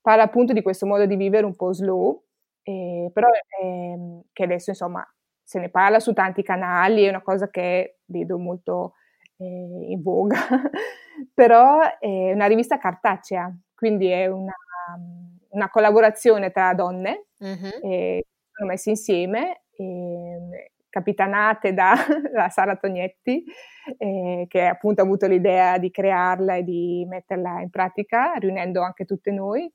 parla 0.00 0.24
appunto 0.24 0.52
di 0.52 0.62
questo 0.62 0.86
modo 0.86 1.06
di 1.06 1.16
vivere 1.16 1.44
un 1.46 1.56
po' 1.56 1.72
slow, 1.72 2.22
eh, 2.62 3.10
però 3.12 3.28
eh, 3.62 4.22
che 4.32 4.42
adesso 4.44 4.70
insomma 4.70 5.06
se 5.42 5.60
ne 5.60 5.68
parla 5.70 6.00
su 6.00 6.12
tanti 6.12 6.42
canali, 6.42 7.04
è 7.04 7.08
una 7.08 7.22
cosa 7.22 7.48
che 7.50 7.98
vedo 8.06 8.38
molto 8.38 8.94
eh, 9.36 9.44
in 9.44 10.02
voga, 10.02 10.36
però 11.34 11.78
è 11.98 12.32
una 12.32 12.46
rivista 12.46 12.78
cartacea, 12.78 13.52
quindi 13.74 14.08
è 14.08 14.26
una 14.26 14.52
una 15.50 15.68
collaborazione 15.70 16.50
tra 16.50 16.74
donne, 16.74 17.26
uh-huh. 17.38 17.80
e 17.82 18.24
sono 18.50 18.68
messe 18.68 18.90
insieme, 18.90 19.62
e, 19.76 20.70
capitanate 20.88 21.74
da, 21.74 21.94
da 22.32 22.48
Sara 22.48 22.76
Tognetti, 22.76 23.44
eh, 23.98 24.46
che 24.48 24.64
appunto 24.64 25.02
ha 25.02 25.04
avuto 25.04 25.26
l'idea 25.26 25.78
di 25.78 25.90
crearla 25.90 26.56
e 26.56 26.62
di 26.62 27.04
metterla 27.08 27.60
in 27.60 27.70
pratica, 27.70 28.32
riunendo 28.34 28.80
anche 28.82 29.04
tutte 29.04 29.30
noi. 29.30 29.70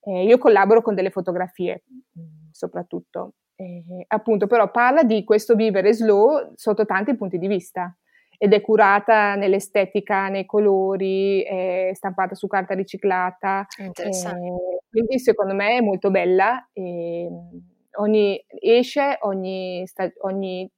Eh, 0.00 0.24
io 0.24 0.38
collaboro 0.38 0.82
con 0.82 0.94
delle 0.94 1.10
fotografie, 1.10 1.84
soprattutto. 2.50 3.34
Eh, 3.56 4.04
appunto, 4.08 4.46
però 4.48 4.70
parla 4.70 5.04
di 5.04 5.22
questo 5.22 5.54
vivere 5.54 5.92
slow 5.92 6.52
sotto 6.56 6.84
tanti 6.84 7.16
punti 7.16 7.38
di 7.38 7.46
vista 7.46 7.96
ed 8.38 8.52
è 8.52 8.60
curata 8.60 9.34
nell'estetica, 9.34 10.28
nei 10.28 10.46
colori, 10.46 11.42
è 11.42 11.90
stampata 11.94 12.34
su 12.34 12.46
carta 12.46 12.74
riciclata. 12.74 13.66
Interessante. 13.78 14.46
Eh, 14.46 14.80
quindi 14.88 15.18
secondo 15.18 15.54
me 15.54 15.76
è 15.76 15.80
molto 15.80 16.10
bella. 16.10 16.68
E 16.72 17.28
ogni, 17.96 18.44
esce 18.60 19.18
ogni, 19.22 19.84
ogni 20.22 20.70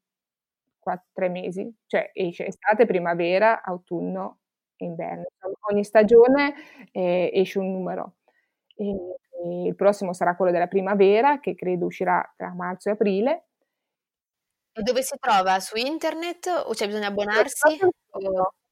quattro 0.78 1.30
mesi, 1.30 1.72
cioè 1.86 2.11
esce 2.12 2.46
estate, 2.46 2.86
primavera, 2.86 3.62
autunno 3.62 4.38
e 4.76 4.84
inverno. 4.84 5.24
Ogni 5.70 5.84
stagione 5.84 6.54
eh, 6.92 7.30
esce 7.32 7.59
un 7.59 7.72
numero. 7.72 8.16
E, 8.76 8.84
e 8.86 9.66
il 9.66 9.74
prossimo 9.74 10.12
sarà 10.12 10.36
quello 10.36 10.52
della 10.52 10.68
primavera, 10.68 11.40
che 11.40 11.54
credo 11.54 11.86
uscirà 11.86 12.32
tra 12.36 12.52
marzo 12.54 12.88
e 12.88 12.92
aprile 12.92 13.46
e 14.79 14.83
dove 14.83 15.03
si 15.03 15.16
trova? 15.18 15.59
Su 15.59 15.77
internet 15.77 16.47
o 16.66 16.70
c'è 16.72 16.87
bisogno 16.87 17.07
abbonarsi? 17.07 17.79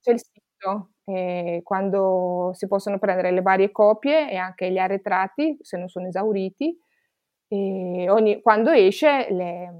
C'è 0.00 0.12
il 0.12 0.20
sito, 0.20 0.90
eh, 1.04 1.62
quando 1.64 2.50
si 2.52 2.66
possono 2.66 2.98
prendere 2.98 3.30
le 3.30 3.40
varie 3.40 3.70
copie 3.70 4.30
e 4.30 4.36
anche 4.36 4.70
gli 4.70 4.76
arretrati, 4.76 5.56
se 5.62 5.78
non 5.78 5.88
sono 5.88 6.06
esauriti. 6.08 6.78
E 7.48 8.10
ogni, 8.10 8.42
quando 8.42 8.70
esce 8.70 9.28
le, 9.30 9.72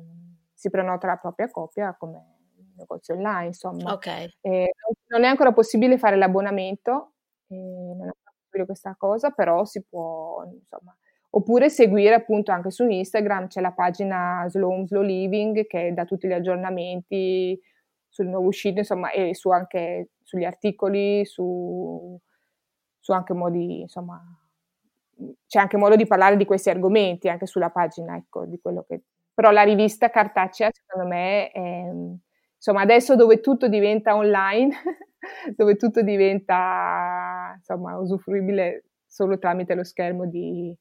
si 0.54 0.70
prenota 0.70 1.06
la 1.08 1.16
propria 1.16 1.50
copia 1.50 1.94
come 1.98 2.36
negozio 2.74 3.14
online, 3.14 3.46
insomma. 3.48 3.92
Okay. 3.92 4.26
Eh, 4.40 4.72
non 5.08 5.24
è 5.24 5.26
ancora 5.26 5.52
possibile 5.52 5.98
fare 5.98 6.16
l'abbonamento, 6.16 7.12
eh, 7.48 7.54
non 7.54 8.08
è 8.08 8.12
possibile 8.22 8.64
questa 8.64 8.94
cosa, 8.96 9.30
però 9.30 9.66
si 9.66 9.84
può, 9.84 10.42
insomma, 10.44 10.96
oppure 11.36 11.68
seguire 11.68 12.14
appunto 12.14 12.52
anche 12.52 12.70
su 12.70 12.86
Instagram, 12.86 13.48
c'è 13.48 13.60
la 13.60 13.72
pagina 13.72 14.44
Slow 14.48 14.86
Slow 14.86 15.02
Living 15.02 15.66
che 15.66 15.92
dà 15.92 16.04
tutti 16.04 16.28
gli 16.28 16.32
aggiornamenti 16.32 17.58
sul 18.08 18.26
nuovo 18.28 18.46
uscito, 18.46 18.78
insomma, 18.78 19.10
e 19.10 19.34
su 19.34 19.50
anche 19.50 20.10
sugli 20.22 20.44
articoli, 20.44 21.24
su, 21.24 22.16
su 23.00 23.12
anche 23.12 23.32
modi, 23.34 23.80
insomma, 23.80 24.22
c'è 25.46 25.58
anche 25.58 25.76
modo 25.76 25.96
di 25.96 26.06
parlare 26.06 26.36
di 26.36 26.44
questi 26.44 26.70
argomenti 26.70 27.28
anche 27.28 27.46
sulla 27.46 27.70
pagina, 27.70 28.16
ecco, 28.16 28.46
di 28.46 28.58
quello 28.60 28.84
che... 28.86 29.02
Però 29.34 29.50
la 29.50 29.62
rivista 29.62 30.10
cartacea, 30.10 30.70
secondo 30.72 31.08
me, 31.08 31.50
è, 31.50 31.90
insomma, 32.54 32.82
adesso 32.82 33.16
dove 33.16 33.40
tutto 33.40 33.66
diventa 33.66 34.14
online, 34.14 34.72
dove 35.56 35.74
tutto 35.74 36.02
diventa, 36.02 37.54
insomma, 37.56 37.98
usufruibile 37.98 38.84
solo 39.04 39.38
tramite 39.38 39.74
lo 39.74 39.82
schermo 39.82 40.26
di, 40.26 40.76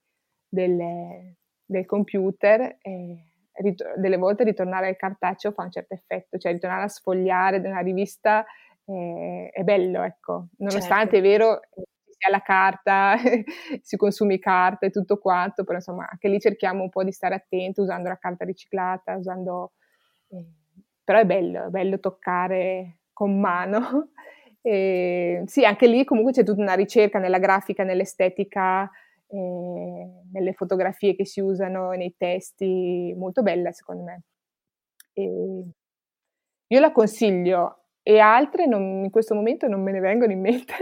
delle, 0.53 1.37
del 1.65 1.85
computer 1.85 2.77
e 2.81 3.17
rit- 3.53 3.95
delle 3.95 4.17
volte 4.17 4.43
ritornare 4.43 4.87
al 4.87 4.95
cartaceo 4.95 5.51
fa 5.51 5.63
un 5.63 5.71
certo 5.71 5.95
effetto, 5.95 6.37
cioè 6.37 6.51
ritornare 6.51 6.83
a 6.83 6.87
sfogliare 6.87 7.57
una 7.57 7.79
rivista 7.79 8.45
eh, 8.85 9.49
è 9.51 9.63
bello, 9.63 10.03
ecco, 10.03 10.49
nonostante 10.57 11.15
certo. 11.15 11.17
è 11.17 11.21
vero 11.21 11.59
sia 12.23 12.29
la 12.29 12.41
carta, 12.41 13.15
si 13.81 13.97
consumi 13.97 14.37
carta 14.37 14.85
e 14.85 14.91
tutto 14.91 15.17
quanto, 15.17 15.63
però 15.63 15.77
insomma 15.77 16.07
anche 16.09 16.27
lì 16.29 16.39
cerchiamo 16.39 16.83
un 16.83 16.89
po' 16.89 17.03
di 17.03 17.11
stare 17.11 17.35
attenti 17.35 17.81
usando 17.81 18.09
la 18.09 18.17
carta 18.17 18.45
riciclata, 18.45 19.15
usando... 19.15 19.71
Eh, 20.29 20.45
però 21.03 21.19
è 21.19 21.25
bello, 21.25 21.65
è 21.65 21.69
bello 21.69 21.99
toccare 21.99 22.99
con 23.11 23.39
mano. 23.39 24.09
E, 24.65 25.43
sì, 25.45 25.65
anche 25.65 25.87
lì 25.87 26.05
comunque 26.05 26.31
c'è 26.31 26.45
tutta 26.45 26.61
una 26.61 26.73
ricerca 26.73 27.19
nella 27.19 27.37
grafica, 27.37 27.83
nell'estetica, 27.83 28.89
eh, 29.33 30.23
nelle 30.31 30.53
fotografie 30.53 31.15
che 31.15 31.25
si 31.25 31.41
usano 31.41 31.89
nei 31.91 32.13
testi, 32.15 33.13
molto 33.17 33.41
bella 33.41 33.71
secondo 33.71 34.03
me. 34.03 34.21
E 35.13 35.65
io 36.67 36.79
la 36.79 36.91
consiglio 36.91 37.85
e 38.03 38.19
altre 38.19 38.67
non, 38.67 39.03
in 39.03 39.09
questo 39.09 39.33
momento 39.33 39.67
non 39.67 39.81
me 39.81 39.91
ne 39.91 39.99
vengono 39.99 40.31
in 40.31 40.39
mente. 40.39 40.73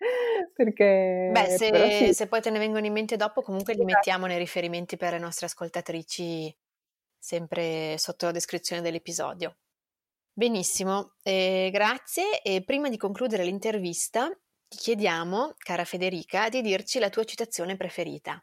perché 0.54 1.30
Beh, 1.32 1.46
se, 1.46 1.90
sì. 1.90 2.14
se, 2.14 2.26
poi 2.26 2.40
te 2.40 2.50
ne 2.50 2.58
vengono 2.58 2.86
in 2.86 2.92
mente 2.92 3.16
dopo, 3.16 3.42
comunque 3.42 3.74
li 3.74 3.80
esatto. 3.80 3.94
mettiamo 3.94 4.26
nei 4.26 4.38
riferimenti 4.38 4.96
per 4.96 5.12
le 5.12 5.18
nostre 5.18 5.46
ascoltatrici, 5.46 6.54
sempre 7.18 7.96
sotto 7.98 8.26
la 8.26 8.32
descrizione 8.32 8.82
dell'episodio. 8.82 9.56
Benissimo, 10.32 11.14
eh, 11.22 11.70
grazie. 11.72 12.40
E 12.42 12.62
prima 12.62 12.88
di 12.88 12.96
concludere 12.96 13.44
l'intervista, 13.44 14.30
ti 14.70 14.76
chiediamo, 14.76 15.54
cara 15.58 15.82
Federica, 15.82 16.48
di 16.48 16.62
dirci 16.62 17.00
la 17.00 17.10
tua 17.10 17.24
citazione 17.24 17.76
preferita. 17.76 18.40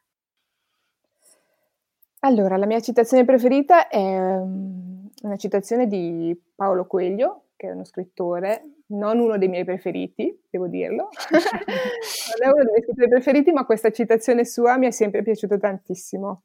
Allora, 2.19 2.57
la 2.57 2.65
mia 2.65 2.82
citazione 2.82 3.23
preferita 3.23 3.88
è 3.88 3.97
um, 3.97 5.09
una 5.21 5.38
citazione 5.38 5.88
di 5.88 6.38
Paolo 6.53 6.86
Coelho, 6.86 7.45
che 7.55 7.69
è 7.69 7.71
uno 7.71 7.86
scrittore, 7.86 8.82
non 8.88 9.19
uno 9.19 9.38
dei 9.38 9.47
miei 9.47 9.63
preferiti, 9.63 10.38
devo 10.49 10.67
dirlo. 10.67 11.07
non 11.32 12.41
è 12.41 12.47
uno 12.47 12.63
dei 12.63 12.71
miei 12.71 12.82
scrittori 12.82 13.07
preferiti, 13.07 13.51
ma 13.53 13.65
questa 13.65 13.91
citazione 13.91 14.43
sua 14.43 14.78
mi 14.78 14.88
è 14.88 14.91
sempre 14.91 15.23
piaciuta 15.23 15.57
tantissimo, 15.57 16.43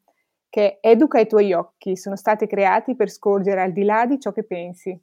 che 0.49 0.79
educa 0.81 1.19
i 1.19 1.27
tuoi 1.27 1.53
occhi, 1.55 1.97
sono 1.97 2.15
stati 2.15 2.47
creati 2.47 2.95
per 2.95 3.11
scorgere 3.11 3.63
al 3.63 3.73
di 3.73 3.83
là 3.83 4.07
di 4.07 4.21
ciò 4.21 4.31
che 4.31 4.45
pensi. 4.45 4.97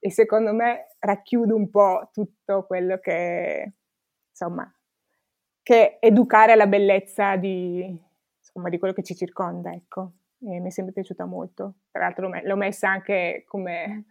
E 0.00 0.10
secondo 0.10 0.52
me 0.52 0.96
racchiude 0.98 1.52
un 1.52 1.70
po' 1.70 2.08
tutto 2.12 2.64
quello 2.66 2.98
che, 2.98 3.74
insomma, 4.32 4.70
che 5.62 5.98
educare 6.00 6.52
alla 6.52 6.66
bellezza 6.66 7.36
di, 7.36 7.96
insomma, 8.38 8.68
di 8.68 8.78
quello 8.78 8.94
che 8.94 9.02
ci 9.02 9.14
circonda, 9.14 9.72
ecco. 9.72 10.12
E 10.40 10.58
mi 10.58 10.68
è 10.68 10.70
sempre 10.70 10.92
piaciuta 10.92 11.24
molto. 11.24 11.74
Tra 11.90 12.02
l'altro 12.02 12.28
l'ho 12.28 12.56
messa 12.56 12.90
anche 12.90 13.44
come 13.46 14.06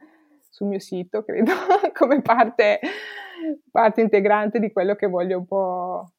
sul 0.49 0.67
mio 0.67 0.79
sito, 0.79 1.23
credo, 1.25 1.51
come 1.93 2.21
parte, 2.21 2.79
parte 3.69 4.01
integrante 4.01 4.59
di 4.59 4.71
quello 4.71 4.95
che 4.95 5.07
voglio 5.07 5.39
un 5.39 5.45
po' 5.45 6.13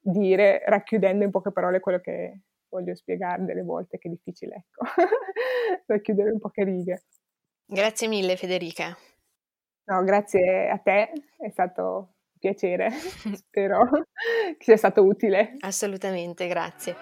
dire, 0.00 0.62
racchiudendo 0.64 1.24
in 1.24 1.30
poche 1.30 1.52
parole 1.52 1.80
quello 1.80 1.98
che 1.98 2.40
voglio 2.70 2.94
spiegare 2.94 3.44
delle 3.44 3.62
volte, 3.62 3.98
che 3.98 4.08
è 4.08 4.10
difficile, 4.10 4.66
ecco, 4.66 4.84
racchiudere 5.86 6.30
in 6.30 6.38
poche 6.38 6.64
righe. 6.64 7.02
Grazie 7.66 8.08
mille 8.08 8.36
Federica. 8.36 8.96
No, 9.84 10.02
grazie 10.04 10.68
a 10.70 10.78
te, 10.78 11.12
è 11.38 11.48
stato 11.50 12.17
piacere. 12.38 12.90
Spero 13.34 13.88
che 14.56 14.64
sia 14.64 14.76
stato 14.76 15.04
utile. 15.04 15.56
Assolutamente, 15.60 16.46
grazie. 16.46 16.94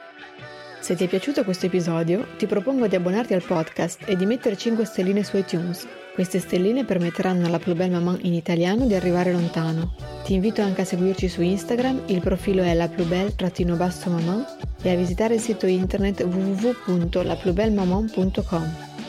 Se 0.80 0.94
ti 0.94 1.04
è 1.04 1.08
piaciuto 1.08 1.42
questo 1.42 1.64
episodio, 1.66 2.24
ti 2.36 2.46
propongo 2.46 2.86
di 2.86 2.94
abbonarti 2.94 3.34
al 3.34 3.42
podcast 3.42 4.08
e 4.08 4.14
di 4.14 4.24
mettere 4.24 4.56
5 4.56 4.84
stelline 4.84 5.24
su 5.24 5.36
iTunes. 5.36 5.84
Queste 6.14 6.38
stelline 6.38 6.84
permetteranno 6.84 7.46
alla 7.46 7.58
Plus 7.58 7.74
Belle 7.74 7.90
Maman 7.90 8.20
in 8.22 8.34
italiano 8.34 8.86
di 8.86 8.94
arrivare 8.94 9.32
lontano. 9.32 9.96
Ti 10.24 10.34
invito 10.34 10.62
anche 10.62 10.82
a 10.82 10.84
seguirci 10.84 11.26
su 11.28 11.42
Instagram, 11.42 12.02
il 12.06 12.20
profilo 12.20 12.62
è 12.62 12.72
la 12.72 12.88
maman 12.88 14.46
e 14.82 14.90
a 14.90 14.96
visitare 14.96 15.34
il 15.34 15.40
sito 15.40 15.66
internet 15.66 16.22
www.laplusbellemaman.com. 16.22 19.05